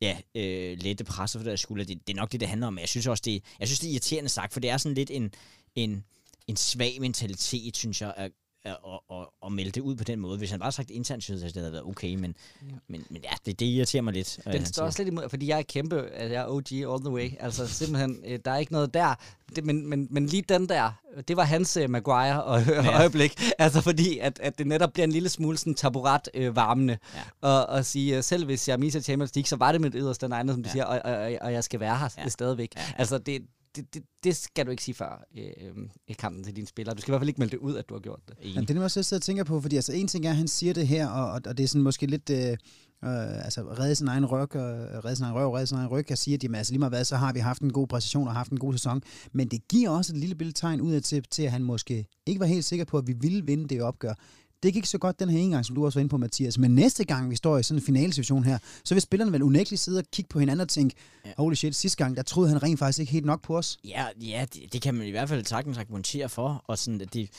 [0.00, 1.84] ja, øh, lette presser for deres skulder.
[1.84, 2.72] Det, det er nok det, det handler om.
[2.72, 4.94] Men jeg synes også, det, jeg synes, det er irriterende sagt, for det er sådan
[4.94, 5.34] lidt en,
[5.74, 6.04] en,
[6.46, 8.30] en svag mentalitet, synes jeg, at,
[8.64, 10.38] at, at, at, at melde det ud på den måde.
[10.38, 12.74] Hvis han bare havde sagt internt, synes jeg, det havde været okay, men, ja.
[12.88, 14.38] men, men ja, det, det irriterer mig lidt.
[14.46, 17.04] øh, Den står også lidt imod, fordi jeg er kæmpe, altså jeg er OG all
[17.04, 17.30] the way.
[17.40, 19.14] Altså simpelthen, øh, der er ikke noget der.
[19.56, 20.92] Det, men, men, men lige den der,
[21.28, 22.98] det var hans uh, Maguire og, ja.
[22.98, 23.42] øjeblik.
[23.58, 26.98] Altså fordi, at, at det netop bliver en lille smule sådan taburet øh, varmende.
[27.14, 27.48] Ja.
[27.48, 30.52] Og, og sige, selv hvis jeg misser Champions League, så var det mit yderste egne,
[30.52, 30.72] som du Ja.
[30.72, 32.28] siger, og, og, og jeg skal være her ja.
[32.28, 32.72] stadigvæk.
[32.76, 32.86] Ja, ja.
[32.98, 33.42] Altså det,
[33.76, 36.94] det, det, det skal du ikke sige før øh, øh, i kampen til dine spillere.
[36.94, 38.36] Du skal i hvert fald ikke melde det ud, at du har gjort det.
[38.42, 40.26] Jamen, det er nemlig også det, jeg sidder og tænker på, fordi altså, en ting
[40.26, 42.30] er, at han siger det her, og, og, og det er sådan måske lidt...
[42.30, 42.56] Øh,
[43.04, 46.10] øh, altså redde sin egen ryg, og redde sin egen røv, redde sin egen ryg,
[46.10, 48.28] og sige, at jamen, altså, lige meget hvad, så har vi haft en god præcision
[48.28, 49.02] og haft en god sæson.
[49.32, 52.06] Men det giver også et lille billede tegn ud af til, til, at han måske
[52.26, 54.14] ikke var helt sikker på, at vi ville vinde det opgør.
[54.62, 56.58] Det gik så godt den her ene gang, som du også var inde på, Mathias.
[56.58, 59.82] Men næste gang, vi står i sådan en finalsituation her, så vil spillerne vel unægteligt
[59.82, 60.94] sidde og kigge på hinanden og tænke,
[61.26, 61.32] Ja.
[61.36, 63.78] holy shit, sidste gang, der troede han rent faktisk ikke helt nok på os.
[63.84, 67.14] Ja, ja det, det kan man i hvert fald sagtens argumentere for, og sådan, at
[67.14, 67.30] det,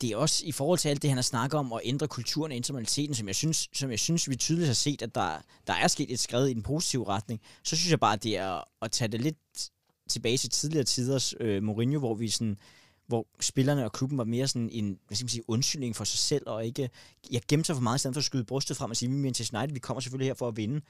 [0.00, 2.52] det er også i forhold til alt det, han har snakket om, at ændre kulturen
[2.52, 5.30] og internaliteten, som jeg synes, som jeg synes vi tydeligt har set, at der,
[5.66, 8.36] der er sket et skridt i den positive retning, så synes jeg bare, at det
[8.38, 9.36] er at tage det lidt
[10.08, 12.56] tilbage til tidligere tiders øh, Mourinho, hvor vi sådan
[13.06, 16.18] hvor spillerne og klubben var mere sådan en hvad skal man sige, undskyldning for sig
[16.18, 16.90] selv, og ikke
[17.30, 19.16] jeg gemte sig for meget, i stedet for at skyde brystet frem og sige, vi
[19.16, 20.80] er Manchester United, vi kommer selvfølgelig her for at vinde.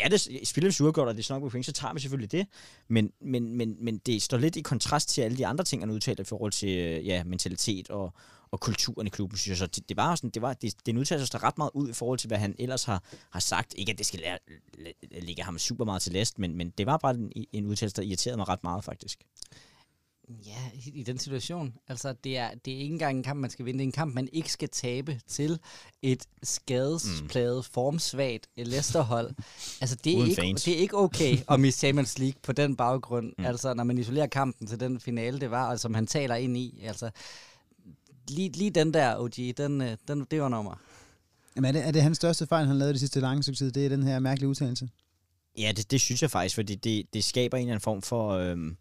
[0.00, 2.46] Ja, det spiller vi og det er nok på point, så tager vi selvfølgelig det.
[2.88, 5.90] Men, men, men, men det står lidt i kontrast til alle de andre ting, han
[5.90, 8.12] udtalte i forhold til ja, mentalitet og,
[8.50, 9.56] og kulturen i klubben, synes jeg.
[9.58, 11.92] Så det, det var sådan, det, var, det, det udtalte sig ret meget ud i
[11.92, 13.74] forhold til, hvad han ellers har, har sagt.
[13.76, 14.38] Ikke, at det skal lære,
[14.78, 17.96] læ- ligge ham super meget til last, men, men det var bare en, en udtalelse,
[17.96, 19.24] der irriterede mig ret meget, faktisk.
[20.46, 21.74] Ja, i, i den situation.
[21.88, 23.78] Altså, det er, det er ikke engang en kamp, man skal vinde.
[23.78, 25.58] Det er en kamp, man ikke skal tabe til
[26.02, 27.72] et skadespladet, mm.
[27.72, 29.34] formsvagt Leicester-hold.
[29.80, 30.62] Altså, det er, Uden ikke, fans.
[30.62, 33.32] det er ikke okay at miste Champions League på den baggrund.
[33.38, 33.44] Mm.
[33.44, 36.56] Altså, når man isolerer kampen til den finale, det var, og som han taler ind
[36.56, 36.80] i.
[36.82, 37.10] Altså,
[38.28, 40.80] lige, lige den der, OG, den, øh, den, det var nummer.
[41.56, 43.72] Jamen, er det, er det hans største fejl, han lavede det sidste lange stykke tid?
[43.72, 44.88] Det er den her mærkelige udtalelse.
[45.58, 48.30] Ja, det, det synes jeg faktisk, fordi det, det skaber en eller anden form for...
[48.30, 48.76] Øhm,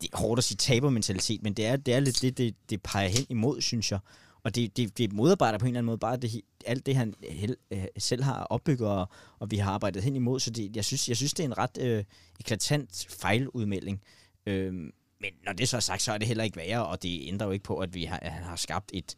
[0.00, 2.82] det er hårdt at sige tabermentalitet, men det er, det er lidt det, det, det
[2.82, 3.98] peger hen imod, synes jeg.
[4.42, 7.14] Og det, det, det modarbejder på en eller anden måde bare det, alt det, han
[7.30, 10.40] hel, øh, selv har opbygget, og, og vi har arbejdet hen imod.
[10.40, 12.04] Så det, jeg, synes, jeg synes, det er en ret øh,
[12.40, 14.02] eklatant fejludmelding.
[14.46, 17.28] Øhm, men når det så er sagt, så er det heller ikke værre, og det
[17.28, 19.16] ændrer jo ikke på, at vi har, at han har skabt et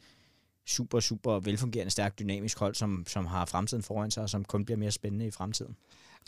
[0.67, 4.65] super, super velfungerende, stærkt, dynamisk hold, som, som har fremtiden foran sig, og som kun
[4.65, 5.77] bliver mere spændende i fremtiden.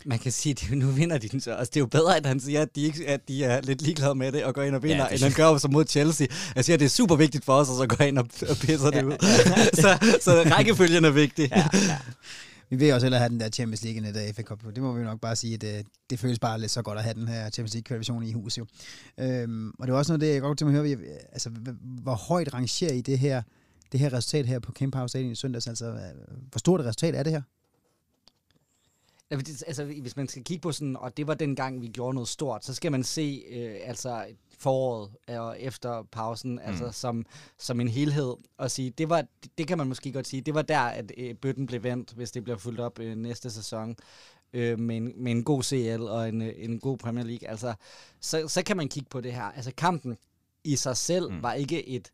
[0.05, 1.55] Man kan sige, at nu vinder de den så.
[1.55, 3.83] Altså, det er jo bedre, at han siger, at de, ikke, at de er lidt
[3.83, 5.73] ligeglade med det og går ind og vinder, Ja, ja, det end han gør som
[5.73, 6.27] mod Chelsea.
[6.57, 8.57] Jeg siger, at det er super vigtigt for os, og så går ind og, og
[8.57, 9.17] pisser det ud.
[9.83, 11.49] så, så rækkefølgen er vigtig.
[11.51, 11.99] Ja, ja.
[12.71, 14.65] Vi vil også hellere have den der Champions League end der FA Cup.
[14.75, 16.99] Det må vi jo nok bare sige, at det, det føles bare lidt så godt
[16.99, 18.67] at have den her Champions League kvalifikation i hus jo.
[19.21, 20.97] Øhm, og det var også noget det, jeg godt mig at høre,
[21.33, 21.51] altså,
[22.03, 23.43] hvor højt rangerer I det her,
[23.93, 25.67] det her resultat her på Camp House Stadium i søndags?
[25.67, 25.99] Altså, øh,
[26.51, 27.43] hvor stort et resultat er det her?
[29.67, 32.29] Altså, hvis man skal kigge på sådan, og det var den gang, vi gjorde noget
[32.29, 34.27] stort, så skal man se øh, altså
[34.59, 36.61] foråret og efter pausen, mm.
[36.65, 37.27] altså som,
[37.59, 39.25] som en helhed, og sige, det var,
[39.59, 42.31] det kan man måske godt sige, det var der, at øh, bøtten blev vendt, hvis
[42.31, 43.97] det bliver fuldt op øh, næste sæson,
[44.53, 47.49] øh, med, en, med en god CL og en, øh, en god Premier League.
[47.49, 47.75] Altså,
[48.21, 49.43] så, så kan man kigge på det her.
[49.45, 50.17] Altså, kampen
[50.65, 51.43] i sig selv mm.
[51.43, 52.13] var ikke et,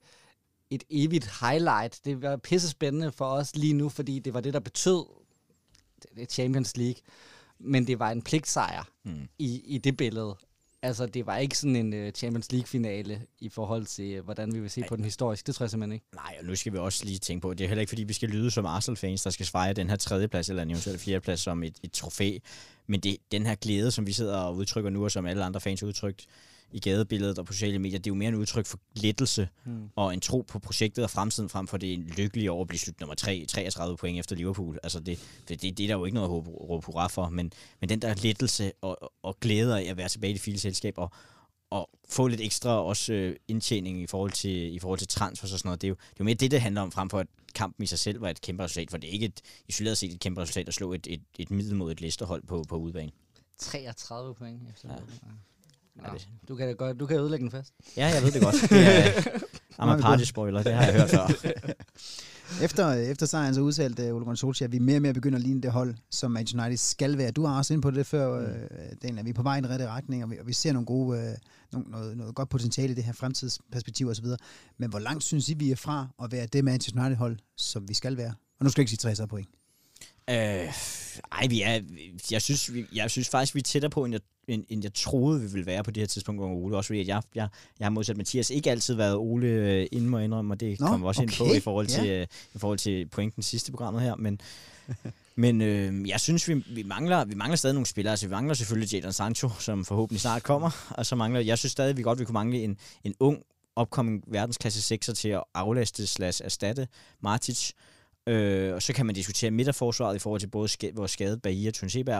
[0.70, 2.00] et evigt highlight.
[2.04, 5.04] Det var pisse spændende for os lige nu, fordi det var det, der betød
[6.30, 7.02] Champions League.
[7.60, 9.28] Men det var en pligtsejr Mm.
[9.38, 10.36] i, i det billede.
[10.82, 14.60] Altså, det var ikke sådan en uh, Champions League-finale i forhold til, uh, hvordan vi
[14.60, 15.46] vil se på den historisk.
[15.46, 16.06] Det tror jeg simpelthen ikke.
[16.14, 18.12] Nej, og nu skal vi også lige tænke på, det er heller ikke, fordi vi
[18.12, 21.62] skal lyde som Arsenal-fans, der skal svare den her tredjeplads eller en eventuel fjerdeplads som
[21.62, 22.38] et, et trofæ.
[22.86, 25.60] Men det, den her glæde, som vi sidder og udtrykker nu, og som alle andre
[25.60, 26.26] fans har udtrykt
[26.72, 29.88] i gadebilledet og på sociale medier, det er jo mere en udtryk for lettelse hmm.
[29.96, 32.68] og en tro på projektet og fremtiden, frem for det er en lykkelig over at
[32.68, 34.78] blive slut nummer 3, 33 point efter Liverpool.
[34.82, 36.32] Altså det, det, det, det er der jo ikke noget at
[36.70, 40.30] råbe hurra for, men, men den der lettelse og, og glæde af at være tilbage
[40.30, 41.10] i det fine selskab og,
[41.70, 45.58] og få lidt ekstra også øh, indtjening i forhold til i forhold til transfers og
[45.58, 45.82] sådan noget.
[45.82, 47.82] Det er, jo, det er jo mere det, det handler om, frem for at kampen
[47.82, 50.20] i sig selv var et kæmpe resultat, for det er ikke et, isoleret set et
[50.20, 53.12] kæmpe resultat at slå et, et, et middel mod et listerhold på, på udbanen.
[53.58, 54.98] 33 point efter Ja.
[56.06, 56.12] Ja.
[56.12, 57.72] Det- du kan godt, du kan ødelægge den fast.
[57.96, 58.54] Ja, jeg ved det godt.
[58.70, 59.10] Det er,
[59.82, 61.26] I'm a party spoiler, det har jeg hørt før.
[62.62, 65.38] Efter, efter sejren så udtalte uh, Ole Gunnar Solskjaer, at vi mere og mere begynder
[65.38, 67.30] at ligne det hold, som Manchester United skal være.
[67.30, 68.46] Du har også inde på det før, mm.
[69.02, 70.72] Daniel, at vi er på vej i den rigtige retning, og vi, og vi ser
[70.72, 71.36] nogle gode,
[71.72, 74.26] nogle, noget, noget godt potentiale i det her fremtidsperspektiv osv.
[74.78, 77.94] Men hvor langt synes I, vi er fra at være det Manchester United-hold, som vi
[77.94, 78.34] skal være?
[78.60, 79.48] Og nu skal jeg ikke sige 60 point.
[80.28, 80.72] Øh,
[81.32, 81.80] ej, vi er,
[82.30, 84.94] jeg, synes, vi, jeg synes faktisk, vi er tættere på, end jeg, end, end jeg
[84.94, 86.76] troede, vi ville være på det her tidspunkt under Ole.
[86.76, 87.48] Også fordi, at jeg, jeg,
[87.78, 90.86] jeg har modsat Mathias ikke altid været Ole øh, inden må indrømme, og det Nå,
[90.86, 92.20] kommer vi også ind på okay, i forhold til, ja.
[92.20, 94.16] øh, i forhold til pointen sidste programmet her.
[94.16, 94.40] Men,
[95.36, 98.10] men øh, jeg synes, vi, vi, mangler, vi mangler stadig nogle spillere.
[98.12, 100.86] Altså, vi mangler selvfølgelig Jadon Sancho, som forhåbentlig snart kommer.
[100.90, 103.42] Og så mangler, jeg synes stadig, vi godt vi kunne mangle en, en ung,
[103.80, 106.88] upcoming verdensklasse 6'er til at aflaste slash erstatte
[107.20, 107.72] Martic.
[108.28, 111.70] Øh, og så kan man diskutere midterforsvaret i forhold til både sk- vores skadede Bahia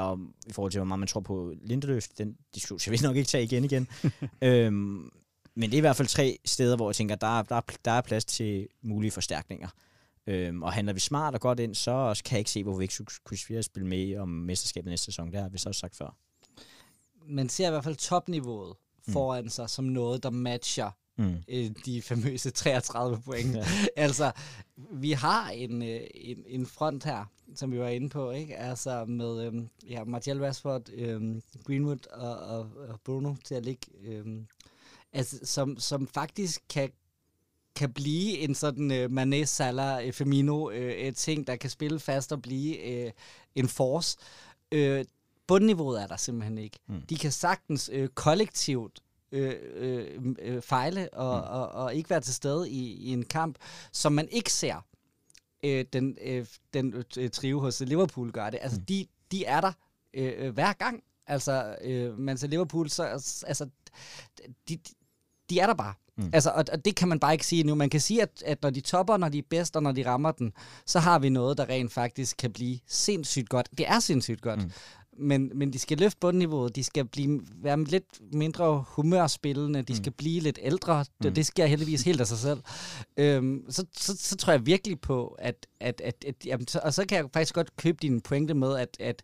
[0.00, 2.06] og og i forhold til, hvor meget man tror på Lindeløf.
[2.18, 3.88] Den diskussion skal vi nok ikke tage igen igen.
[4.42, 5.10] øhm,
[5.54, 7.76] men det er i hvert fald tre steder, hvor jeg tænker, der, er- der, er-
[7.84, 9.68] der er plads til mulige forstærkninger.
[10.26, 12.84] Øhm, og handler vi smart og godt ind, så kan jeg ikke se, hvorfor vi
[12.84, 15.32] ikke kunne spille med om mesterskabet næste sæson.
[15.32, 16.16] Det har vi så også sagt før.
[17.26, 18.76] Man ser i hvert fald topniveauet
[19.12, 21.36] foran sig som noget, der matcher Mm.
[21.48, 23.56] øh, de famøse 33 point.
[23.56, 23.64] Ja.
[23.96, 24.32] Altså,
[24.76, 28.56] vi har en, øh, en, en front her, som vi var inde på, ikke?
[28.56, 33.86] Altså med øhm, ja, Martial Rashford, øhm, Greenwood og, og, og Bruno til at ligge,
[34.04, 34.46] øhm,
[35.12, 36.90] altså, som, som faktisk kan
[37.76, 42.00] kan blive en sådan øh, Mané, Salah, øh, Firmino øh, øh, ting, der kan spille
[42.00, 43.12] fast og blive øh,
[43.54, 44.18] en force.
[44.72, 45.04] Øh,
[45.46, 46.78] bundniveauet er der simpelthen ikke.
[46.86, 47.00] Mm.
[47.00, 49.00] De kan sagtens øh, kollektivt
[49.32, 51.58] øh, øh, øh, fejle og, Mm.
[51.60, 53.56] og, og ikke være til stede i, i en kamp,
[53.92, 54.84] som man ikke ser
[55.64, 58.58] øh, den, øh, den øh, trio hos Liverpool gøre det.
[58.62, 58.84] Altså, Mm.
[58.86, 59.72] de, de er der
[60.14, 61.02] øh, øh, hver gang.
[61.26, 63.02] Altså, øh, man ser Liverpool, så
[63.46, 63.68] altså,
[64.68, 64.78] de,
[65.50, 65.94] de er der bare.
[66.16, 66.30] Mm.
[66.32, 67.74] Altså, og, og det kan man bare ikke sige nu.
[67.74, 70.06] Man kan sige, at, at når de topper, når de er bedst, og når de
[70.06, 70.52] rammer den,
[70.86, 73.68] så har vi noget, der rent faktisk kan blive sindssygt godt.
[73.78, 74.62] Det er sindssygt godt.
[74.64, 74.70] Mm.
[75.18, 75.24] Mm.
[75.26, 80.12] Men, men de skal løfte bundniveauet, de skal blive, være lidt mindre humørspillende, de skal
[80.12, 81.22] blive lidt ældre, Mm.
[81.22, 82.60] det, det sker heldigvis helt af sig selv.
[83.16, 86.94] Øhm, så, så, så tror jeg virkelig på, at, at, at, at jamen, så, og
[86.94, 89.22] så kan jeg faktisk godt købe din pointe med, at, at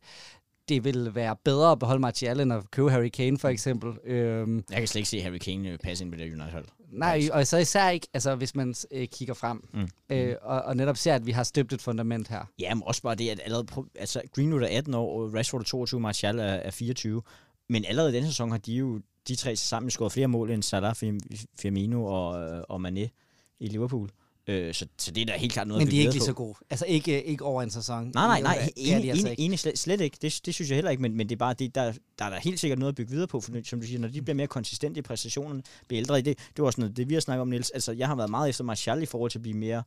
[0.68, 3.92] det vil være bedre at beholde Martial, end at købe Harry Kane for eksempel.
[4.04, 6.66] Øhm, Jeg kan slet ikke se Harry Kane øh, passe ind på det United-hold.
[6.92, 9.88] Nej, og så især ikke, altså hvis man øh, kigger frem, Mm.
[10.10, 12.40] øh, og, og netop ser, at vi har støbt et fundament her.
[12.58, 13.66] Ja, men også bare det, at allerede...
[13.94, 17.22] Altså, Greenwood er 18 år, og Rashford er 22, Martial er, er 24.
[17.68, 20.62] Men allerede i denne sæson har de jo, de tre sammen, scoret flere mål end
[20.62, 23.08] Salah, Fir- Firmino og, øh, og Mané
[23.60, 24.08] i Liverpool.
[24.46, 26.32] Øh, så, så det er da helt klart noget Men de er ikke lige så
[26.32, 26.54] gode.
[26.70, 28.10] Altså ikke, ikke over en sæson.
[28.14, 30.18] Nej, nej, nej, enig, de altså enig, enig slet, slet ikke.
[30.22, 32.30] Det, det synes jeg heller ikke, men, men det er bare det, der, der er
[32.30, 34.36] der helt sikkert noget at bygge videre på, for som du siger, når de bliver
[34.36, 37.20] mere konsistente i præstationerne, bliver ældre i det, det var også noget, det vi har
[37.20, 37.70] snakket om, Niels.
[37.70, 39.82] Altså, jeg har været meget efter Martial i forhold til at blive mere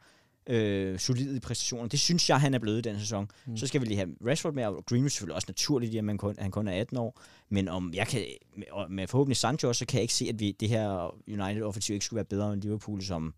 [0.47, 1.89] øh, solid i præstationerne.
[1.89, 3.27] Det synes jeg, han er blevet i den sæson.
[3.45, 3.57] Mm.
[3.57, 6.17] Så skal vi lige have Rashford med, og Greenwood selvfølgelig også naturligt, i at man
[6.17, 7.21] kun, han kun er 18 år.
[7.49, 8.21] Men om jeg kan,
[8.57, 11.93] med, med forhåbentlig Sancho også, så kan jeg ikke se, at vi, det her United-offensiv
[11.93, 13.33] ikke skulle være bedre end Liverpool som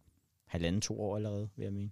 [0.49, 1.89] halvanden, to år allerede, vil jeg mene.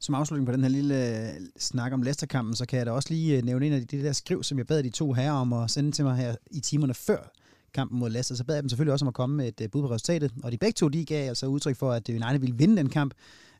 [0.00, 3.08] Som afslutning på den her lille øh, snak om Leicester-kampen, så kan jeg da også
[3.10, 5.32] lige øh, nævne en af de, de der skriv, som jeg bad de to herrer
[5.32, 7.32] om at sende til mig her i timerne før
[7.74, 8.34] kampen mod Leicester.
[8.34, 10.32] Så bad jeg dem selvfølgelig også om at komme med et øh, bud på resultatet.
[10.42, 13.14] Og de begge to, de gav altså udtryk for, at United ville vinde den kamp.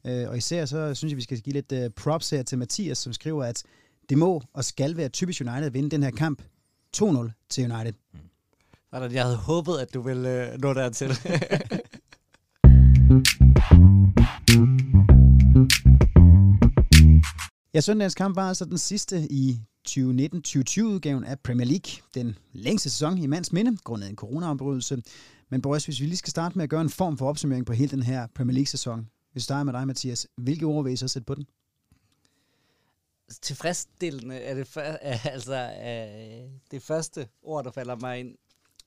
[0.04, 3.44] Og især så synes jeg, vi skal give lidt props her til Mathias, som skriver,
[3.44, 3.62] at
[4.08, 6.42] det må og skal være typisk United at vinde den her kamp
[6.96, 7.92] 2-0 til United.
[8.90, 11.08] Sådan, Jeg havde håbet, at du ville nå dertil.
[17.74, 21.92] Ja, søndagens kamp var altså den sidste i 2019-2020-udgaven af Premier League.
[22.14, 25.02] Den længste sæson i mands minde, grundet en coronaafbrydelse.
[25.48, 27.72] Men Boris, hvis vi lige skal starte med at gøre en form for opsummering på
[27.72, 29.11] hele den her Premier League-sæson.
[29.32, 30.26] Hvis vi starter med dig, Mathias.
[30.36, 31.46] Hvilke ord vil I så sætte på den?
[33.42, 34.80] Tilfredsstillende er det, for,
[35.34, 38.36] altså, er det første ord, der falder mig ind.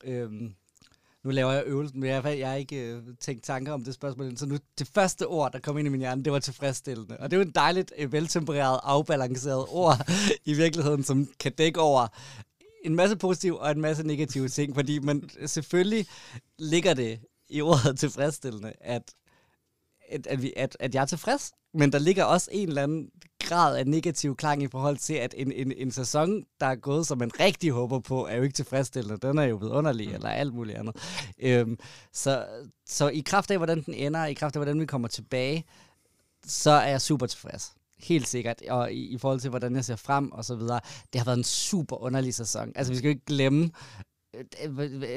[0.03, 0.55] Øhm,
[1.23, 4.37] nu laver jeg øvelsen, men jeg, jeg har ikke øh, tænkt tanker om det spørgsmål.
[4.37, 7.17] Så nu, det første ord, der kom ind i min hjerne, det var tilfredsstillende.
[7.17, 9.97] Og det er jo en dejligt, øh, veltempereret, afbalanceret ord
[10.45, 12.07] i virkeligheden, som kan dække over
[12.83, 14.75] en masse positive og en masse negative ting.
[14.75, 16.05] Fordi man selvfølgelig
[16.59, 17.19] ligger det
[17.49, 19.13] i ordet tilfredsstillende, at,
[20.09, 21.51] at, at, vi, at, at jeg er tilfreds.
[21.73, 23.09] Men der ligger også en eller anden
[23.43, 27.07] grad af negativ klang i forhold til, at en, en, en sæson, der er gået,
[27.07, 29.27] som man rigtig håber på, er jo ikke tilfredsstillende.
[29.27, 30.15] Den er jo blevet underlig, mm.
[30.15, 30.95] eller alt muligt andet.
[31.39, 31.79] Øhm,
[32.13, 32.45] så,
[32.85, 35.65] så i kraft af, hvordan den ender, i kraft af, hvordan vi kommer tilbage,
[36.45, 37.73] så er jeg super tilfreds.
[37.99, 38.61] Helt sikkert.
[38.69, 40.79] Og i, i forhold til, hvordan jeg ser frem og så videre.
[41.13, 42.71] Det har været en super underlig sæson.
[42.75, 43.71] Altså, vi skal jo ikke glemme,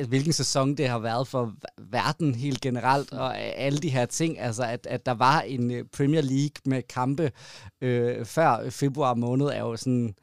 [0.09, 4.63] hvilken sæson det har været for verden helt generelt, og alle de her ting, altså
[4.63, 7.33] at, at der var en øh, Premier League med kampe
[7.81, 10.15] øh, før februar måned, er jo sådan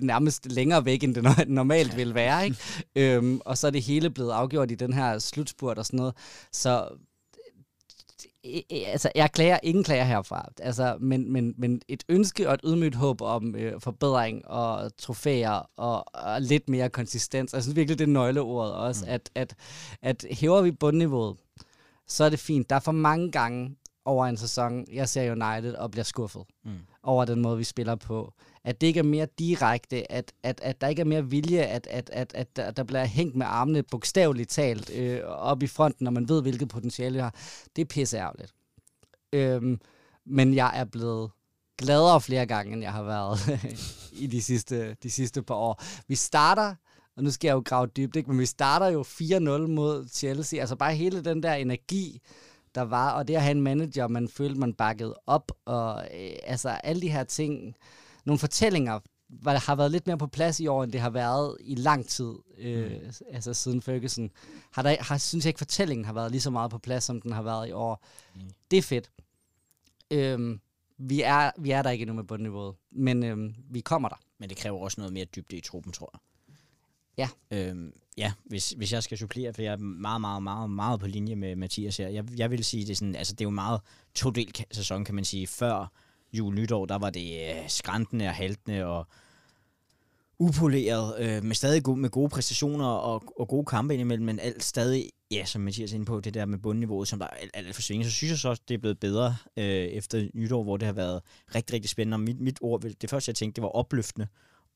[0.00, 2.44] nærmest længere væk, end det normalt vil være.
[2.44, 2.56] Ikke?
[3.16, 6.14] øhm, og så er det hele blevet afgjort i den her slutspurt og sådan noget.
[6.52, 6.88] Så
[8.70, 12.94] altså, jeg klager, ingen klager herfra, altså, men, men, men et ønske og et ydmygt
[12.94, 17.52] håb om øh, forbedring og trofæer og, og lidt mere konsistens.
[17.52, 19.12] Jeg synes virkelig, det er nøgleordet også, mm.
[19.12, 19.54] at, at,
[20.02, 21.36] at hæver vi bundniveauet,
[22.06, 22.70] så er det fint.
[22.70, 26.70] Der er for mange gange over en sæson, jeg ser United og bliver skuffet mm.
[27.02, 28.32] over den måde, vi spiller på
[28.68, 31.86] at det ikke er mere direkte, at, at, at der ikke er mere vilje, at,
[31.90, 36.04] at, at, at der, der bliver hængt med armene bogstaveligt talt øh, op i fronten,
[36.04, 37.34] når man ved, hvilket potentiale vi har.
[37.76, 38.54] Det er pisseærgerligt.
[39.32, 39.80] Øhm,
[40.26, 41.30] men jeg er blevet
[41.78, 43.38] gladere flere gange, end jeg har været
[44.22, 45.82] i de sidste, de sidste par år.
[46.08, 46.74] Vi starter,
[47.16, 48.30] og nu skal jeg jo grave dybt, ikke?
[48.30, 50.60] men vi starter jo 4-0 mod Chelsea.
[50.60, 52.20] Altså bare hele den der energi,
[52.74, 56.30] der var, og det at have en manager, man følte, man bakkede op, og øh,
[56.42, 57.74] altså alle de her ting,
[58.28, 58.98] nogle fortællinger,
[59.44, 62.06] der har været lidt mere på plads i år, end det har været i lang
[62.06, 63.10] tid, øh, mm.
[63.32, 64.30] altså siden Ferguson.
[64.72, 67.20] Har der, har, synes jeg ikke, fortællingen har været lige så meget på plads, som
[67.20, 68.04] den har været i år.
[68.34, 68.40] Mm.
[68.70, 69.10] Det er fedt.
[70.10, 70.60] Øhm,
[70.98, 74.16] vi, er, vi er der ikke endnu med bundniveauet, men øhm, vi kommer der.
[74.38, 76.20] Men det kræver også noget mere dybde i truppen, tror jeg.
[77.18, 77.28] Ja.
[77.56, 81.06] Øhm, ja, hvis, hvis jeg skal supplere, for jeg er meget, meget, meget, meget på
[81.06, 82.08] linje med Mathias her.
[82.08, 83.80] Jeg, jeg vil sige, det er, sådan, altså, det er jo meget
[84.14, 85.46] to-del sæson, kan man sige.
[85.46, 85.92] Før
[86.32, 89.06] jul nytår, der var det øh, skræntende og haltende og
[90.38, 94.64] upoleret, øh, med stadig gode, med gode præstationer og, og gode kampe indimellem, men alt
[94.64, 97.50] stadig, ja, som Mathias er ind på, det der med bundniveauet, som der er alt,
[97.54, 98.06] alt for svinget.
[98.06, 100.92] så synes jeg så også, det er blevet bedre øh, efter nytår, hvor det har
[100.92, 101.22] været
[101.54, 102.14] rigtig, rigtig spændende.
[102.14, 104.26] Og mit, mit ord, det første jeg tænkte, det var opløftende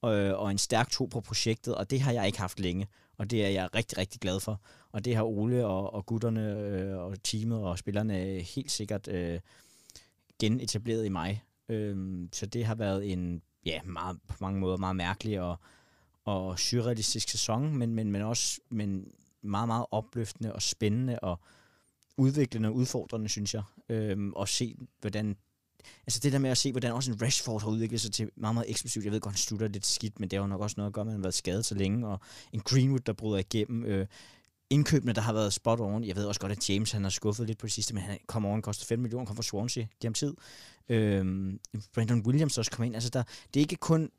[0.04, 2.86] øh, og en stærk tro på projektet, og det har jeg ikke haft længe,
[3.18, 4.60] og det er jeg rigtig, rigtig glad for.
[4.92, 9.08] Og det har Ole og, og gutterne øh, og teamet og spillerne øh, helt sikkert
[9.08, 9.40] øh,
[10.46, 11.42] genetableret i mig.
[11.68, 15.56] Øhm, så det har været en, ja, meget, på mange måder meget mærkelig og,
[16.24, 19.12] og surrealistisk sæson, men, men, men også men
[19.42, 21.40] meget, meget opløftende og spændende og
[22.16, 23.62] udviklende og udfordrende, synes jeg.
[23.88, 25.36] Øhm, og se, hvordan
[26.06, 28.54] Altså det der med at se, hvordan også en Rashford har udviklet sig til meget,
[28.54, 29.04] meget eksplosivt.
[29.04, 30.94] Jeg ved godt, han slutter lidt skidt, men det har jo nok også noget at
[30.94, 32.06] gøre med, at han har været skadet så længe.
[32.06, 32.20] Og
[32.52, 33.84] en Greenwood, der bryder igennem.
[33.84, 34.06] Øh,
[34.72, 36.04] indkøbene, der har været spot on.
[36.04, 38.18] Jeg ved også godt, at James han har skuffet lidt på det sidste, men han
[38.26, 40.34] kommer over, koster 5 millioner, kommer fra Swansea gennem tid.
[40.88, 41.60] Øhm,
[41.94, 42.94] Brandon Williams også kommer ind.
[42.94, 43.22] Altså, der,
[43.54, 44.10] det er ikke kun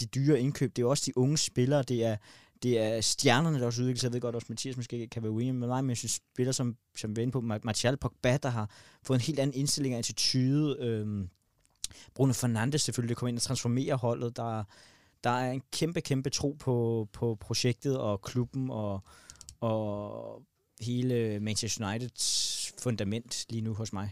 [0.00, 2.16] de dyre indkøb, det er også de unge spillere, det er,
[2.62, 4.08] det er stjernerne, der også udvikler sig.
[4.08, 6.52] Jeg ved godt også, Mathias måske kan være uenig med mig, men jeg synes, spillere
[6.52, 8.70] som, som vi er inde på, Martial Pogba, der har
[9.02, 10.76] fået en helt anden indstilling og attitude.
[10.80, 11.28] Øhm,
[12.14, 14.36] Bruno Fernandes selvfølgelig, der kommer ind og transformerer holdet.
[14.36, 14.64] Der,
[15.24, 19.02] der er en kæmpe, kæmpe tro på, på projektet og klubben og,
[19.64, 20.42] og
[20.80, 24.10] hele Manchester Uniteds fundament lige nu hos mig.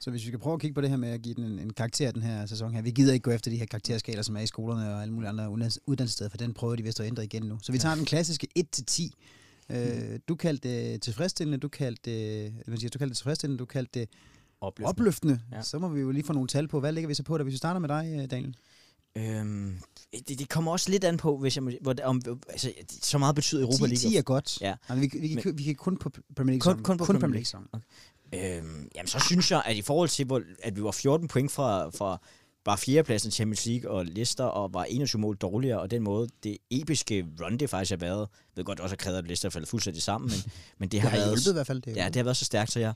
[0.00, 1.58] Så hvis vi skal prøve at kigge på det her med at give den en,
[1.58, 2.82] en karakter den her sæson her.
[2.82, 5.28] Vi gider ikke gå efter de her karakterskaler, som er i skolerne og alle mulige
[5.28, 7.58] andre uddannelsessteder, for den prøver de vist at ændre igen nu.
[7.62, 9.10] Så vi tager den klassiske 1-10.
[9.70, 14.08] Øh, du kaldte det tilfredsstillende, du kaldte det, du kaldte det tilfredsstillende, du kaldte det
[14.60, 14.88] opløftende.
[14.88, 15.40] opløftende.
[15.52, 15.62] Ja.
[15.62, 16.80] Så må vi jo lige få nogle tal på.
[16.80, 18.56] Hvad ligger vi så på, da hvis vi starter med dig, øh, Daniel?
[19.16, 19.78] Øhm,
[20.28, 23.34] det, det kommer også lidt an på, hvis jeg må, hvor, om, altså, så meget
[23.34, 23.96] betyder Europa League.
[23.96, 24.60] 10, 10 er godt.
[24.60, 24.74] Ja.
[24.88, 27.42] Altså, vi, vi, vi, vi kan kun på Premier League kun, kun på kun Premier
[27.42, 27.66] League.
[27.72, 28.58] Okay.
[28.58, 31.52] Øhm, jamen, så synes jeg, at i forhold til, hvor, at vi var 14 point
[31.52, 32.20] fra, fra
[32.64, 36.28] bare fjerdepladsen i Champions League og Leicester, og var 21 mål dårligere, og den måde,
[36.42, 39.50] det episke run, det faktisk har været, jeg ved godt også, at krævet, at Leicester
[39.50, 41.46] faldet fuldstændig sammen, men, men det har, det har været...
[41.46, 41.82] i hvert fald.
[41.82, 42.94] Det ja, det har været så stærkt, så jeg,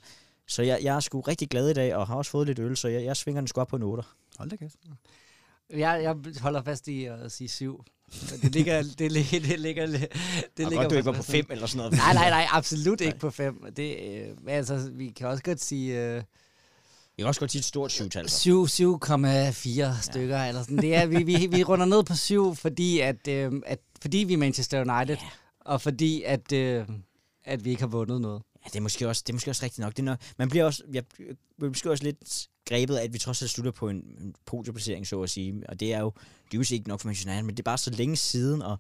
[0.49, 2.77] så jeg, jeg er sgu rigtig glad i dag, og har også fået lidt øl,
[2.77, 4.03] så jeg, jeg svinger den sgu op på en 8.
[4.39, 4.77] Hold da kæft.
[5.71, 7.85] Jeg, jeg holder fast i at sige syv.
[8.43, 10.09] Det ligger, det, ligger, det ligger, det
[10.57, 11.93] ligger godt, du ikke var på fem eller sådan noget.
[11.93, 13.73] Nej, nej, nej, absolut ikke på fem.
[13.77, 16.01] Det, øh, altså, vi kan også godt sige...
[16.01, 16.23] Øh,
[17.17, 18.25] vi kan også godt sige et stort syvtal.
[18.25, 20.49] 7,4 stykker ja.
[20.49, 20.79] eller sådan.
[20.79, 24.33] Det er, vi, vi, vi runder ned på syv, fordi, at, øh, at, fordi vi
[24.33, 25.17] er Manchester United.
[25.17, 25.29] Ja.
[25.61, 26.87] og fordi at, øh,
[27.45, 28.43] at vi ikke har vundet noget.
[28.65, 29.93] Ja, det er måske også, det er måske også rigtigt nok.
[29.93, 31.05] Det er nok man bliver også, jeg
[31.59, 35.07] bliver måske også lidt grebet af, at vi trods alt slutter på en, en podieplacering,
[35.07, 35.63] så at sige.
[35.69, 36.13] Og det er jo,
[36.53, 38.79] dybest ikke nok for Manchester United, men det er bare så længe siden, og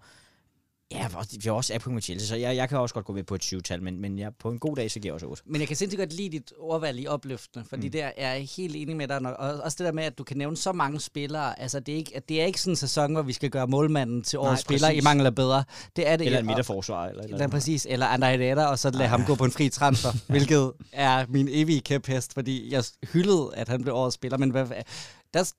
[0.92, 3.24] Ja, vi har også Apple med Chelsea, så jeg, jeg kan også godt gå ved
[3.24, 5.42] på et 20-tal, men, men jeg, på en god dag, så giver jeg også 8.
[5.46, 7.92] Men jeg kan sindssygt godt lide dit ordvalg i opløftende, fordi mm.
[7.92, 9.38] der er jeg helt enig med dig.
[9.38, 11.60] Og også det der med, at du kan nævne så mange spillere.
[11.60, 14.22] Altså, det er ikke, det er ikke sådan en sæson, hvor vi skal gøre målmanden
[14.22, 15.64] til årets spiller i mangel af bedre.
[15.96, 16.26] Det er det.
[16.26, 17.06] Eller en midterforsvar.
[17.06, 17.86] Eller, eller, eller præcis.
[17.90, 21.48] Eller Andrej og så lade ah, ham gå på en fri transfer, hvilket er min
[21.50, 24.66] evige kæphest, fordi jeg hyldede, at han blev årets spiller, men hvad,
[25.34, 25.52] der,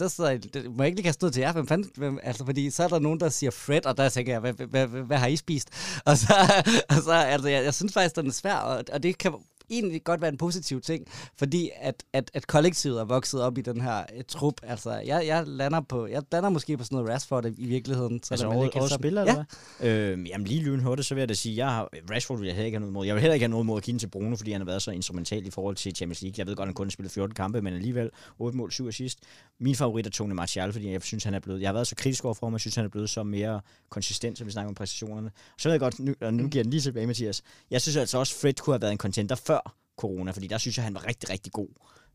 [0.00, 2.44] der sidder det, må jeg ikke lige kaste ud til jer, hvem fanden, hvem, altså,
[2.44, 4.86] fordi så er der nogen, der siger Fred, og der tænker jeg, hvad, hvad, hvad,
[4.86, 5.68] hvad har I spist?
[6.04, 6.34] Og så,
[6.90, 9.32] og så altså, jeg, jeg synes faktisk, den er svær, og, og det kan
[9.70, 11.06] egentlig godt være en positiv ting,
[11.38, 14.54] fordi at, at, at kollektivet er vokset op i den her et trup.
[14.62, 18.22] Altså, jeg, jeg, lander på, jeg lander måske på sådan noget Rashford i virkeligheden.
[18.22, 19.44] Så altså, der, over, over spiller, ja.
[19.80, 20.12] eller?
[20.12, 22.66] Øh, jamen, lige lynhurtigt, så vil jeg da sige, jeg har, Rashford vil jeg heller
[22.66, 23.06] ikke have noget mod.
[23.06, 24.82] Jeg vil heller ikke have noget mod at give til Bruno, fordi han har været
[24.82, 26.34] så instrumental i forhold til Champions League.
[26.38, 29.18] Jeg ved godt, han kun har spillet 14 kampe, men alligevel 8 mål, 7 assist.
[29.60, 31.96] Min favorit er Tony Martial, fordi jeg synes, han er blevet, jeg har været så
[31.96, 33.60] kritisk overfor ham, jeg synes, han er blevet så mere
[33.90, 35.30] konsistent, så vi snakker om præstationerne.
[35.58, 37.42] Så ved jeg godt, nu, og nu giver den lige tilbage, Mathias.
[37.70, 39.59] Jeg synes altså også, Fred kunne have været en contender før
[40.00, 41.68] corona, fordi der synes jeg, han var rigtig, rigtig god.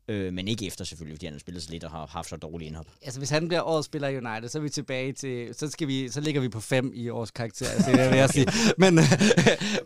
[0.08, 2.36] Øh, men ikke efter selvfølgelig, fordi han har spillet så lidt og har haft så
[2.36, 2.86] dårlig indhop.
[3.02, 5.88] Altså hvis han bliver årets spiller i United, så er vi tilbage til, så, skal
[5.88, 8.48] vi, så ligger vi på fem i års karakter, altså, det vil jeg sige.
[8.84, 9.00] Men,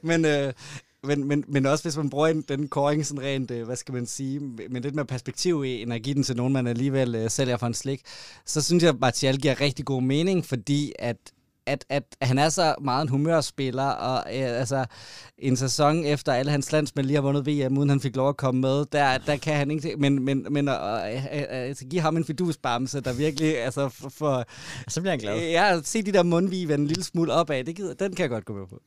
[0.04, 0.54] men, øh,
[1.04, 4.06] men, men, men også hvis man bruger den koring sådan rent, øh, hvad skal man
[4.06, 7.30] sige, med lidt mere perspektiv i, end at give den til nogen, man alligevel uh,
[7.30, 8.02] sælger for en slik,
[8.46, 11.18] så synes jeg, at Martial giver rigtig god mening, fordi at
[11.70, 14.86] at, at han er så meget en humørspiller, og øh, altså
[15.38, 18.38] en sæson efter alle hans landsmænd lige har vundet VM, uden han fik lov at
[18.38, 19.96] komme med, der, der kan han ikke...
[19.98, 23.64] Men, men, men at øh, øh, øh, give ham en fidusbamse, der virkelig...
[23.64, 24.46] Altså, for, for,
[24.88, 25.40] så bliver han glad.
[25.40, 28.30] Ja, se de der mundvige vende en lille smule opad, det gider, den kan jeg
[28.30, 28.82] godt gå med på.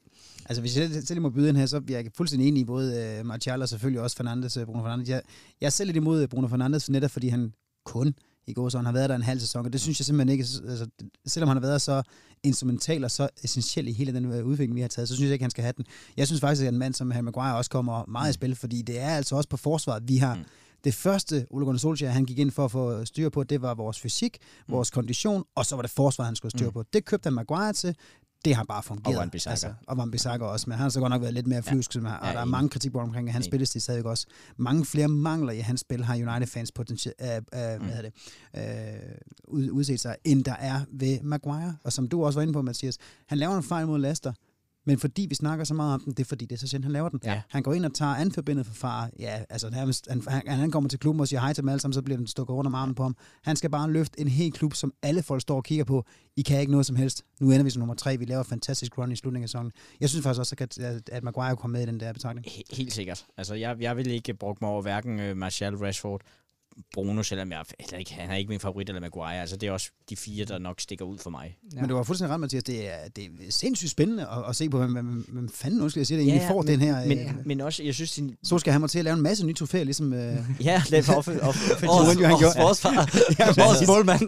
[0.47, 3.19] Altså, hvis jeg selv må byde ind her, så er jeg fuldstændig enig i både
[3.21, 5.09] uh, Martial og selvfølgelig også Fernandes, Bruno Fernandes.
[5.09, 5.23] Jeg,
[5.61, 7.53] jeg er selv lidt imod Bruno Fernandes, netop fordi han
[7.85, 8.15] kun
[8.47, 10.33] i går, så han har været der en halv sæson, og det synes jeg simpelthen
[10.33, 10.87] ikke, altså,
[11.27, 12.03] selvom han har været så
[12.43, 15.33] instrumental og så essentiel i hele den øh, udvikling, vi har taget, så synes jeg
[15.33, 15.85] ikke, han skal have den.
[16.17, 18.83] Jeg synes faktisk, at en mand som Harry Maguire også kommer meget i spil, fordi
[18.83, 20.35] det er altså også på forsvaret, vi har...
[20.35, 20.45] Mm.
[20.85, 23.75] Det første, Ole Gunnar Solskjaer, han gik ind for at få styr på, det var
[23.75, 24.39] vores fysik,
[24.69, 24.95] vores mm.
[24.95, 26.73] kondition, og så var det forsvaret, han skulle styr mm.
[26.73, 26.85] på.
[26.93, 27.97] Det købte han Maguire til
[28.45, 29.17] det har bare fungeret.
[29.17, 29.51] Og Van Bissaka.
[29.51, 31.95] Altså, og Van Bissaka også, men han har så godt nok været lidt mere flysk,
[31.95, 32.01] ja.
[32.01, 34.27] og ja, der er mange kritik omkring at hans spillestil stadig også.
[34.57, 37.87] Mange flere mangler i hans spil har United-fans potentielt, uh, uh, mm.
[37.87, 38.13] hvad det,
[39.49, 41.77] uh, udset sig, end der er ved Maguire.
[41.85, 44.33] Og som du også var inde på, Mathias, han laver en fejl mod Leicester,
[44.87, 46.85] men fordi vi snakker så meget om den, det er fordi, det er så sjældent,
[46.85, 47.21] han laver den.
[47.25, 47.43] Ja.
[47.49, 49.11] Han går ind og tager anforbindet for far.
[49.19, 51.81] Ja, altså nærmest, han, han, han kommer til klubben og siger hej til dem alle
[51.81, 53.17] sammen, så bliver den stukket rundt om armen på ham.
[53.43, 56.05] Han skal bare løfte en hel klub, som alle folk står og kigger på.
[56.37, 57.25] I kan ikke noget som helst.
[57.41, 58.17] Nu ender vi som nummer tre.
[58.17, 59.73] Vi laver fantastisk run i slutningen af sæsonen.
[60.01, 62.47] Jeg synes faktisk også, at, at, Maguire kommer med i den der betragtning.
[62.71, 63.27] Helt sikkert.
[63.37, 66.21] Altså, jeg, jeg vil ikke bruge mig over hverken uh, Martial Rashford
[66.95, 69.41] Bruno, selvom jeg eller ikke, han er ikke min favorit, eller Maguire.
[69.41, 71.59] Altså, det er også de fire, der nok stikker ud for mig.
[71.75, 71.81] Ja.
[71.81, 72.65] Men du var fuldstændig ret, Mathias.
[72.65, 75.89] Det er, det er sindssygt spændende at, at se på, hvem, hvem, hvem fanden nu
[75.89, 77.07] skal jeg sige det, ja, egentlig får men, den her...
[77.07, 78.13] Men, øh, men også, jeg synes...
[78.13, 78.37] Din...
[78.43, 80.13] Så skal han må til at lave en masse nye trofæer, ligesom...
[80.13, 81.43] Øh, ja, det er for offensiv.
[81.89, 82.93] Årets forsvar.
[83.67, 84.23] Årets målmand.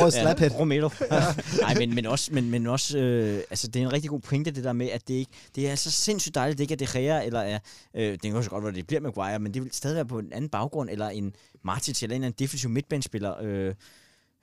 [0.00, 0.50] Årets slaphead.
[0.58, 0.90] Romero.
[1.60, 4.50] Nej, men, men også, men, men også øh, altså, det er en rigtig god pointe,
[4.50, 5.30] det der med, at det ikke...
[5.54, 7.58] Det er så sindssygt dejligt, det ikke er De Gea, eller er...
[7.94, 10.18] Øh, det kan også godt være, det bliver Maguire, men det vil stadig være på
[10.18, 13.74] en anden baggrund, eller en Martin eller en anden defensiv midtbanespiller, øh,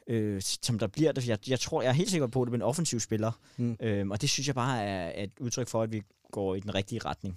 [0.07, 1.27] øh, som der bliver det.
[1.27, 3.31] Jeg, jeg tror, jeg er helt sikker på, at det bliver en offensiv spiller.
[3.57, 3.77] Mm.
[3.81, 6.01] Øh, og det synes jeg bare er, er et udtryk for, at vi
[6.31, 7.35] går i den rigtige retning.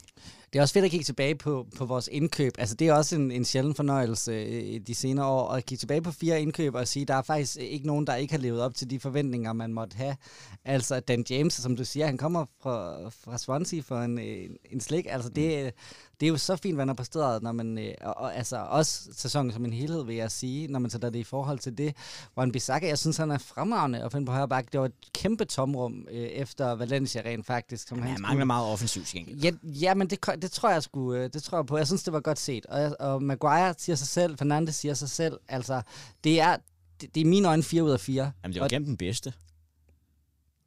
[0.52, 2.52] Det er også fedt at kigge tilbage på, på vores indkøb.
[2.58, 6.02] Altså, det er også en, en sjælden fornøjelse øh, de senere år, at kigge tilbage
[6.02, 8.60] på fire indkøb og sige, at der er faktisk ikke nogen, der ikke har levet
[8.60, 10.16] op til de forventninger, man måtte have.
[10.64, 14.80] Altså, Dan James, som du siger, han kommer fra, fra Swansea for en, en, en
[14.80, 15.06] slik.
[15.08, 17.94] Altså, det, mm det er jo så fint, hvad han har præsteret, når man, øh,
[18.00, 21.18] og, og, altså også sæsonen som en helhed, vil jeg sige, når man tager det
[21.18, 21.96] i forhold til det.
[22.36, 24.72] Juan Bissaka, jeg synes, han er fremragende at finde på højre bak.
[24.72, 27.88] Det var et kæmpe tomrum øh, efter Valencia rent faktisk.
[27.88, 31.30] Som ja, han mangler meget offensivt, Ja, ja, men det, det tror jeg sgu, øh,
[31.32, 31.76] det tror jeg på.
[31.76, 32.66] Jeg synes, det var godt set.
[32.66, 35.82] Og, og Maguire siger sig selv, Fernandes siger sig selv, altså,
[36.24, 36.56] det er,
[37.00, 38.32] det, det er i mine øjne 4 ud af 4.
[38.42, 39.32] Jamen, det var gennem den bedste.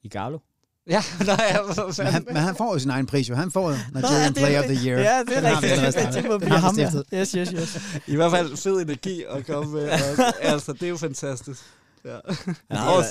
[0.03, 0.39] I Galo.
[0.89, 1.57] Ja, nej,
[1.97, 3.35] men, han, men han får jo sin egen pris, jo.
[3.35, 4.99] Han får Nigerian ja, Player of the Year.
[4.99, 6.13] Ja, det er rigtigt.
[6.13, 6.91] Det må blive ham, ja.
[7.13, 8.01] Yes, yes, yes.
[8.07, 9.89] I hvert fald fed energi at komme med.
[10.41, 11.61] altså, det er jo fantastisk.
[12.05, 12.19] Ja.
[12.71, 13.01] ja,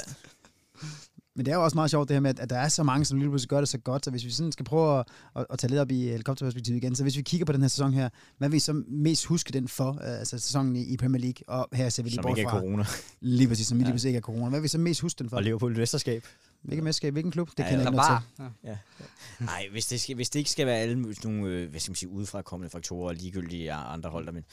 [1.37, 3.05] Men det er jo også meget sjovt det her med, at- der er så mange,
[3.05, 5.07] som lige pludselig gør det så godt, så hvis vi sådan skal prøve at,
[5.37, 7.68] at, at tage lidt op i helikopterperspektivet igen, så hvis vi kigger på den her
[7.68, 8.09] sæson her,
[8.39, 11.49] hvad vil vi så mest huske den for, øh, altså sæsonen i, i Premier League,
[11.49, 12.85] og her ser vi lige Som bort ikke er fra, corona.
[13.20, 14.49] lige præcis, som lige præcis ikke er corona.
[14.49, 15.37] Hvad vil vi så mest huske den for?
[15.37, 16.26] Og Liverpool i mesterskab.
[16.62, 17.51] Hvilken mesterskab, hvilken klub?
[17.51, 18.09] Det Ja, kender jeg ikke noget
[18.39, 18.49] bare.
[18.49, 18.55] til.
[18.64, 18.70] Ja.
[18.70, 19.45] Ja.
[19.45, 21.91] Nej, hvis det, skal, hvis det ikke skal være alle mulige- nogle, øh, hvad skal
[21.91, 24.45] man sige, udefra kommende faktorer, og ligegyldige andre hold, der, men,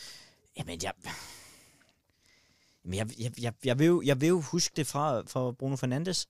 [0.58, 0.92] jamen, jeg,
[2.86, 5.76] jamen, jeg, jeg, jeg, jeg, vil jo, jeg vil jo huske det fra, fra Bruno
[5.76, 6.28] Fernandes,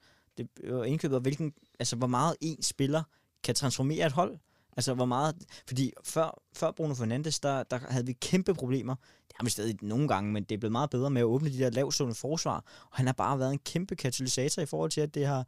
[0.62, 3.04] det var indkøbet, og hvilken, altså, hvor meget en spiller
[3.44, 4.38] kan transformere et hold.
[4.78, 5.36] Altså, hvor meget...
[5.68, 8.96] Fordi før, før Bruno Fernandes, der, der havde vi kæmpe problemer.
[9.28, 11.50] Det har vi stadig nogle gange, men det er blevet meget bedre med at åbne
[11.50, 12.56] de der lavstående forsvar.
[12.92, 15.46] Og han har bare været en kæmpe katalysator i forhold til, at det har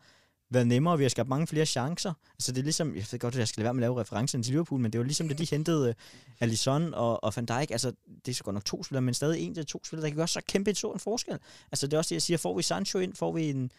[0.50, 2.14] været nemmere, og vi har skabt mange flere chancer.
[2.34, 4.02] Altså det er ligesom, jeg ved godt, at jeg skal lade være med at lave
[4.02, 5.96] referencen til Liverpool, men det var ligesom, da de hentede øh,
[6.40, 7.92] Alisson og, og Van Dijk, altså
[8.26, 10.18] det er så godt nok to spillere, men stadig en til to spillere, der kan
[10.18, 11.40] gøre så kæmpe en stor en forskel.
[11.72, 13.72] Altså det er også det, jeg siger, får vi Sancho ind, får vi en,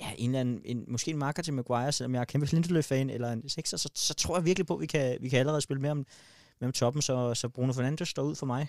[0.00, 3.10] ja, en eller anden, en, måske en marker til Maguire, selvom jeg er kæmpe Lindeløf-fan,
[3.10, 5.60] eller en sekser, så, så tror jeg virkelig på, at vi kan, vi kan allerede
[5.60, 6.06] spille med om,
[6.60, 8.68] med om toppen, så, så Bruno Fernandes står ud for mig.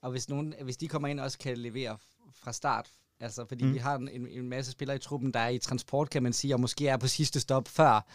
[0.00, 1.98] Og hvis, nogen, hvis de kommer ind og også kan levere
[2.32, 2.90] fra start,
[3.20, 3.74] altså fordi Mm.
[3.74, 6.54] vi har en, en, masse spillere i truppen, der er i transport, kan man sige,
[6.54, 8.06] og måske er på sidste stop før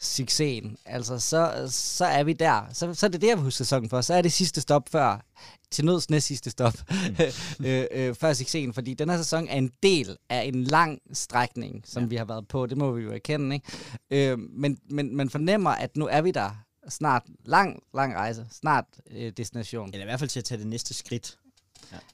[0.00, 2.62] succesen, altså så, så er vi der.
[2.72, 4.00] Så, så er det det, jeg vil huske sæsonen for.
[4.00, 5.26] Så er det sidste stop før,
[5.70, 7.66] til nøds næst sidste stop, mm.
[7.66, 11.82] øh, øh, før succesen, fordi den her sæson er en del af en lang strækning,
[11.86, 12.08] som ja.
[12.08, 12.66] vi har været på.
[12.66, 14.32] Det må vi jo erkende, ikke?
[14.32, 16.50] Øh, men, men man fornemmer, at nu er vi der
[16.88, 17.22] snart.
[17.44, 18.46] Lang, lang rejse.
[18.50, 19.88] Snart øh, destination.
[19.88, 21.38] Eller i hvert fald til at tage det næste skridt.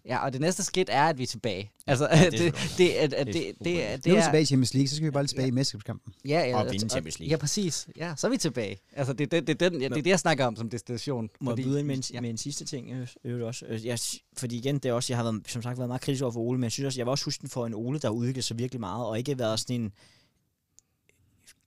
[0.06, 1.70] Ja, og det næste skridt er, at vi er tilbage.
[1.86, 4.06] Altså, Ja, ja, det det, er det, det, godt det, det, Det er det, det,
[4.06, 4.24] Nu er vi er...
[4.24, 6.14] tilbage i Champions League, så skal vi bare lige tilbage i mesterskabskampen.
[6.24, 7.30] Ja, ja, Og vinde Champions League.
[7.30, 7.88] Ja, præcis.
[7.96, 8.78] Ja, så er vi tilbage.
[8.92, 11.28] Altså, det, det, det, den, ja, det er det, jeg snakker om som destination.
[11.40, 12.14] Må jeg byde ind med en, ja.
[12.14, 12.20] ja.
[12.20, 13.66] med en sidste ting øh, også?
[13.68, 13.98] Øh, Jeg,
[14.36, 16.40] fordi igen, det er også, jeg har været, som sagt været meget kritisk over for
[16.40, 18.12] Ole, men jeg synes også, jeg vil også huske den for en Ole, der har
[18.12, 19.92] udviklet sig virkelig meget, og ikke været sådan en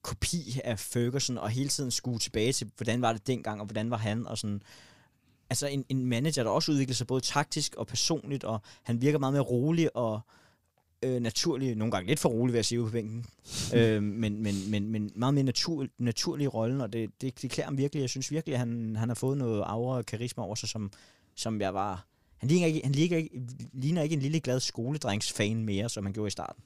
[0.01, 3.91] kopi af Ferguson, og hele tiden skue tilbage til, hvordan var det dengang, og hvordan
[3.91, 4.61] var han, og sådan.
[5.51, 9.19] Altså en, en manager, der også udvikler sig både taktisk og personligt, og han virker
[9.19, 10.21] meget mere rolig og
[11.03, 13.25] øh, naturlig, nogle gange lidt for rolig, vil jeg sige, på bænken,
[13.75, 17.51] øh, men, men, men, men meget mere natur, naturlig i rollen, og det, det, det
[17.51, 18.01] klæder ham virkelig.
[18.01, 20.91] Jeg synes virkelig, at han, han har fået noget aura og karisma over sig, som,
[21.35, 22.05] som jeg var...
[22.37, 23.41] Han ligner ikke, han ligner ikke,
[23.73, 26.63] ligner ikke en lille glad skoledrengsfan mere, som han gjorde i starten.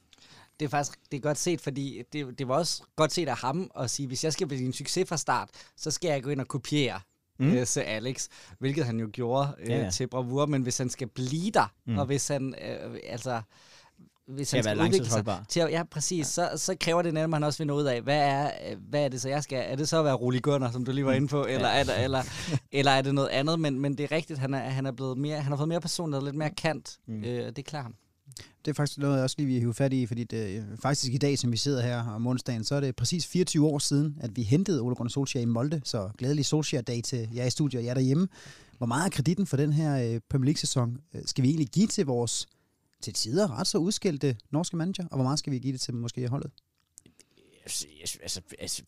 [0.60, 3.36] Det er faktisk det er godt set, fordi det, det var også godt set af
[3.36, 6.30] ham at sige, hvis jeg skal blive en succes fra start, så skal jeg gå
[6.30, 7.00] ind og kopiere
[7.38, 7.46] Mm.
[7.46, 7.52] mm.
[7.54, 8.28] øh, Sir Alex,
[8.58, 9.84] hvilket han jo gjorde øh, Ja, ja, ja.
[9.84, 9.90] ja.
[9.90, 11.92] til bravur, men hvis han skal blive der, Mm.
[11.92, 11.98] mm.
[11.98, 13.40] og hvis han, øh, altså,
[14.28, 16.48] hvis han skal udvikle sig, til at, ja, præcis, ja.
[16.56, 19.04] Så, så kræver det netop, at han også nå ud af, hvad er, øh, hvad
[19.04, 21.04] er det så, jeg skal, er det så at være Ruli Gunnar, som du lige
[21.06, 22.22] var inde på, eller, er, det, eller,
[22.72, 25.18] eller er det noget andet, men, men det er rigtigt, han er, han er blevet
[25.18, 27.14] mere, han har fået mere personlighed, lidt mere kant, Mm.
[27.14, 27.24] mm.
[27.24, 27.94] øh, det klarer ham.
[28.64, 31.12] Det er faktisk noget, jeg også lige vil hive fat i, fordi det, øh, faktisk
[31.12, 34.16] i dag, som vi sidder her om onsdagen, så er det præcis 24 år siden,
[34.20, 37.80] at vi hentede Ole Gunnar Solskjaer i Molde, så glædelig Solskjaer-dag til jer i studiet
[37.80, 38.28] og jer derhjemme.
[38.78, 41.86] Hvor meget af kreditten for den her øh, Premier League-sæson øh, skal vi egentlig give
[41.86, 42.46] til vores
[43.00, 45.94] til tider ret så udskældte norske manager, og hvor meget skal vi give det til
[45.94, 46.50] måske holdet?
[47.62, 47.86] Altså,
[48.22, 48.82] altså, altså,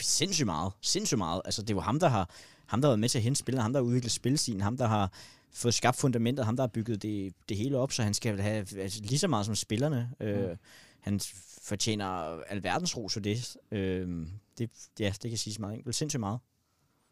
[0.00, 0.72] sindssygt meget.
[0.80, 1.42] Sindssygt meget.
[1.44, 2.30] Altså, det var ham, der har,
[2.66, 4.76] ham, der har været med til at hente spillerne, ham, der har udviklet spilsiden, ham,
[4.76, 5.12] der har
[5.54, 8.66] fået skabt fundamentet, ham, der har bygget det, det hele op, så han skal have
[8.78, 10.10] altså, lige så meget som spillerne.
[10.20, 10.26] Mm.
[10.26, 10.56] Øh,
[11.00, 11.20] han
[11.62, 12.04] fortjener
[12.42, 13.56] alverdens ros for det.
[13.70, 14.26] Øh,
[14.58, 14.70] det.
[15.00, 15.94] Ja, det kan siges meget enkelt.
[15.94, 16.38] Sindssygt meget.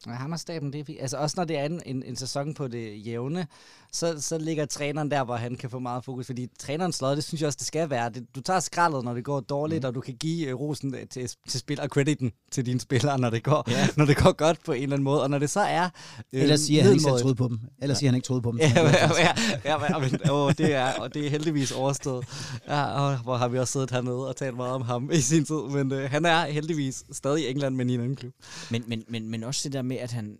[0.06, 1.00] Ja, Hammerstaben, det er fint.
[1.00, 3.46] Altså også når det er en, en, en sæson på det jævne,
[3.92, 6.26] så, så ligger træneren der, hvor han kan få meget fokus.
[6.26, 8.10] Fordi trænerens lod, det synes jeg også, det skal være.
[8.10, 9.88] Det, du tager skraldet, når det går dårligt, mm.
[9.88, 13.30] og du kan give uh, rosen til, til spil og crediten til dine spillere, når
[13.30, 13.88] det, går, Ja.
[13.96, 15.22] når det går godt på en eller anden måde.
[15.22, 15.88] Og når det så er...
[16.32, 17.60] Øh, Ellers siger han ikke selv troede på dem.
[17.82, 18.58] Ellers siger han ikke troede på dem.
[18.58, 19.28] Ja, ja, ja,
[19.64, 22.26] ja, ja men, åh, det er, og det er heldigvis overstået.
[22.68, 25.44] Ja, og hvor har vi også siddet hernede og talt meget om ham i sin
[25.44, 28.32] tid, men øh, han er heldigvis stadig i England, men i en anden klub.
[28.70, 30.38] Men, men, men, men også det der med, at han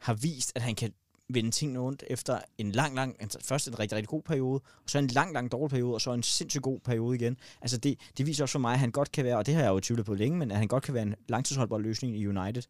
[0.00, 0.92] har vist, at han kan
[1.28, 4.90] vende tingene rundt efter en lang, lang, altså først en rigtig, rigtig god periode, og
[4.90, 7.36] så en lang, lang dårlig periode, og så en sindssygt god periode igen.
[7.62, 9.62] Altså det, det viser også for mig, at han godt kan være, og det har
[9.62, 12.26] jeg jo tvivlet på længe, men at han godt kan være en langtidsholdbar løsning i
[12.26, 12.62] United.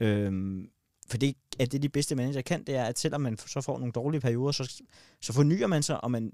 [0.00, 0.70] Øhm,
[1.10, 3.78] for det er det, de bedste manager kan, det er, at selvom man så får
[3.78, 4.82] nogle dårlige perioder, så,
[5.20, 6.32] så fornyer man sig, og man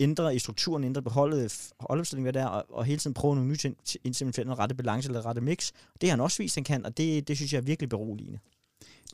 [0.00, 3.48] ændrer i strukturen, ændrer på holdet, holdopstillingen, hvad der, og, og hele tiden prøver nogle
[3.48, 5.72] nye ting, indtil man finder den rette balance eller rette mix.
[6.00, 8.38] Det har han også vist, han kan, og det, det synes jeg er virkelig beroligende.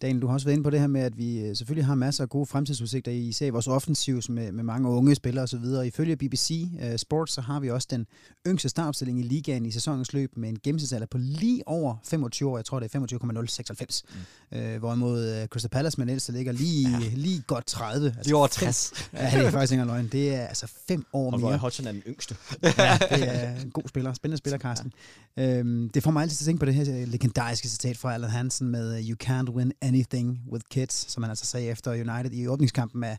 [0.03, 1.95] Daniel, du har også været inde på det her med, at vi øh, selvfølgelig har
[1.95, 5.65] masser af gode fremtidsudsigter, især i vores offensivs med, med mange unge spillere osv.
[5.85, 8.07] Ifølge BBC uh, Sports, så har vi også den
[8.47, 12.59] yngste startopstilling i ligaen i sæsonens løb med en gennemsnitsalder på lige over 25 år.
[12.59, 14.05] Jeg tror, det er 25,096.
[14.53, 14.59] Mm.
[14.59, 17.11] Uh, hvorimod uh, Crystal Palace med ældste ligger lige, ja.
[17.15, 18.07] lige godt 30.
[18.07, 18.93] Altså Lige over 60.
[19.13, 20.09] Ja, det er faktisk ikke løgn.
[20.13, 21.59] Det er altså fem år Og mere.
[21.59, 22.37] Hodgson er den yngste.
[22.63, 24.15] Ja, det er en god spiller.
[24.15, 24.93] Spændende spiller, Carsten.
[25.37, 25.59] Ja.
[25.59, 28.31] Øhm, det får mig altid til at tænke på det her legendariske citat fra Alan
[28.31, 32.33] Hansen med uh, You can't win anything with kids, som han altså sagde efter United
[32.33, 33.19] i åbningskampen af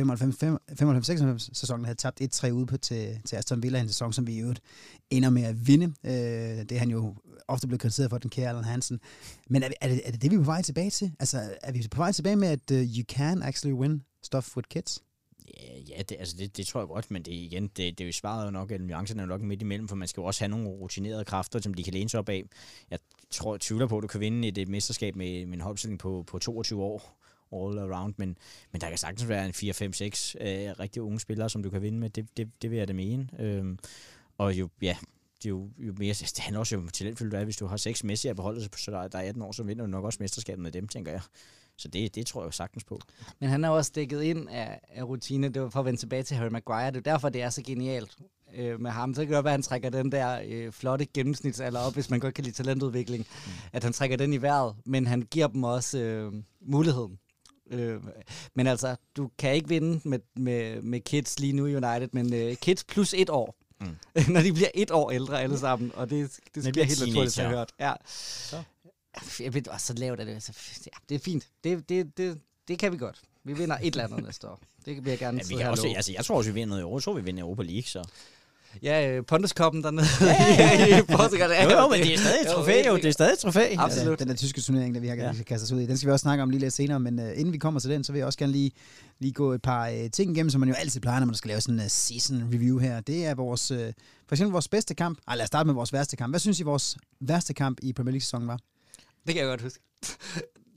[0.00, 4.34] 95-96 sæsonen havde tabt 1-3 ude på til, til Aston Villa en sæson, som vi
[4.34, 4.60] i øvrigt
[5.10, 5.86] ender med at vinde.
[5.86, 6.12] Øh,
[6.58, 7.14] det er han jo
[7.48, 9.00] ofte blevet kritiseret for, den kære Allan Hansen.
[9.48, 11.12] Men er, er, det, er det det, vi er på vej tilbage til?
[11.20, 14.68] Altså, er vi på vej tilbage med, at uh, you can actually win stuff with
[14.68, 15.02] kids?
[15.60, 18.06] Ja, ja det, altså det, det tror jeg godt, men det, igen, det, det er
[18.06, 20.24] jo svaret jo nok, at nuancerne er jo nok midt imellem, for man skal jo
[20.24, 22.44] også have nogle rutinerede kræfter, som de kan læne sig op af.
[22.90, 22.98] Jeg
[23.34, 25.98] tror, jeg tvivler på, at du kan vinde et, et mesterskab med, med en holdopstilling
[25.98, 27.20] på, på 22 år
[27.52, 28.38] all around, men,
[28.72, 31.70] men der kan sagtens være en 4, 5, 6 øh, rigtig unge spillere, som du
[31.70, 32.10] kan vinde med.
[32.10, 33.28] Det, det, det vil jeg da mene.
[33.38, 33.78] Øhm,
[34.38, 34.96] og jo, ja,
[35.36, 37.44] det er jo, jo mere, det handler også jo om talentfyldt, du er.
[37.44, 39.84] Hvis du har seks Messi at beholde, så der, der er 18 år, så vinder
[39.84, 41.20] du nok også mesterskabet med dem, tænker jeg.
[41.76, 43.00] Så det, det tror jeg jo sagtens på.
[43.40, 45.48] Men han er også dækket ind af, af rutine.
[45.48, 46.90] Det var for at vende tilbage til Harry Maguire.
[46.90, 48.16] Det er derfor, det er så genialt
[48.56, 49.14] øh, med ham.
[49.14, 52.10] Så kan det godt være, at han trækker den der øh, flotte gennemsnitsalder op, hvis
[52.10, 53.26] man godt kan lide talentudvikling.
[53.46, 53.52] Mm.
[53.72, 57.18] At han trækker den i vejret, men han giver dem også øh, muligheden.
[57.70, 58.00] Øh,
[58.54, 62.34] men altså, du kan ikke vinde med, med, med kids lige nu i United, men
[62.34, 63.56] øh, kids plus et år.
[63.80, 63.96] Mm.
[64.34, 67.38] Når de bliver et år ældre alle sammen, og det, det, det bliver helt naturligt,
[67.38, 67.72] at hørt.
[67.80, 67.92] Ja.
[68.06, 68.62] Så.
[69.40, 70.34] Jeg ved, så lavt er det.
[70.34, 70.52] Altså,
[70.86, 71.48] ja, det er fint.
[71.64, 73.22] Det, det, det, det kan vi godt.
[73.44, 74.60] Vi vinder et eller andet næste år.
[74.86, 76.82] Det vil jeg gerne ja, vi kan også, altså, Jeg tror også, vi vinder noget
[76.82, 76.98] i år.
[76.98, 78.08] Tror, vi vinder Europa League, så...
[78.82, 80.98] Ja, øh, Pontus-koppen dernede ja.
[80.98, 81.50] i Portugal.
[81.64, 82.96] jo, jo, men det er stadig et trofæ, jo.
[82.96, 83.74] Det er stadig et trofæ.
[83.78, 84.20] Absolut.
[84.20, 85.32] Ja, den der tyske turnering, der vi har ja.
[85.32, 87.38] kastet os ud i, den skal vi også snakke om lige lidt senere, men uh,
[87.38, 88.72] inden vi kommer til den, så vil jeg også gerne lige,
[89.18, 91.48] lige gå et par uh, ting igennem, som man jo altid plejer, når man skal
[91.48, 93.00] lave sådan en uh, season review her.
[93.00, 93.78] Det er vores, uh,
[94.28, 95.18] for eksempel vores bedste kamp.
[95.28, 96.32] Ej, lad os starte med vores værste kamp.
[96.32, 98.58] Hvad synes I, vores værste kamp i Premier League-sæsonen var?
[99.26, 99.80] Det kan jeg godt huske.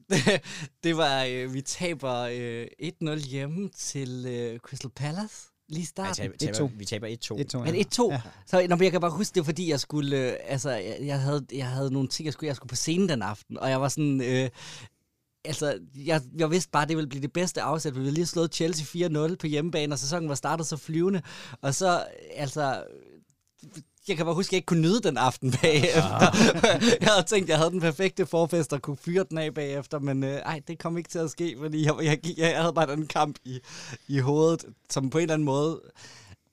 [0.83, 2.67] det var, øh, vi taber øh,
[3.03, 6.23] 1-0 hjemme til øh, Crystal Palace lige starten.
[6.23, 7.11] Ja, taber, taber, vi taber 1-2.
[7.11, 7.83] 1-2, ja.
[8.11, 8.11] 1-2?
[8.11, 8.21] Ja.
[8.45, 11.45] Så når, jeg kan bare huske det, fordi jeg skulle, øh, altså, jeg, jeg, havde,
[11.53, 13.89] jeg havde nogle ting, jeg skulle, jeg skulle på scenen den aften, og jeg var
[13.89, 14.49] sådan, øh,
[15.45, 17.95] altså, jeg, jeg vidste bare, det ville blive det bedste afsæt.
[17.95, 21.21] Vi ville lige slået Chelsea 4-0 på hjemmebane, og sæsonen var startet så flyvende.
[21.61, 22.05] Og så,
[22.35, 22.83] altså,
[24.07, 26.19] jeg kan bare huske, at jeg ikke kunne nyde den aften bagefter.
[27.01, 29.99] Jeg havde tænkt, at jeg havde den perfekte forfest og kunne fyre den af bagefter,
[29.99, 32.95] men øh, ej, det kom ikke til at ske, fordi jeg, jeg, jeg havde bare
[32.95, 33.59] den kamp i,
[34.07, 35.81] i hovedet, som på en eller anden måde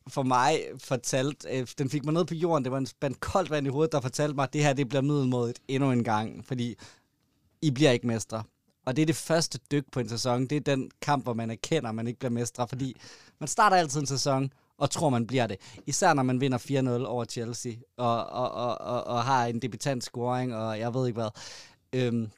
[0.08, 3.50] for mig fortalt, øh, den fik mig ned på jorden, det var en spand koldt
[3.50, 6.44] vand i hovedet, der fortalte mig, at det her det bliver middelmådigt endnu en gang,
[6.46, 6.74] fordi
[7.62, 8.42] I bliver ikke mestre.
[8.86, 10.46] Og det er det første dyk på en sæson.
[10.46, 12.96] Det er den kamp, hvor man erkender, at man ikke bliver mestre, fordi
[13.40, 15.56] man starter altid en sæson, og tror, man bliver det.
[15.86, 20.04] Især når man vinder 4-0 over Chelsea, og, og, og, og, og har en debutant
[20.04, 21.30] scoring, og jeg ved ikke hvad.
[21.92, 22.30] Øhm,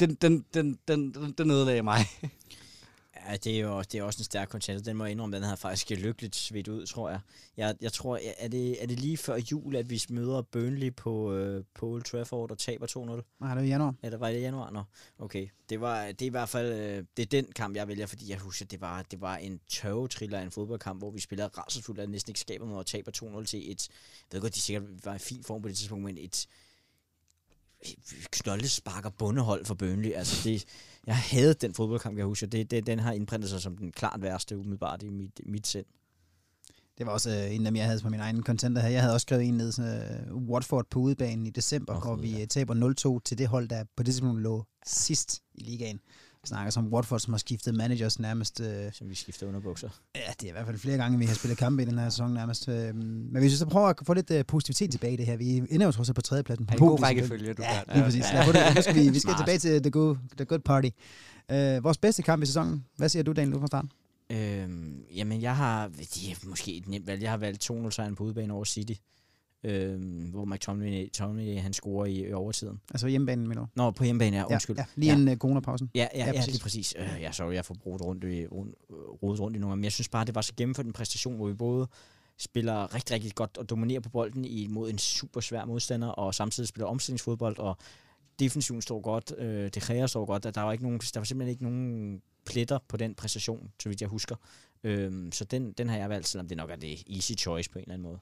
[0.00, 1.98] den, den, den, den, den ødelagde mig.
[3.28, 4.86] Ja, det er jo det er også en stærk kontakt.
[4.86, 7.20] Den må jeg indrømme, den har faktisk lykkeligt svedt ud, tror jeg.
[7.56, 11.32] Jeg, jeg tror, er det, er det lige før jul, at vi møder Burnley på,
[11.34, 13.36] øh, på Old Trafford og taber 2-0?
[13.40, 13.94] Nej, det var i januar.
[14.02, 14.70] Ja, det var det i januar?
[14.70, 14.82] Nå,
[15.18, 15.48] okay.
[15.68, 18.30] Det, var, det er i hvert fald øh, det er den kamp, jeg vælger, fordi
[18.30, 22.00] jeg husker, det var, det var en tørvetriller af en fodboldkamp, hvor vi spiller rædselsfuldt,
[22.00, 24.84] at næsten ikke skaber noget og taber 2-0 til et, jeg ved godt, de sikkert
[25.04, 26.46] var i fin form på det tidspunkt, men et,
[28.30, 30.12] knolde sparker bundehold for Burnley.
[30.12, 30.64] Altså det,
[31.06, 32.46] jeg havde den fodboldkamp, jeg husker.
[32.46, 35.86] Det, det, den har indprintet sig som den klart værste umiddelbart i mit, mit sind.
[36.98, 38.88] Det var også øh, en af dem, jeg havde på min egen contenter her.
[38.88, 42.16] Jeg havde også skrevet en ned, sådan, uh, Watford på udebanen i december, oh, hvor
[42.16, 42.46] vi ja.
[42.46, 46.00] taber 0-2 til det hold, der på det tidspunkt lå sidst i ligaen.
[46.42, 48.60] Vi snakker som Watford, som har skiftet managers nærmest.
[48.60, 49.88] Øh, som vi skifter underbukser.
[50.14, 52.08] Ja, det er i hvert fald flere gange, vi har spillet kampe i den her
[52.08, 52.68] sæson nærmest.
[52.68, 55.36] Øh, men hvis vi så prøver at få lidt uh, positivitet tilbage i det her.
[55.36, 56.66] Vi ender jo trods alt på tredjepladsen.
[56.66, 58.24] På en god rækkefølge, du ja, lige præcis.
[58.32, 58.44] Ja.
[58.54, 58.74] Ja.
[58.74, 60.88] Nu skal vi, vi skal tilbage til the good, the good party.
[61.52, 62.84] Uh, vores bedste kamp i sæsonen.
[62.96, 63.90] Hvad siger du, Daniel, du fra starten?
[64.30, 68.14] Øhm, jamen, jeg har, det er måske et nemt valg, jeg har valgt 2-0 sejren
[68.14, 68.92] på udebane over City.
[69.64, 72.80] Øhm, hvor McTominay Tommy, han scorer i, i overtiden.
[72.90, 73.68] Altså hjemmebanen, mener du?
[73.74, 74.76] Nå, på hjemmebane, ja, undskyld.
[74.76, 75.00] Ja, ja.
[75.00, 75.18] lige ja.
[75.18, 75.90] inden uh, coronapausen.
[75.94, 76.94] Ja, ja, ja, ja, lige præcis.
[76.98, 78.74] Øh, ja, sorry, jeg får brugt rundt i, rundt,
[79.22, 81.46] rodet rundt i nogle men jeg synes bare, det var så gennemført en præstation, hvor
[81.46, 81.88] vi både
[82.38, 86.34] spiller rigtig, rigtig godt og dominerer på bolden i, mod en super svær modstander, og
[86.34, 87.76] samtidig spiller omstillingsfodbold, og
[88.38, 91.24] defensiven står godt, øh, det kræver står godt, at der var, ikke nogen, der var
[91.24, 94.36] simpelthen ikke nogen pletter på den præstation, så vidt jeg husker.
[94.84, 97.78] Øhm, så den, den har jeg valgt, selvom det nok er det easy choice på
[97.78, 98.18] en eller anden måde.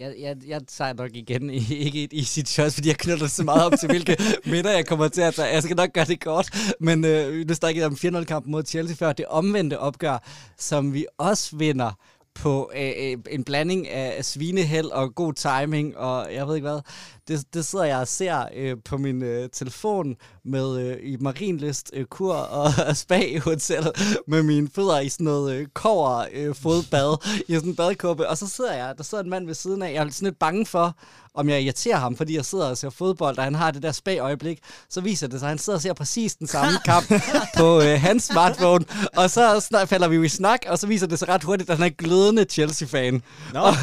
[0.00, 3.44] Jeg, jeg, jeg tager nok igen i, ikke i sit shots, fordi jeg knytter så
[3.44, 4.16] meget op til, hvilke
[4.50, 5.48] midter jeg kommer til at tage.
[5.48, 8.96] Jeg skal nok gøre det godt, men øh, nu snakkede jeg om 4-0-kampen mod Chelsea
[8.96, 9.12] før.
[9.12, 10.18] Det omvendte opgør,
[10.58, 11.92] som vi også vinder
[12.34, 16.80] på øh, øh, en blanding af svineheld og god timing, og jeg ved ikke hvad.
[17.28, 21.90] Det, det sidder jeg og ser øh, på min øh, telefon med øh, i Marienlyst
[21.92, 23.90] øh, kur og spa hotel
[24.28, 27.16] med mine fødder i sådan noget øh, kover øh, fodbad
[27.48, 29.92] i sådan en badekåbe, og så sidder jeg, der sidder en mand ved siden af,
[29.92, 30.96] jeg er sådan lidt bange for,
[31.34, 33.92] om jeg irriterer ham, fordi jeg sidder og ser fodbold, og han har det der
[33.92, 34.58] spag-øjeblik,
[34.90, 37.12] så viser det sig, at han sidder og ser præcis den samme kamp
[37.56, 38.84] på øh, hans smartphone,
[39.16, 41.70] og så snak, falder vi jo i snak, og så viser det sig ret hurtigt,
[41.70, 43.22] at han er glødende Chelsea-fan.
[43.52, 43.60] Nå.
[43.60, 43.74] Og,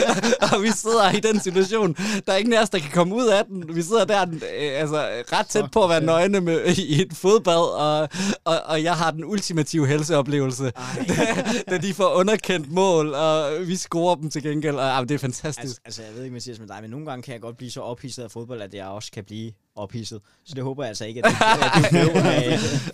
[0.52, 1.94] og vi sidder i den situation,
[2.26, 3.76] der er ingen af os, der kan komme ud af den.
[3.76, 4.96] Vi sidder der øh, altså,
[5.32, 8.08] ret tæt på at være nøgne med, i et fodbad, og,
[8.44, 10.64] og, og jeg har den ultimative helseoplevelse,
[11.08, 15.14] da, da de får underkendt mål, og vi scorer dem til gengæld, og ah, det
[15.14, 15.58] er fantastisk.
[15.58, 17.70] Altså, altså, jeg ved ikke, Mathias, med dig, men nogle gange kan jeg godt blive
[17.70, 20.20] så ophidset af fodbold, at jeg også kan blive ophidset.
[20.46, 22.22] Så det håber jeg altså ikke, at det, at det blev.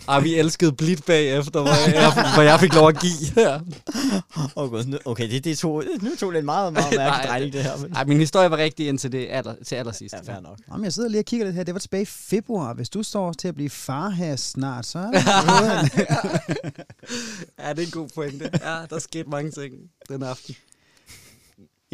[0.08, 3.12] Ah, vi elskede blidt bagefter, hvor jeg, hvor jeg fik lov at give.
[3.36, 3.58] Ja.
[4.56, 4.84] Oh, God.
[4.84, 7.76] Nu- Okay, det, det tog, nu tog det en meget, meget mærkelig drejning, det her.
[7.76, 7.92] Men...
[7.92, 10.14] Ej, min historie var rigtig indtil det aller, til allersidst.
[10.26, 10.58] Ja, fair nok.
[10.70, 11.62] Jamen, jeg sidder lige og kigger lidt her.
[11.64, 12.74] Det var tilbage i februar.
[12.74, 15.24] Hvis du står til at blive far her snart, så er det
[17.58, 18.50] Ja, det er en god pointe.
[18.62, 19.74] Ja, der skete mange ting
[20.08, 20.54] den aften.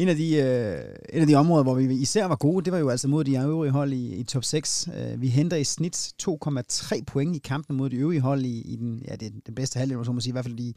[0.01, 2.79] En af, de, øh, en af de områder, hvor vi især var gode, det var
[2.79, 4.89] jo altså mod de øvrige hold i, i top 6.
[4.97, 8.75] Øh, vi henter i snit 2,3 point i kampen mod de øvrige hold i, i
[8.75, 10.73] den, ja, det den bedste halvdel, så må man sige, i hvert fald de,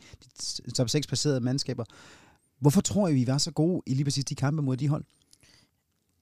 [0.67, 1.85] de top 6 placerede mandskaber.
[2.61, 5.05] Hvorfor tror I, vi var så gode i lige præcis de kampe mod de hold?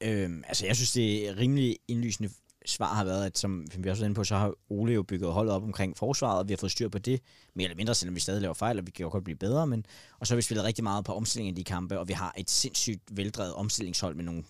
[0.01, 2.31] Øhm, altså, jeg synes, det er rimelig indlysende
[2.67, 5.33] svar har været, at som vi også var inde på, så har Ole jo bygget
[5.33, 7.21] holdet op omkring forsvaret, og vi har fået styr på det,
[7.55, 9.67] mere eller mindre, selvom vi stadig laver fejl, og vi kan jo godt blive bedre,
[9.67, 9.87] men,
[10.19, 12.35] og så har vi spillet rigtig meget på omstillingen i de kampe, og vi har
[12.37, 14.45] et sindssygt veldrevet omstillingshold med, nogle,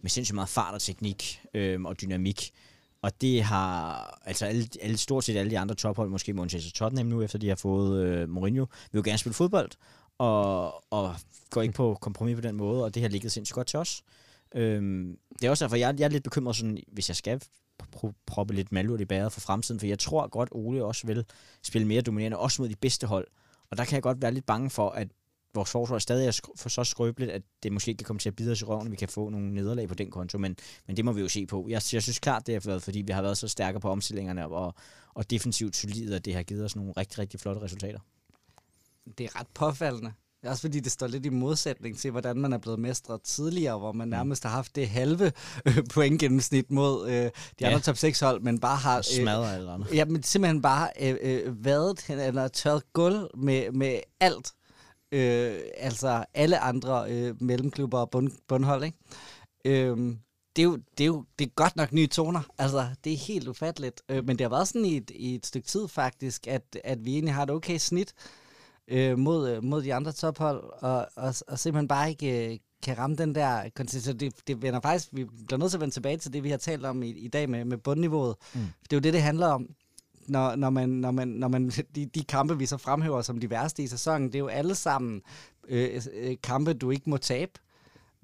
[0.00, 2.50] med sindssygt meget fart og teknik øhm, og dynamik.
[3.02, 7.06] Og det har, altså alle, alle, stort set alle de andre tophold, måske Manchester Tottenham
[7.06, 9.70] nu, efter de har fået øh, Mourinho, vil jo gerne spille fodbold,
[10.18, 11.14] og, og
[11.50, 14.02] går ikke på kompromis på den måde, og det har ligget sindssygt godt til os.
[14.54, 17.42] Øhm, det er også derfor, jeg, jeg er lidt bekymret, sådan, hvis jeg skal
[17.96, 21.24] pr- proppe lidt malurt i bæret for fremtiden, for jeg tror godt, Ole også vil
[21.62, 23.26] spille mere dominerende, også mod de bedste hold.
[23.70, 25.08] Og der kan jeg godt være lidt bange for, at
[25.54, 28.36] vores forsvar stadig er for så skrøbeligt, at det måske ikke kan komme til at
[28.36, 31.04] bide os i røven, vi kan få nogle nederlag på den konto, men, men det
[31.04, 31.66] må vi jo se på.
[31.68, 34.46] Jeg, jeg synes klart, det har været, fordi vi har været så stærke på omstillingerne,
[34.46, 34.74] og,
[35.14, 37.98] og defensivt solide, at det har givet os nogle rigtig, rigtig flotte resultater.
[39.18, 40.12] Det er ret påfaldende.
[40.44, 43.18] Det er også fordi, det står lidt i modsætning til, hvordan man er blevet mestre
[43.18, 45.32] tidligere, hvor man nærmest har haft det halve
[45.66, 47.30] øh, pointgennemsnit mod øh, de
[47.60, 47.66] Ja.
[47.66, 48.98] andre top 6 hold, men bare har...
[48.98, 49.94] Og smadre eller andet.
[49.94, 54.52] Ja, men simpelthen bare øh, øh, vadet eller tørt gulv med, med alt.
[55.12, 58.98] Øh, altså alle andre øh, mellemklubber og bund, bundhold, ikke?
[59.64, 59.96] Øh,
[60.56, 62.40] det er, jo, det, er jo det er godt nok nye toner.
[62.58, 64.02] Altså, det er helt ufatteligt.
[64.08, 67.04] Øh, men det har været sådan i et, i et stykke tid faktisk, at, at
[67.04, 68.14] vi egentlig har et okay snit
[68.88, 72.98] øh, mod, øh, mod de andre tophold, og, og, og simpelthen bare ikke øh, kan
[72.98, 74.16] ramme den der konsistens.
[74.20, 76.56] Det, det vender faktisk, vi bliver nødt til at vende tilbage til det, vi har
[76.56, 78.36] talt om i, i dag med, med bundniveauet.
[78.54, 78.60] Mm.
[78.60, 79.68] Det er jo det, det handler om.
[80.26, 83.50] Når, når man, når man, når man de, de kampe, vi så fremhæver som de
[83.50, 85.22] værste i sæsonen, det er jo alle sammen
[85.68, 87.52] øh, øh, kampe, du ikke må tabe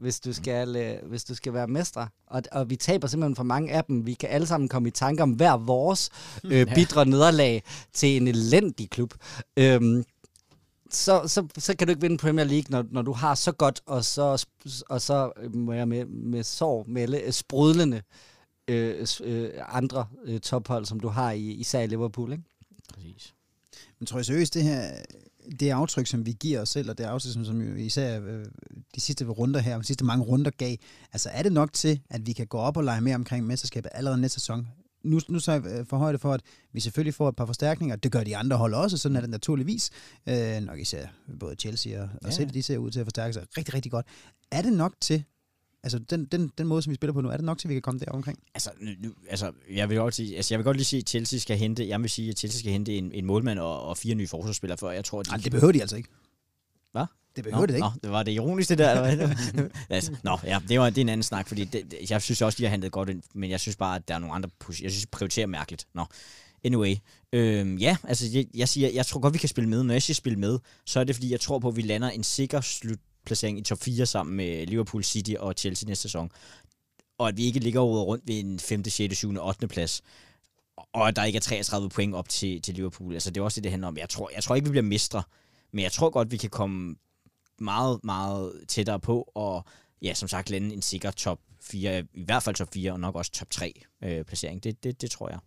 [0.00, 2.08] hvis du skal, øh, hvis du skal være mestre.
[2.26, 4.06] Og, og vi taber simpelthen for mange af dem.
[4.06, 6.10] Vi kan alle sammen komme i tanke om hver vores
[6.44, 9.14] øh, bidre nederlag til en elendig klub.
[9.56, 10.04] Øhm,
[10.94, 13.80] så, så, så kan du ikke vinde Premier League, når, når du har så godt,
[13.86, 14.46] og så,
[14.88, 18.02] og så øh, må jeg med, med sorg melde, øh, sprudlende
[18.68, 22.32] øh, øh, andre øh, tophold, som du har i, især i Liverpool.
[22.32, 22.44] Ikke?
[22.94, 23.34] Præcis.
[23.98, 24.92] Men tror jeg seriøst, det her
[25.60, 28.44] det aftryk, som vi giver os selv, og det aftryk, som, som især øh,
[28.94, 30.76] de sidste runder her, de sidste mange runder gav,
[31.12, 33.90] altså er det nok til, at vi kan gå op og lege mere omkring mesterskabet
[33.94, 34.68] allerede næste sæson?
[35.04, 36.40] Nu, nu så jeg øh, for højde for, at
[36.72, 37.96] vi selvfølgelig får et par forstærkninger.
[37.96, 39.90] Det gør de andre hold også, sådan er det naturligvis.
[40.28, 41.06] Øh, nok især
[41.40, 42.30] både Chelsea og, og Ja.
[42.30, 44.06] City, de ser ud til at forstærke sig rigtig, rigtig godt.
[44.50, 45.24] Er det nok til,
[45.82, 47.70] altså den, den, den måde, som vi spiller på nu, er det nok til, at
[47.70, 48.38] vi kan komme der omkring?
[48.54, 48.70] Altså,
[49.02, 51.56] nu, altså, jeg vil godt sige, altså, jeg vil godt lige sige, at Chelsea skal
[51.56, 54.26] hente, jeg vil sige, at Chelsea skal hente en, en målmand og, og fire nye
[54.26, 55.30] forsvarsspillere, for jeg tror, at de...
[55.30, 56.08] Nej, det behøver de altså ikke.
[57.44, 57.86] Det behøver det ikke.
[57.86, 59.02] Nå, det var det ironisk, det der.
[59.04, 59.70] Eller hvad?
[59.90, 62.42] altså, nå, ja, det, var, det er en anden snak, fordi det, det, jeg synes
[62.42, 64.50] også, de har hentet godt ind, men jeg synes bare, at der er nogle andre...
[64.64, 65.86] pos- Jeg synes, de prioriterer mærkeligt.
[65.94, 66.04] Nå,
[66.64, 66.96] anyway.
[67.32, 69.82] Øhm, ja, altså, jeg, jeg, siger, jeg tror godt, vi kan spille med.
[69.82, 72.10] Når jeg siger spille med, så er det, fordi jeg tror på, at vi lander
[72.10, 76.30] en sikker slutplacering i top 4 sammen med Liverpool City og Chelsea næste sæson.
[77.18, 79.68] Og at vi ikke ligger over rundt ved en 5., 6., 7., 8.
[79.68, 80.02] plads
[80.92, 83.14] og at der ikke er 33 point op til, til Liverpool.
[83.14, 83.96] Altså, det er også det, det handler om.
[83.96, 85.22] Jeg tror, jeg tror ikke, vi bliver mestre,
[85.72, 86.96] men jeg tror godt, vi kan komme
[87.60, 89.64] meget, meget tættere på, og
[90.02, 93.14] ja, som sagt, lande en sikker top 4, i hvert fald top 4, og nok
[93.14, 94.64] også top 3 øh, placering.
[94.64, 95.38] Det, det, det tror jeg.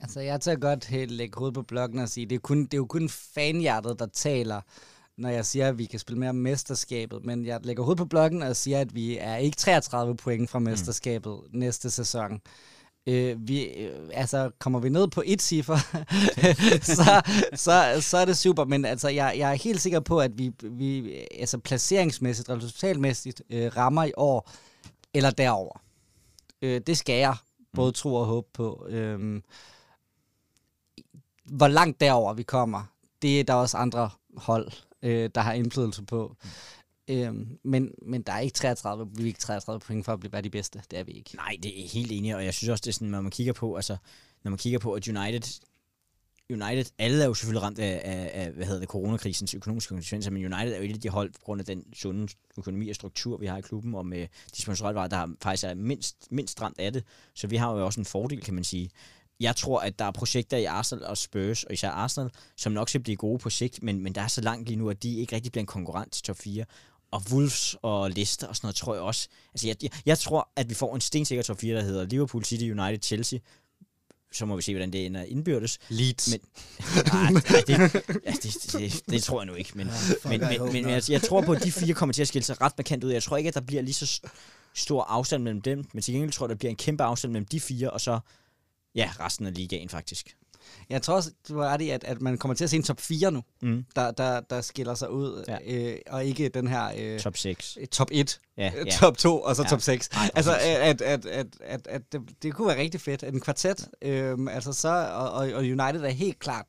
[0.00, 2.74] Altså, jeg tager godt helt lægge hovedet på blokken og sige, det er, kun, det
[2.74, 4.60] er jo kun fanhjertet, der taler,
[5.18, 7.24] når jeg siger, at vi kan spille mere om mesterskabet.
[7.24, 10.58] Men jeg lægger hovedet på blokken og siger, at vi er ikke 33 point fra
[10.58, 11.58] mesterskabet mm.
[11.58, 12.40] næste sæson.
[13.10, 15.76] Øh, vi, øh, altså, kommer vi ned på et ciffer,
[16.96, 17.22] så,
[17.54, 18.64] så, så er det super.
[18.64, 23.76] Men altså, jeg, jeg er helt sikker på, at vi, vi altså, placeringsmæssigt, resultatmæssigt øh,
[23.76, 24.50] rammer i år
[25.14, 25.82] eller derover.
[26.62, 27.36] Øh, det skal jeg
[27.74, 27.94] både mm.
[27.94, 28.86] tro og håbe på.
[28.88, 29.42] Øh,
[31.44, 32.82] hvor langt derover vi kommer,
[33.22, 34.72] det er der også andre hold,
[35.02, 36.36] øh, der har indflydelse på.
[36.42, 36.48] Mm.
[37.10, 40.32] Øhm, men, men der er ikke 33, vi er ikke 33 point for at blive
[40.32, 40.82] være de bedste.
[40.90, 41.36] Det er vi ikke.
[41.36, 43.52] Nej, det er helt enig, og jeg synes også, det er sådan, når man kigger
[43.52, 43.96] på, altså,
[44.44, 45.60] når man kigger på, at United,
[46.50, 50.30] United, alle er jo selvfølgelig ramt af, af, af hvad hedder det, coronakrisens økonomiske konsekvenser,
[50.30, 52.28] men United er jo et af de hold, på grund af den sunde
[52.58, 54.26] økonomi og struktur, vi har i klubben, og med
[54.56, 57.04] de sponsorretvarer, der faktisk er mindst, mindst ramt af det.
[57.34, 58.90] Så vi har jo også en fordel, kan man sige
[59.40, 62.88] jeg tror, at der er projekter i Arsenal og Spurs, og især Arsenal, som nok
[62.88, 65.16] skal blive gode på sigt, men, men der er så langt lige nu, at de
[65.16, 66.64] ikke rigtig bliver en konkurrent til top 4.
[67.10, 69.28] Og Wolves og Leicester og sådan noget, tror jeg også.
[69.54, 72.44] Altså, jeg, jeg, jeg tror, at vi får en stensikker top 4, der hedder Liverpool,
[72.44, 73.38] City, United, Chelsea.
[74.32, 75.78] Så må vi se, hvordan det ender indbyrdes.
[75.88, 76.28] Leeds.
[76.30, 76.40] Men,
[77.12, 79.70] nej, nej det, ja, det, det, det, det, tror jeg nu ikke.
[79.74, 82.28] Men, ja, men, men, men altså, jeg tror på, at de fire kommer til at
[82.28, 83.10] skille sig ret markant ud.
[83.10, 84.20] Jeg tror ikke, at der bliver lige så
[84.74, 87.32] stor afstand mellem dem, men til gengæld tror jeg, at der bliver en kæmpe afstand
[87.32, 88.20] mellem de fire, og så
[88.94, 90.36] Ja, resten af ligaen faktisk.
[90.90, 92.82] Jeg tror også, du var ret i, at, at man kommer til at se en
[92.82, 93.84] top 4 nu, mm.
[93.96, 95.58] der, der, der skiller sig ud, ja.
[95.66, 96.92] øh, og ikke den her...
[96.98, 97.78] Øh, top 6.
[97.90, 98.90] Top 1, ja, ja.
[98.90, 99.68] top 2, og så ja.
[99.68, 100.08] top 6.
[100.08, 103.22] Ej, altså, at, at, at, at, at det, det kunne være rigtig fedt.
[103.22, 106.66] En kvartet, øh, altså så, og, og United er helt klart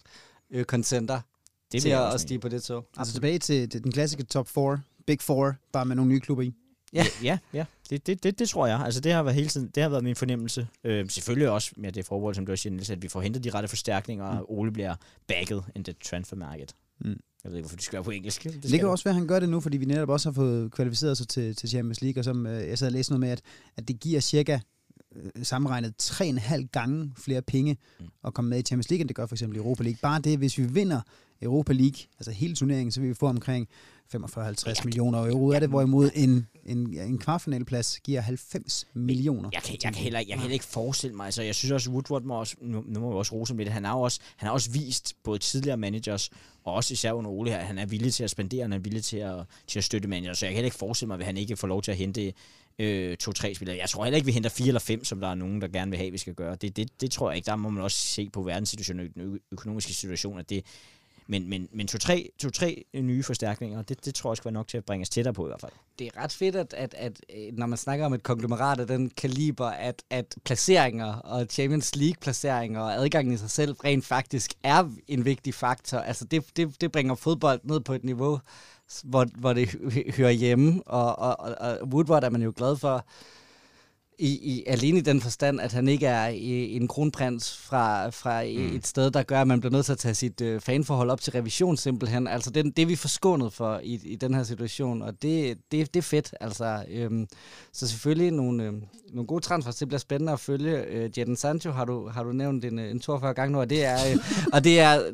[0.52, 1.22] øh, contender
[1.72, 2.86] det til at, at stige på det tog.
[2.98, 6.54] Altså tilbage til den klassiske top 4, Big Four, bare med nogle nye klubber i.
[6.94, 7.66] Ja, ja, ja.
[7.90, 8.80] Det, det, det, det tror jeg.
[8.80, 10.68] Altså, det har været hele tiden, det har været min fornemmelse.
[10.84, 13.44] Øh, selvfølgelig også med det forbehold, som du også siger, Niels, at vi får hentet
[13.44, 14.46] de rette forstærkninger, og mm.
[14.48, 14.96] Ole bliver
[15.28, 16.76] backet in the transfer market.
[17.00, 17.20] Mm.
[17.44, 18.44] Jeg ved ikke, hvorfor det skal være på engelsk.
[18.44, 20.34] Det, det kan også være, at han gør det nu, fordi vi netop også har
[20.34, 23.20] fået kvalificeret sig til, til Champions League, og som øh, jeg sad og læste noget
[23.20, 23.42] med, at,
[23.78, 24.60] at det giver cirka
[25.16, 28.06] øh, sammenregnet 3,5 gange flere penge mm.
[28.26, 29.98] at komme med i Champions League, end det gør for eksempel i Europa League.
[30.02, 31.02] Bare det, hvis vi vinder
[31.42, 33.68] Europa League, altså hele turneringen, så vil vi få omkring
[34.16, 35.52] 45-50 millioner euro.
[35.52, 39.50] Ja, er det, hvorimod en, en, en kvartfinalplads giver 90 millioner.
[39.54, 41.90] Jeg kan, jeg kan, heller, jeg kan heller ikke forestille mig, altså jeg synes også,
[41.90, 44.48] Woodward må også, nu, nu må vi også rose med lidt, han har også, han
[44.48, 46.30] har også vist både tidligere managers,
[46.64, 48.80] og også især under Ole her, at han er villig til at spendere, han er
[48.80, 51.26] villig til at, til at støtte managers, så jeg kan heller ikke forestille mig, at
[51.26, 52.34] han ikke får lov til at hente
[52.80, 53.78] øh, to-tre spillere.
[53.78, 55.92] Jeg tror heller ikke, vi henter fire eller fem, som der er nogen, der gerne
[55.92, 56.56] vil have, vi skal gøre.
[56.56, 57.46] Det, det, det tror jeg ikke.
[57.46, 60.66] Der må man også se på verdenssituationen den økonomiske situation, at det,
[61.32, 64.68] men, men, men to-tre to, tre nye forstærkninger, det, det tror jeg skal være nok
[64.68, 65.72] til at bringe os tættere på i hvert fald.
[66.00, 68.88] Det er ret fedt, at, at, at øh, når man snakker om et konglomerat af
[68.88, 74.54] den kaliber, at, at placeringer og Champions League-placeringer og adgangen i sig selv rent faktisk
[74.64, 75.98] er en vigtig faktor.
[75.98, 78.40] Altså det, det, det bringer fodbold ned på et niveau,
[79.04, 79.70] hvor, hvor det
[80.18, 83.06] hører hjemme, og, og, og Woodward er man jo glad for
[84.20, 88.44] i, i, alene i den forstand, at han ikke er i, en kronprins fra, fra
[88.44, 88.76] mm.
[88.76, 91.22] et sted, der gør, at man bliver nødt til at tage sit øh, fanforhold op
[91.22, 92.28] til revision simpelthen.
[92.28, 95.94] Altså det, det er vi forskånet for i, i den her situation, og det, det,
[95.94, 96.36] det er fedt.
[96.42, 97.28] Altså, øhm,
[97.74, 98.74] så selvfølgelig nogle, øh,
[99.14, 99.76] nogle gode transfers.
[99.76, 100.86] Det bliver spændende at følge.
[100.86, 103.86] Øh, Jadon Sancho har du, har du nævnt en, en 42 gange nu, og det
[103.86, 104.18] er, øh,
[104.54, 105.14] og det er Øh,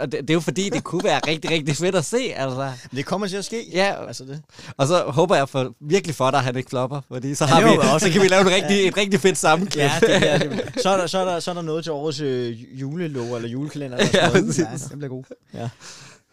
[0.00, 2.32] og det, det er jo fordi, det kunne være rigtig, rigtig fedt at se.
[2.36, 2.72] Altså.
[2.96, 3.64] Det kommer til at ske.
[3.72, 4.42] Ja, altså det.
[4.76, 7.60] og så håber jeg for, virkelig for dig, at han ikke flopper, fordi så, har
[7.60, 8.06] ja, vi, også.
[8.06, 9.82] så kan vi lave en rigtig, et rigtig fedt sammenklip.
[9.82, 11.92] Ja, det, ja, det, så, er der, så, er der, så er der noget til
[11.92, 13.96] årets øh, julelov eller julekalender.
[13.98, 15.24] Eller ja, ja, det bliver god.
[15.54, 15.68] Ja.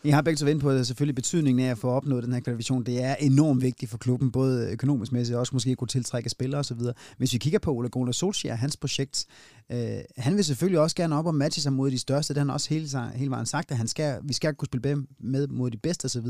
[0.05, 2.39] I har begge to vendt på det, selvfølgelig betydningen af at få opnået den her
[2.39, 2.83] kvalifikation.
[2.83, 6.59] Det er enormt vigtigt for klubben, både økonomisk mæssigt og også måske kunne tiltrække spillere
[6.59, 6.79] osv.
[7.17, 9.25] Hvis vi kigger på Ole Gunnar Solskjaer, hans projekt,
[9.71, 12.33] øh, han vil selvfølgelig også gerne op og matche sig mod de største.
[12.33, 15.05] Det har han også hele, hele vejen sagt, at han skal, vi skal kunne spille
[15.19, 16.27] med mod de bedste osv.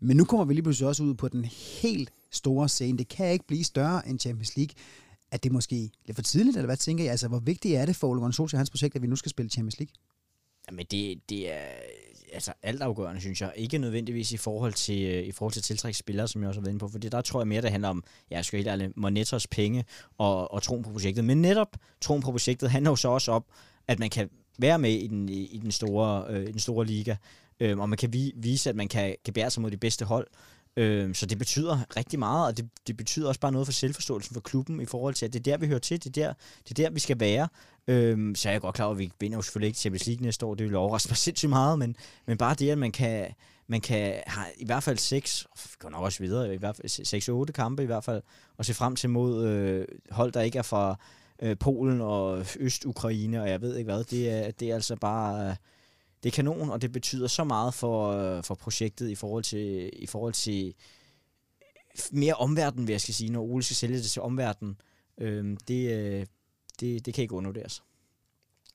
[0.00, 1.44] Men nu kommer vi lige pludselig også ud på den
[1.82, 2.98] helt store scene.
[2.98, 4.74] Det kan ikke blive større end Champions League
[5.32, 7.06] at det måske lidt for tidligt, eller hvad tænker I?
[7.06, 9.30] Altså, hvor vigtigt er det for Ole Gunnar Solskjaer hans projekt, at vi nu skal
[9.30, 9.92] spille Champions League?
[10.70, 11.68] Jamen, det, det er
[12.32, 13.52] altså altafgørende, synes jeg.
[13.56, 16.62] Ikke nødvendigvis i forhold til, øh, i forhold til tiltrække spillere, som jeg også har
[16.62, 18.68] været inde på, for der tror jeg mere, det handler om, ja, jeg skal helt
[18.68, 19.84] ærligt, Monetos penge
[20.18, 21.24] og, og troen på projektet.
[21.24, 23.44] Men netop troen på projektet handler jo så også om,
[23.88, 27.16] at man kan være med i den, i den, store, øh, i den store liga,
[27.60, 30.04] øh, og man kan vi, vise, at man kan, kan bære sig mod de bedste
[30.04, 30.26] hold.
[30.76, 34.34] Øh, så det betyder rigtig meget, og det, det betyder også bare noget for selvforståelsen
[34.34, 36.34] for klubben i forhold til, at det er der, vi hører til, det er der,
[36.68, 37.48] det er der vi skal være.
[37.88, 40.22] Øh, så er jeg godt klar over, at vi vinder jo selvfølgelig ikke Champions League
[40.22, 41.96] næste år, det vil overraske mig sindssygt meget, men,
[42.26, 43.34] men bare det, at man kan,
[43.66, 45.46] man kan have i hvert fald 6,
[45.78, 48.22] går nok også videre, i hvert fald 6-8 kampe i hvert fald,
[48.56, 50.96] og se frem til mod øh, hold, der ikke er fra
[51.42, 54.04] øh, Polen og Øst-Ukraine, og jeg ved ikke hvad.
[54.04, 55.50] Det er, det er altså bare...
[55.50, 55.56] Øh,
[56.22, 59.90] det er kanon, og det betyder så meget for, øh, for projektet i forhold til,
[59.92, 60.74] i forhold til
[62.12, 64.80] mere omverden, vil jeg skal sige, når Ole skal sælge det til omverdenen.
[65.18, 66.26] Øh, det, øh,
[66.80, 67.82] det, det kan ikke undervurderes.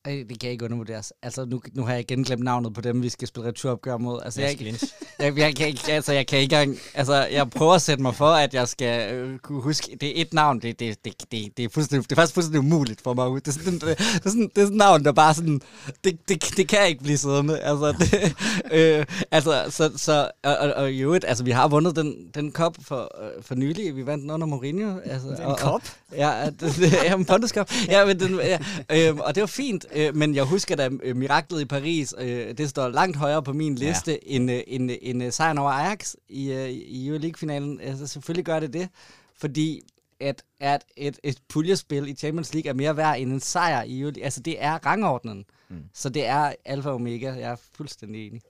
[0.06, 1.14] Det kan ikke undervurderes.
[1.22, 4.22] Altså, nu, nu har jeg igen glemt navnet på dem, vi skal spille returopgør mod.
[4.26, 4.74] Altså, jeg, jeg,
[5.20, 6.78] jeg, jeg, kan ikke, altså, jeg kan ikke engang...
[6.94, 9.98] Altså, jeg prøver at sætte mig for, at jeg skal øh, kunne huske...
[10.02, 12.60] Det er et navn, det, det, det, det, det, er, fuldstændig, det er faktisk fuldstændig
[12.60, 13.46] umuligt for mig.
[13.46, 15.62] Det er sådan, det, det, er sådan, det er sådan et navn, der bare sådan...
[16.04, 17.60] Det, det, det kan ikke blive siddende.
[17.60, 18.36] Altså, det,
[18.78, 22.78] øh, altså så, så og, og, og jo, altså, vi har vundet den, den kop
[22.82, 23.96] for, øh, for nylig.
[23.96, 25.00] Vi vandt den under Mourinho.
[25.06, 25.82] Altså, den og, kop?
[26.12, 27.72] Og, ja, det, det, ja, en Pondus Cup.
[27.88, 28.60] Ja, men den, ja,
[28.90, 29.86] øh, og det var fint.
[29.96, 33.54] Øh, men jeg husker da øh, miraklet i Paris, øh, det står langt højere på
[33.54, 34.18] min liste ja.
[34.24, 37.82] end, øh, end, end øh, sejren over Ajax i, øh, i Euroleague-finalen.
[37.82, 38.90] Altså selvfølgelig gør det det,
[39.38, 39.82] fordi
[40.20, 44.00] at, at et, et puljespil i Champions League er mere værd end en sejr i
[44.00, 44.24] Euroleague.
[44.24, 45.46] Altså det er rangordnen.
[45.70, 45.84] Mm.
[45.94, 47.34] Så det er alfa og omega.
[47.34, 48.42] Jeg er fuldstændig enig.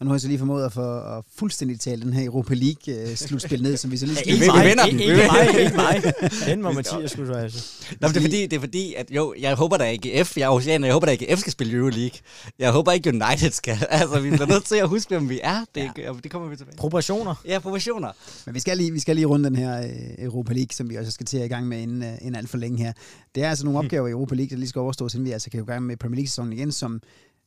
[0.00, 2.54] Og nu har jeg så lige formået at få at fuldstændig tale den her Europa
[2.54, 4.32] League-slutspil ned, som vi så lige skal...
[4.32, 5.00] Ikke vi vinder den.
[5.00, 6.12] ikke, ikke mig, ikke mig.
[6.48, 7.84] Den må Mathias skulle så altså.
[8.00, 10.36] Nå, det er fordi, det er fordi, at jo, jeg håber, der er AGF.
[10.36, 12.18] Jeg er oceaner, jeg håber, der er AGF skal spille Euroleague.
[12.58, 13.76] Jeg håber ikke, United skal.
[13.90, 15.64] Altså, vi bliver nødt til at huske, hvem vi er.
[15.74, 16.12] Det, ja.
[16.22, 16.76] det kommer vi tilbage.
[16.76, 17.34] Proportioner.
[17.44, 18.12] Ja, proportioner.
[18.46, 20.96] Men vi skal lige, vi skal lige runde den her øh, Europa League, som vi
[20.96, 22.92] også skal til at i gang med inden, øh, inden alt for længe her.
[23.34, 25.50] Det er altså nogle opgaver i Europa League, der lige skal overstås, inden vi altså
[25.50, 27.00] kan gå i gang med Premier League-sæsonen igen, som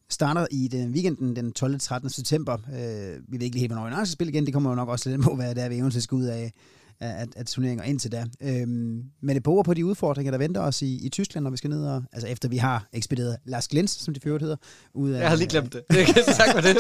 [0.10, 1.80] starter i den weekenden den 12.
[1.80, 2.10] 13.
[2.10, 2.54] september.
[2.54, 4.46] Øh, vi ved ikke lige helt, hvornår vi skal spille igen.
[4.46, 6.54] Det kommer jo nok også lidt på, hvad det er, vi eventuelt skal ud af,
[7.00, 8.26] af, af turneringer indtil da.
[8.42, 11.58] Øhm, men det boger på de udfordringer, der venter os i, i Tyskland, når vi
[11.58, 14.56] skal ned og, altså efter vi har ekspederet Lars Glens, som det ført hedder,
[14.94, 15.20] ud af...
[15.20, 15.84] Jeg har lige glemt det.
[15.92, 16.78] Det kan jeg sagt for det.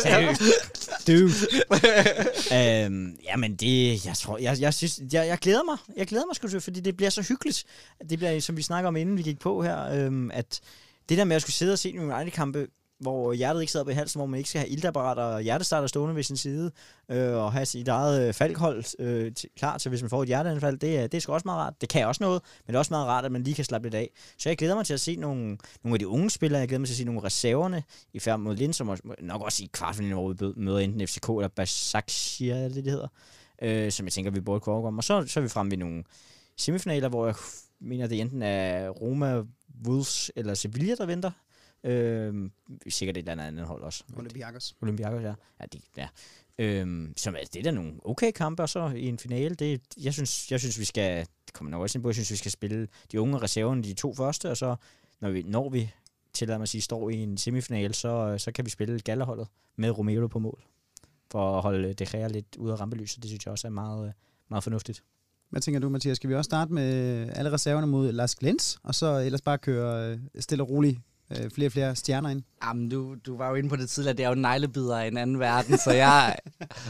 [1.07, 1.31] Dude.
[2.85, 5.77] øhm, jamen det, jeg tror, jeg, jeg, synes, jeg, jeg glæder mig.
[5.97, 7.63] Jeg glæder mig sgu til, fordi det bliver så hyggeligt.
[8.09, 10.59] Det bliver, som vi snakker om inden vi gik på her, øhm, at
[11.09, 12.67] det der med at skulle sidde og se nogle United-kampe,
[12.99, 16.15] hvor hjertet ikke sidder på halsen, hvor man ikke skal have iltapparater og hjertestarter stående
[16.15, 16.71] ved sin side,
[17.09, 20.27] øh, og have sit eget øh, falkhold øh, til, klar til, hvis man får et
[20.27, 20.77] hjerteanfald.
[20.77, 21.73] Det, er, det er sgu også meget rart.
[21.81, 23.85] Det kan også noget, men det er også meget rart, at man lige kan slappe
[23.85, 24.09] lidt af.
[24.37, 26.59] Så jeg glæder mig til at se nogle, nogle af de unge spillere.
[26.59, 29.41] Jeg glæder mig til at se nogle reserverne i færd mod Lind, som også, nok
[29.41, 33.07] også i kvartfinalen, hvor vi møder enten FCK eller Basaksehir, eller det det, hedder,
[33.61, 34.99] øh, som jeg tænker, vi burde kunne overkomme.
[34.99, 36.03] Og så, så er vi fremme ved nogle
[36.57, 37.35] semifinaler, hvor jeg
[37.81, 39.43] mener, det enten er Roma,
[39.87, 41.31] Wolves eller Sevilla, der venter.
[41.83, 42.49] Øh,
[42.87, 44.03] sikkert et eller andet hold også.
[44.17, 44.75] Olympiakos.
[44.81, 45.33] Olympiakos, ja.
[45.59, 46.07] Ja, de, ja.
[46.59, 49.55] Øhm, som altså, det er da nogle okay kampe, og så i en finale.
[49.55, 52.31] Det, jeg, synes, jeg synes, vi skal, det kommer nok også ind på, jeg synes,
[52.31, 54.75] vi skal spille de unge reserven de to første, og så
[55.19, 55.91] når vi, når vi
[56.33, 59.97] tillader mig at sige, står i en semifinale, så, så kan vi spille gallerholdet med
[59.97, 60.63] Romero på mål.
[61.31, 63.23] For at holde det Gea lidt ude af rampelyset.
[63.23, 64.13] Det synes jeg også er meget,
[64.49, 65.03] meget fornuftigt.
[65.49, 66.15] Hvad tænker du, Mathias?
[66.15, 70.11] Skal vi også starte med alle reserverne mod Lars Glens, og så ellers bare køre
[70.11, 70.99] øh, stille og roligt
[71.31, 72.43] øh, flere og flere stjerner ind?
[72.63, 75.17] Jamen, du, du var jo inde på det tidligere, det er jo neglebider i en
[75.17, 76.35] anden verden, så jeg,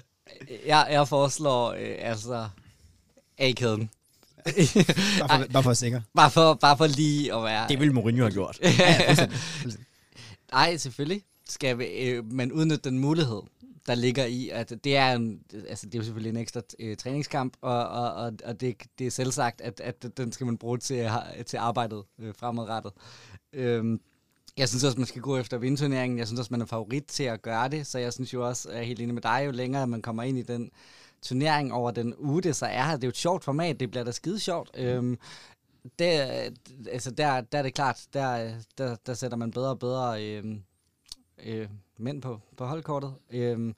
[0.66, 2.50] jeg, jeg foreslår øh, altså
[3.38, 3.90] A-kæden.
[5.20, 6.02] bare, for, bare for at sikre.
[6.16, 7.68] Bare for, bare for lige at være...
[7.68, 8.60] Det ville Mourinho have gjort.
[10.52, 13.42] Nej, selvfølgelig skal vi, øh, man udnytte den mulighed,
[13.88, 15.40] der ligger i, at det er, en,
[15.70, 19.08] altså det er jo selvfølgelig en ekstra øh, træningskamp, og, og, og, og det, det
[19.08, 21.10] er selvsagt, at, at den skal man bruge til,
[21.46, 22.92] til arbejdet øh, fremadrettet.
[23.54, 24.02] Øhm,
[24.60, 26.20] jeg synes også, man skal gå efter vindturneringen.
[26.20, 28.72] Jeg synes også, man er favorit til at gøre det, så jeg synes jo også,
[28.72, 30.72] jeg er helt enig med dig, jo længere man kommer ind i den
[31.22, 32.96] turnering over den uge, det så er her.
[32.96, 34.72] Det er jo et sjovt format, det bliver da skide sjovt.
[34.78, 35.18] Øhm,
[36.00, 36.08] det,
[36.92, 40.64] altså der, der er det klart, der, der, der sætter man bedre og bedre øhm,
[41.46, 41.68] øh,
[41.98, 43.14] mænd på, på holdkortet.
[43.30, 43.76] Øhm,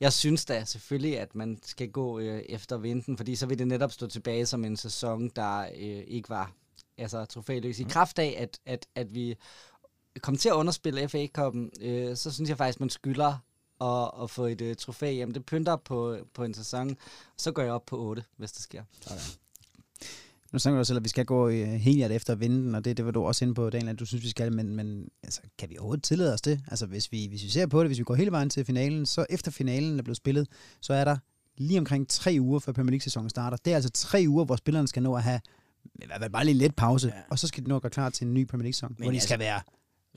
[0.00, 3.68] jeg synes da selvfølgelig, at man skal gå øh, efter vinden, fordi så vil det
[3.68, 6.52] netop stå tilbage som en sæson, der øh, ikke var
[6.98, 7.80] altså trofæløs.
[7.80, 9.36] I kraft af, at, at, at vi
[10.20, 13.38] kom til at underspille FA-koppen, øh, så synes jeg faktisk, man skylder
[13.80, 15.32] at, at få et øh, trofæ hjem.
[15.32, 16.96] Det pynter på, på en sæson,
[17.38, 18.82] så går jeg op på 8, hvis det sker.
[19.06, 19.20] Okay.
[20.52, 22.84] Nu snakker du selv, at vi skal gå øh, helt efter at vinde den, og
[22.84, 25.08] det, det var du også inde på, Daniel, at du synes, vi skal, men, men
[25.22, 26.60] altså, kan vi overhovedet tillade os det?
[26.68, 29.06] Altså, hvis vi, hvis vi ser på det, hvis vi går hele vejen til finalen,
[29.06, 30.48] så efter finalen er blevet spillet,
[30.80, 31.16] så er der
[31.56, 33.56] lige omkring tre uger, før Premier League-sæsonen starter.
[33.56, 35.40] Det er altså tre uger, hvor spillerne skal nå at have
[35.94, 37.22] i hvert fald bare lige let pause, ja.
[37.30, 39.10] og så skal de nå at gøre klar til en ny Premier League-sæson, hvor de
[39.10, 39.60] altså, skal være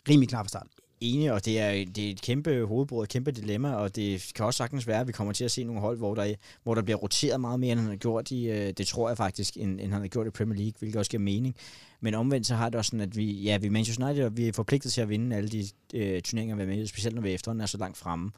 [0.09, 0.67] rimelig klar fra start.
[1.01, 4.45] Enig, og det er, det er et kæmpe hovedbrud, et kæmpe dilemma, og det kan
[4.45, 6.81] også sagtens være, at vi kommer til at se nogle hold, hvor der, hvor der
[6.81, 9.81] bliver roteret meget mere, end han har gjort i, øh, det tror jeg faktisk, end,
[9.81, 11.55] end han har gjort i Premier League, hvilket også giver mening.
[12.01, 14.37] Men omvendt så har det også sådan, at vi, ja, vi er Manchester United, og
[14.37, 17.21] vi er forpligtet til at vinde alle de øh, turneringer, vi er med specielt når
[17.21, 18.31] vi efterhånden er så langt fremme.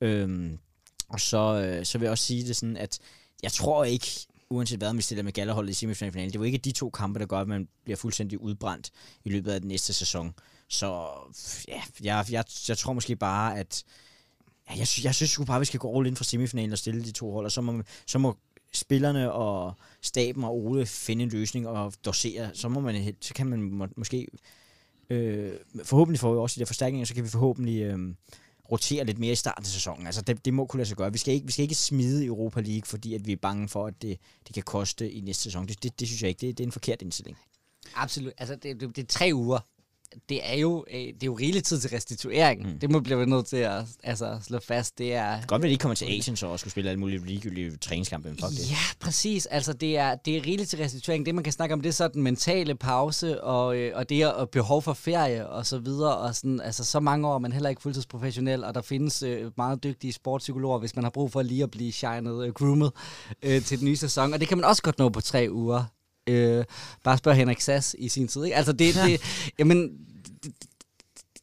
[0.00, 0.58] Øhm,
[1.08, 2.98] Og så, øh, så vil jeg også sige det sådan, at
[3.42, 4.06] jeg tror ikke,
[4.50, 7.18] uanset hvad, om vi stiller med gallerholdet i semifinalen, det var ikke de to kampe,
[7.18, 8.90] der gør, at man bliver fuldstændig udbrændt
[9.24, 10.34] i løbet af den næste sæson.
[10.70, 11.08] Så
[11.68, 13.84] ja, jeg, jeg, jeg tror måske bare, at
[14.70, 17.04] ja, jeg, jeg synes sgu bare, vi skal gå all ind for semifinalen og stille
[17.04, 18.36] de to hold, og så må, så må
[18.72, 23.46] spillerne og staben og Ole finde en løsning og dosere, så, må man, så kan
[23.46, 24.26] man må, måske
[25.10, 25.52] øh,
[25.84, 28.14] forhåbentlig får vi også de der forstærkninger, så kan vi forhåbentlig øh,
[28.70, 30.06] rotere lidt mere i starten af sæsonen.
[30.06, 31.12] Altså det, det må kunne lade sig gøre.
[31.12, 33.86] Vi skal ikke, vi skal ikke smide Europa League, fordi at vi er bange for,
[33.86, 35.68] at det, det kan koste i næste sæson.
[35.68, 36.46] Det, det, det synes jeg ikke.
[36.46, 37.38] Det, det er en forkert indstilling.
[37.94, 38.32] Absolut.
[38.38, 39.58] Altså, det, det, det er tre uger
[40.28, 42.72] det er jo øh, det er jo rigelig tid til restituering.
[42.72, 42.78] Mm.
[42.78, 44.98] Det må blive nødt til at altså, slå fast.
[44.98, 47.00] Det er det godt, at de ikke kommer til Asien så og skulle spille alle
[47.00, 48.28] mulige ligegyldige træningskampe.
[48.28, 48.70] Fuck det.
[48.70, 49.46] Ja, præcis.
[49.46, 51.26] Altså, det er, det er rigeligt til restituering.
[51.26, 54.22] Det, man kan snakke om, det er så den mentale pause, og, øh, og det
[54.22, 56.16] er behov for ferie, og så videre.
[56.16, 59.50] Og sådan, altså, så mange år er man heller ikke fuldtidsprofessionel, og der findes øh,
[59.56, 62.92] meget dygtige sportspsykologer, hvis man har brug for lige at blive shined, øh, groomet
[63.42, 64.34] øh, til den nye sæson.
[64.34, 65.84] Og det kan man også godt nå på tre uger.
[66.30, 66.64] Øh,
[67.04, 68.44] bare spørg Henrik Sass i sin tid.
[68.44, 68.56] Ikke?
[68.56, 69.20] Altså, det, det,
[69.58, 69.98] jamen,
[70.42, 70.52] det,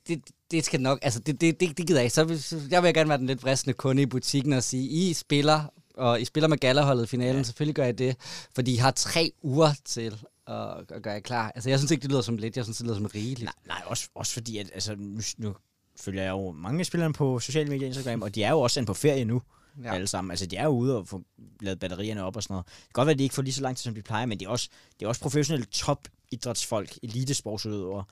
[0.08, 2.40] det, det skal nok, altså det, det, det, det gider jeg ikke.
[2.40, 5.64] Så jeg vil gerne være den lidt vristende kunde i butikken og sige, I spiller,
[5.98, 7.44] og I spiller med gallerholdet i finalen, ja.
[7.44, 8.16] selvfølgelig gør jeg det,
[8.56, 10.16] fordi I har tre uger til
[10.48, 10.56] at,
[10.90, 11.52] at gøre jer klar.
[11.56, 13.44] Altså jeg synes ikke, det lyder som lidt, jeg synes, det lyder som rigeligt.
[13.44, 15.56] Nej, nej også, også fordi, at altså, nu, nu
[16.00, 18.88] følger jeg jo mange spillere på sociale medier Instagram, og de er jo også sendt
[18.88, 19.42] på ferie nu
[19.84, 19.94] ja.
[19.94, 20.32] alle sammen.
[20.32, 21.24] Altså, de er jo ude og få
[21.62, 22.66] lavet batterierne op og sådan noget.
[22.66, 24.26] Det kan godt være, at de ikke får lige så lang tid, som de plejer,
[24.26, 28.04] men de er også, det er også professionelle top idrætsfolk, elitesportsudøvere,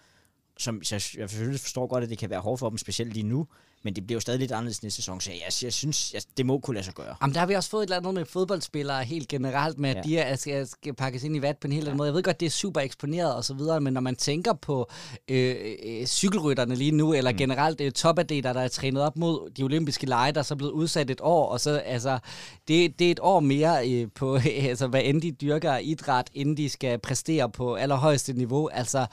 [0.57, 3.23] som jeg, jeg selvfølgelig forstår godt, at det kan være hårdt for dem, specielt lige
[3.23, 3.47] nu,
[3.85, 6.45] men det bliver jo stadig lidt anderledes næste sæson, så jeg, jeg synes, jeg, det
[6.45, 7.15] må kunne lade sig gøre.
[7.21, 9.95] Jamen, der har vi også fået et eller andet med fodboldspillere helt generelt, med at
[9.95, 10.01] ja.
[10.01, 12.07] de er, skal, skal pakkes ind i vat på en helt anden måde.
[12.07, 14.89] Jeg ved godt, det er super eksponeret og så videre, men når man tænker på
[15.27, 15.55] øh,
[15.85, 17.37] øh, cykelrytterne lige nu, eller mm.
[17.37, 20.71] generelt øh, topaddeter, der er trænet op mod de olympiske lege, der er så blevet
[20.71, 22.19] udsat et år, og så altså,
[22.67, 24.39] det, det er et år mere øh, på,
[24.69, 28.67] altså, hvad end de dyrker idræt, inden de skal præstere på allerhøjeste niveau.
[28.67, 29.05] Altså,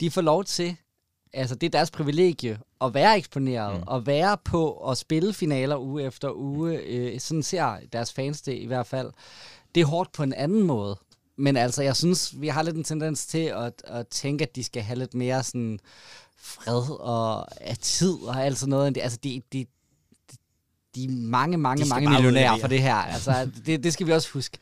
[0.00, 0.76] de får lov til
[1.32, 3.82] altså det er deres privilegie at være eksponeret, mm.
[3.86, 6.78] og være på og spille finaler uge efter uge.
[6.78, 9.10] Øh, sådan ser deres fans det i hvert fald.
[9.74, 10.98] Det er hårdt på en anden måde.
[11.36, 14.64] Men altså, jeg synes, vi har lidt en tendens til at, at tænke, at de
[14.64, 15.78] skal have lidt mere sådan
[16.38, 18.98] fred og af tid og alt sådan noget.
[18.98, 19.66] Altså, de, de,
[20.94, 22.94] de er mange, mange, de mange millionærer for det her.
[22.94, 24.58] Altså, det, det skal vi også huske.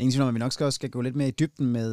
[0.00, 1.88] Ingen tvivl om, at vi nok skal, også skal gå lidt mere i dybden med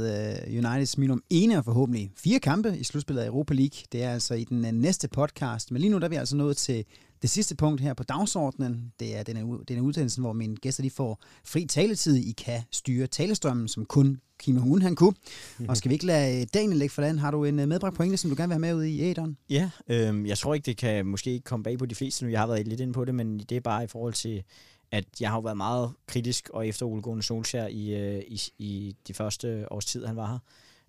[0.49, 3.80] uh, Uniteds minimum ene og forhåbentlig fire kampe i slutspillet af Europa League.
[3.91, 5.72] Det er altså i den uh, næste podcast.
[5.72, 6.86] Men lige nu der er vi altså nået til
[7.22, 8.91] det sidste punkt her på dagsordenen.
[8.99, 12.15] Det er denne, denne uddannelse, hvor mine gæster de får fri taletid.
[12.15, 15.14] I kan styre talestrømmen, som kun Kim Hun han kunne.
[15.69, 17.19] Og skal vi ikke lade øh, Daniel lægge for land?
[17.19, 19.38] Har du en medbragt pointe, som du gerne vil have med ud i æderen?
[19.49, 22.32] Ja, øh, jeg tror ikke, det kan måske ikke komme bag på de fleste nu.
[22.32, 24.44] Jeg har været lidt inde på det, men det er bare i forhold til
[24.91, 28.41] at jeg har jo været meget kritisk og efter Ole Gunnar Solskjaer i, øh, i,
[28.57, 30.40] i de første års tid, han var her.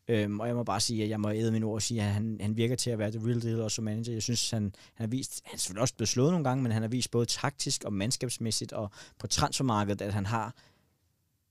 [0.09, 2.07] Øhm, og jeg må bare sige, at jeg må æde min ord og sige, at
[2.07, 4.13] han, han virker til at være the real deal også som manager.
[4.13, 4.63] Jeg synes, han,
[4.95, 7.11] han har vist, han er selvfølgelig også blevet slået nogle gange, men han har vist
[7.11, 10.55] både taktisk og mandskabsmæssigt og på transfermarkedet, at han har,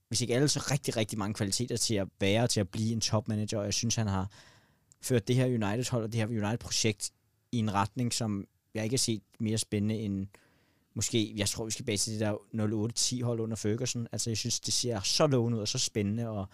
[0.07, 3.01] hvis ikke alle, så rigtig, rigtig mange kvaliteter til at være, til at blive en
[3.01, 4.31] topmanager, og jeg synes, han har
[5.01, 7.11] ført det her United-hold og det her United-projekt
[7.51, 10.27] i en retning, som jeg ikke har set mere spændende end
[10.95, 12.33] måske, jeg tror, vi skal base det der
[13.19, 14.07] 08-10 hold under Ferguson.
[14.11, 16.47] Altså, jeg synes, det ser så lovende ud og så spændende, og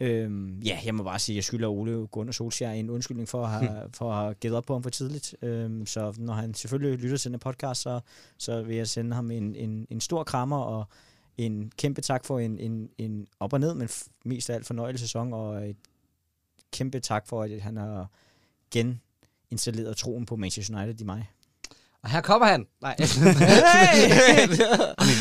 [0.00, 3.50] øhm, ja, jeg må bare sige, jeg skylder Ole Gunnar Solskjaer en undskyldning for at
[3.50, 3.92] have, hmm.
[3.98, 5.34] for at have givet op på ham for tidligt.
[5.42, 8.00] Øhm, så når han selvfølgelig lytter til den podcast, så,
[8.38, 10.84] så vil jeg sende ham en, en, en stor krammer, og
[11.38, 13.88] en kæmpe tak for en, en, en op og ned, men
[14.24, 15.76] mest af alt fornøjelig sæson, og et
[16.72, 18.10] kæmpe tak for, at han har
[18.70, 21.30] geninstalleret troen på Manchester United i mig.
[22.02, 22.66] Og her kommer han.
[22.82, 22.96] Nej.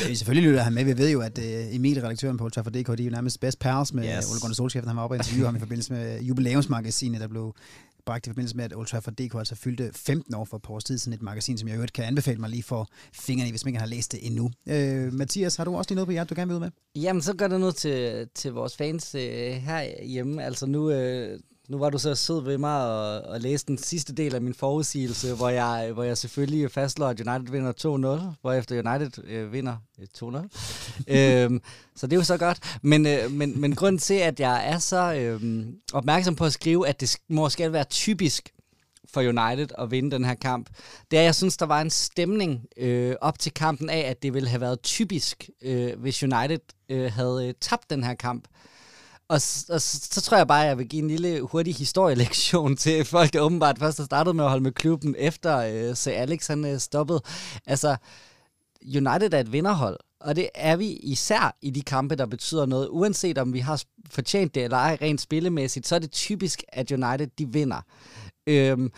[0.05, 0.13] hey!
[0.19, 0.83] selvfølgelig lytter han med.
[0.83, 3.39] Vi ved jo, at uh, Emil, redaktøren på Old Trafford DK, de er jo nærmest
[3.39, 4.31] best pals med yes.
[4.31, 4.87] Ole Gunnar Solskjaer.
[4.87, 7.55] Han var oppe og interviewe ham i forbindelse med jubilæumsmagasinet, der blev
[8.05, 10.73] bragt i forbindelse med, at Old Trafford DK altså fyldte 15 år for et par
[10.73, 13.51] års tid, sådan et magasin, som jeg øvrigt kan anbefale mig lige for fingrene i,
[13.51, 14.45] hvis man ikke har læst det endnu.
[14.65, 16.71] Uh, Mathias, har du også lige noget på hjertet, du gerne vil ud med?
[16.95, 20.43] Jamen, så gør det noget til, til vores fans uh, herhjemme.
[20.43, 24.13] Altså nu, uh, nu var du så sød ved mig og, og læse den sidste
[24.13, 28.91] del af min forudsigelse, hvor jeg, hvor jeg selvfølgelig fastslår, at United vinder 2-0, hvorefter
[28.91, 29.75] United øh, vinder
[30.23, 30.25] 2-0.
[31.07, 31.61] Øh, øhm,
[31.95, 32.79] så det er jo så godt.
[32.81, 36.87] Men, øh, men, men grunden til, at jeg er så øh, opmærksom på at skrive,
[36.87, 38.53] at det måske være typisk
[39.13, 40.69] for United at vinde den her kamp,
[41.11, 44.23] det er, at jeg synes, der var en stemning øh, op til kampen af, at
[44.23, 48.47] det ville have været typisk, øh, hvis United øh, havde øh, tabt den her kamp.
[49.29, 49.35] Og,
[49.69, 53.05] og så, så tror jeg bare, at jeg vil give en lille hurtig historielektion til
[53.05, 56.47] folk, der åbenbart først har startet med at holde med klubben, efter øh, så Alex
[56.47, 57.21] han øh, stoppede.
[57.65, 57.97] Altså,
[58.85, 62.87] United er et vinderhold, og det er vi især i de kampe, der betyder noget.
[62.91, 66.91] Uanset om vi har fortjent det eller ej rent spillemæssigt, så er det typisk, at
[66.91, 67.81] United de vinder.
[68.47, 68.91] Øhm,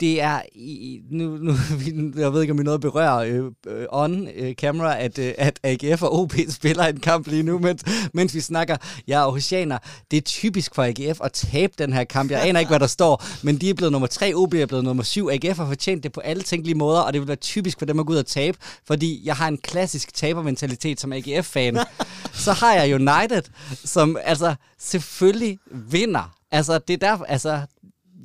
[0.00, 1.52] det er, i, nu, nu,
[2.22, 5.60] jeg ved ikke, om vi noget berører øh, øh, on øh, camera, at, øh, at
[5.62, 7.84] AGF og OB spiller en kamp lige nu, mens,
[8.14, 8.76] mens vi snakker.
[9.06, 9.78] Jeg er Aarhusianer.
[10.10, 12.30] Det er typisk for AGF at tabe den her kamp.
[12.30, 14.84] Jeg aner ikke, hvad der står, men de er blevet nummer 3, OB er blevet
[14.84, 15.28] nummer 7.
[15.28, 18.00] AGF har fortjent det på alle tænkelige måder, og det vil være typisk for dem
[18.00, 21.78] at gå ud og tabe, fordi jeg har en klassisk tabermentalitet som AGF-fan.
[22.32, 23.42] Så har jeg United,
[23.84, 26.34] som altså selvfølgelig vinder.
[26.50, 27.60] Altså, det er derfor, altså,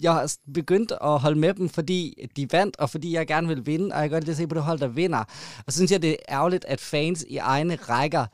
[0.02, 3.66] jeg har begyndt at holde med dem, fordi de vandt, og fordi jeg gerne vil
[3.66, 5.24] vinde, og jeg kan godt lide at se på det hold, der vinder.
[5.66, 8.26] Og så synes jeg, det er ærgerligt, at fans i egne rækker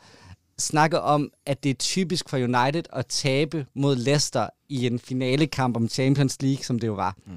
[0.57, 5.77] snakker om, at det er typisk for United at tabe mod Leicester i en finalekamp
[5.77, 7.15] om Champions League, som det jo var.
[7.25, 7.33] Mm.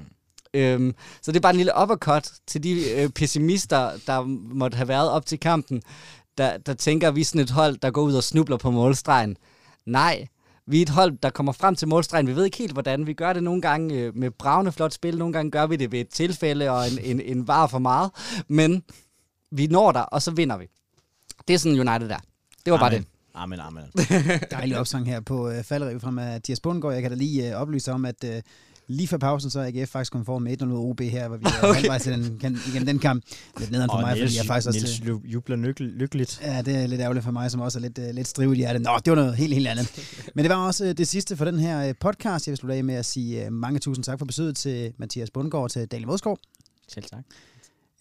[0.53, 4.21] Øhm, så det er bare en lille uppercut til de øh, pessimister, der
[4.55, 5.81] måtte have været op til kampen,
[6.37, 8.71] der, der tænker, at vi er sådan et hold, der går ud og snubler på
[8.71, 9.37] målstregen.
[9.85, 10.27] Nej,
[10.67, 12.27] vi er et hold, der kommer frem til målstregen.
[12.27, 13.07] Vi ved ikke helt, hvordan.
[13.07, 15.17] Vi gør det nogle gange øh, med bravende flot spil.
[15.17, 18.11] Nogle gange gør vi det ved et tilfælde og en, en, en var for meget.
[18.47, 18.83] Men
[19.51, 20.65] vi når der, og så vinder vi.
[21.47, 22.19] Det er sådan United der.
[22.65, 22.79] Det var amen.
[22.79, 23.07] bare det.
[23.35, 23.83] Amen, amen.
[24.51, 26.93] Dejlig opsang her på øh, falderiv fra Mathias Bundgaard.
[26.93, 28.41] Jeg kan da lige øh, oplyse om, at øh,
[28.87, 31.45] lige før pausen, så er AGF faktisk kommet for med 1-0 OB her, hvor vi
[31.61, 31.75] er okay.
[31.75, 33.23] halvvejs den, kan, igen den kamp.
[33.59, 35.19] Lidt nederen for Og mig, Niels, fordi jeg faktisk Niels også...
[35.25, 36.41] jubler lykke, lykkeligt.
[36.43, 38.57] Ja, det er lidt ærgerligt for mig, som også er lidt, uh, lidt strivet i
[38.57, 38.81] hjertet.
[38.81, 40.11] Nå, det var noget helt, helt andet.
[40.35, 42.47] Men det var også uh, det sidste for den her uh, podcast.
[42.47, 45.29] Jeg vil slutte af med at sige uh, mange tusind tak for besøget til Mathias
[45.29, 46.39] Bundgaard og til Daniel Modsgaard.
[46.87, 47.23] Selv tak.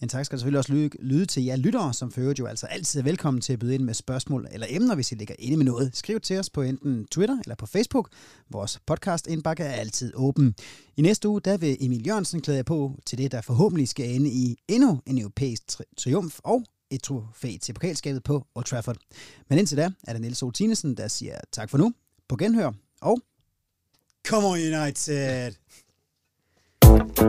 [0.03, 3.01] En tak skal selvfølgelig også lyde, lyde til jer lyttere, som fører jo altså altid
[3.01, 5.65] er velkommen til at byde ind med spørgsmål eller emner, hvis I ligger inde med
[5.65, 5.97] noget.
[5.97, 8.09] Skriv til os på enten Twitter eller på Facebook.
[8.51, 10.55] Vores podcast indbakke er altid åben.
[10.97, 14.15] I næste uge, der vil Emil Jørgensen klæde jer på til det, der forhåbentlig skal
[14.15, 18.97] ende i endnu en europæisk tri- triumf og et trofæ til pokalskabet på Old Trafford.
[19.49, 21.93] Men indtil da er det Niels Soltinesen, der siger tak for nu,
[22.29, 23.21] på genhør og
[24.29, 25.62] Come on United!
[26.93, 27.25] Woo, but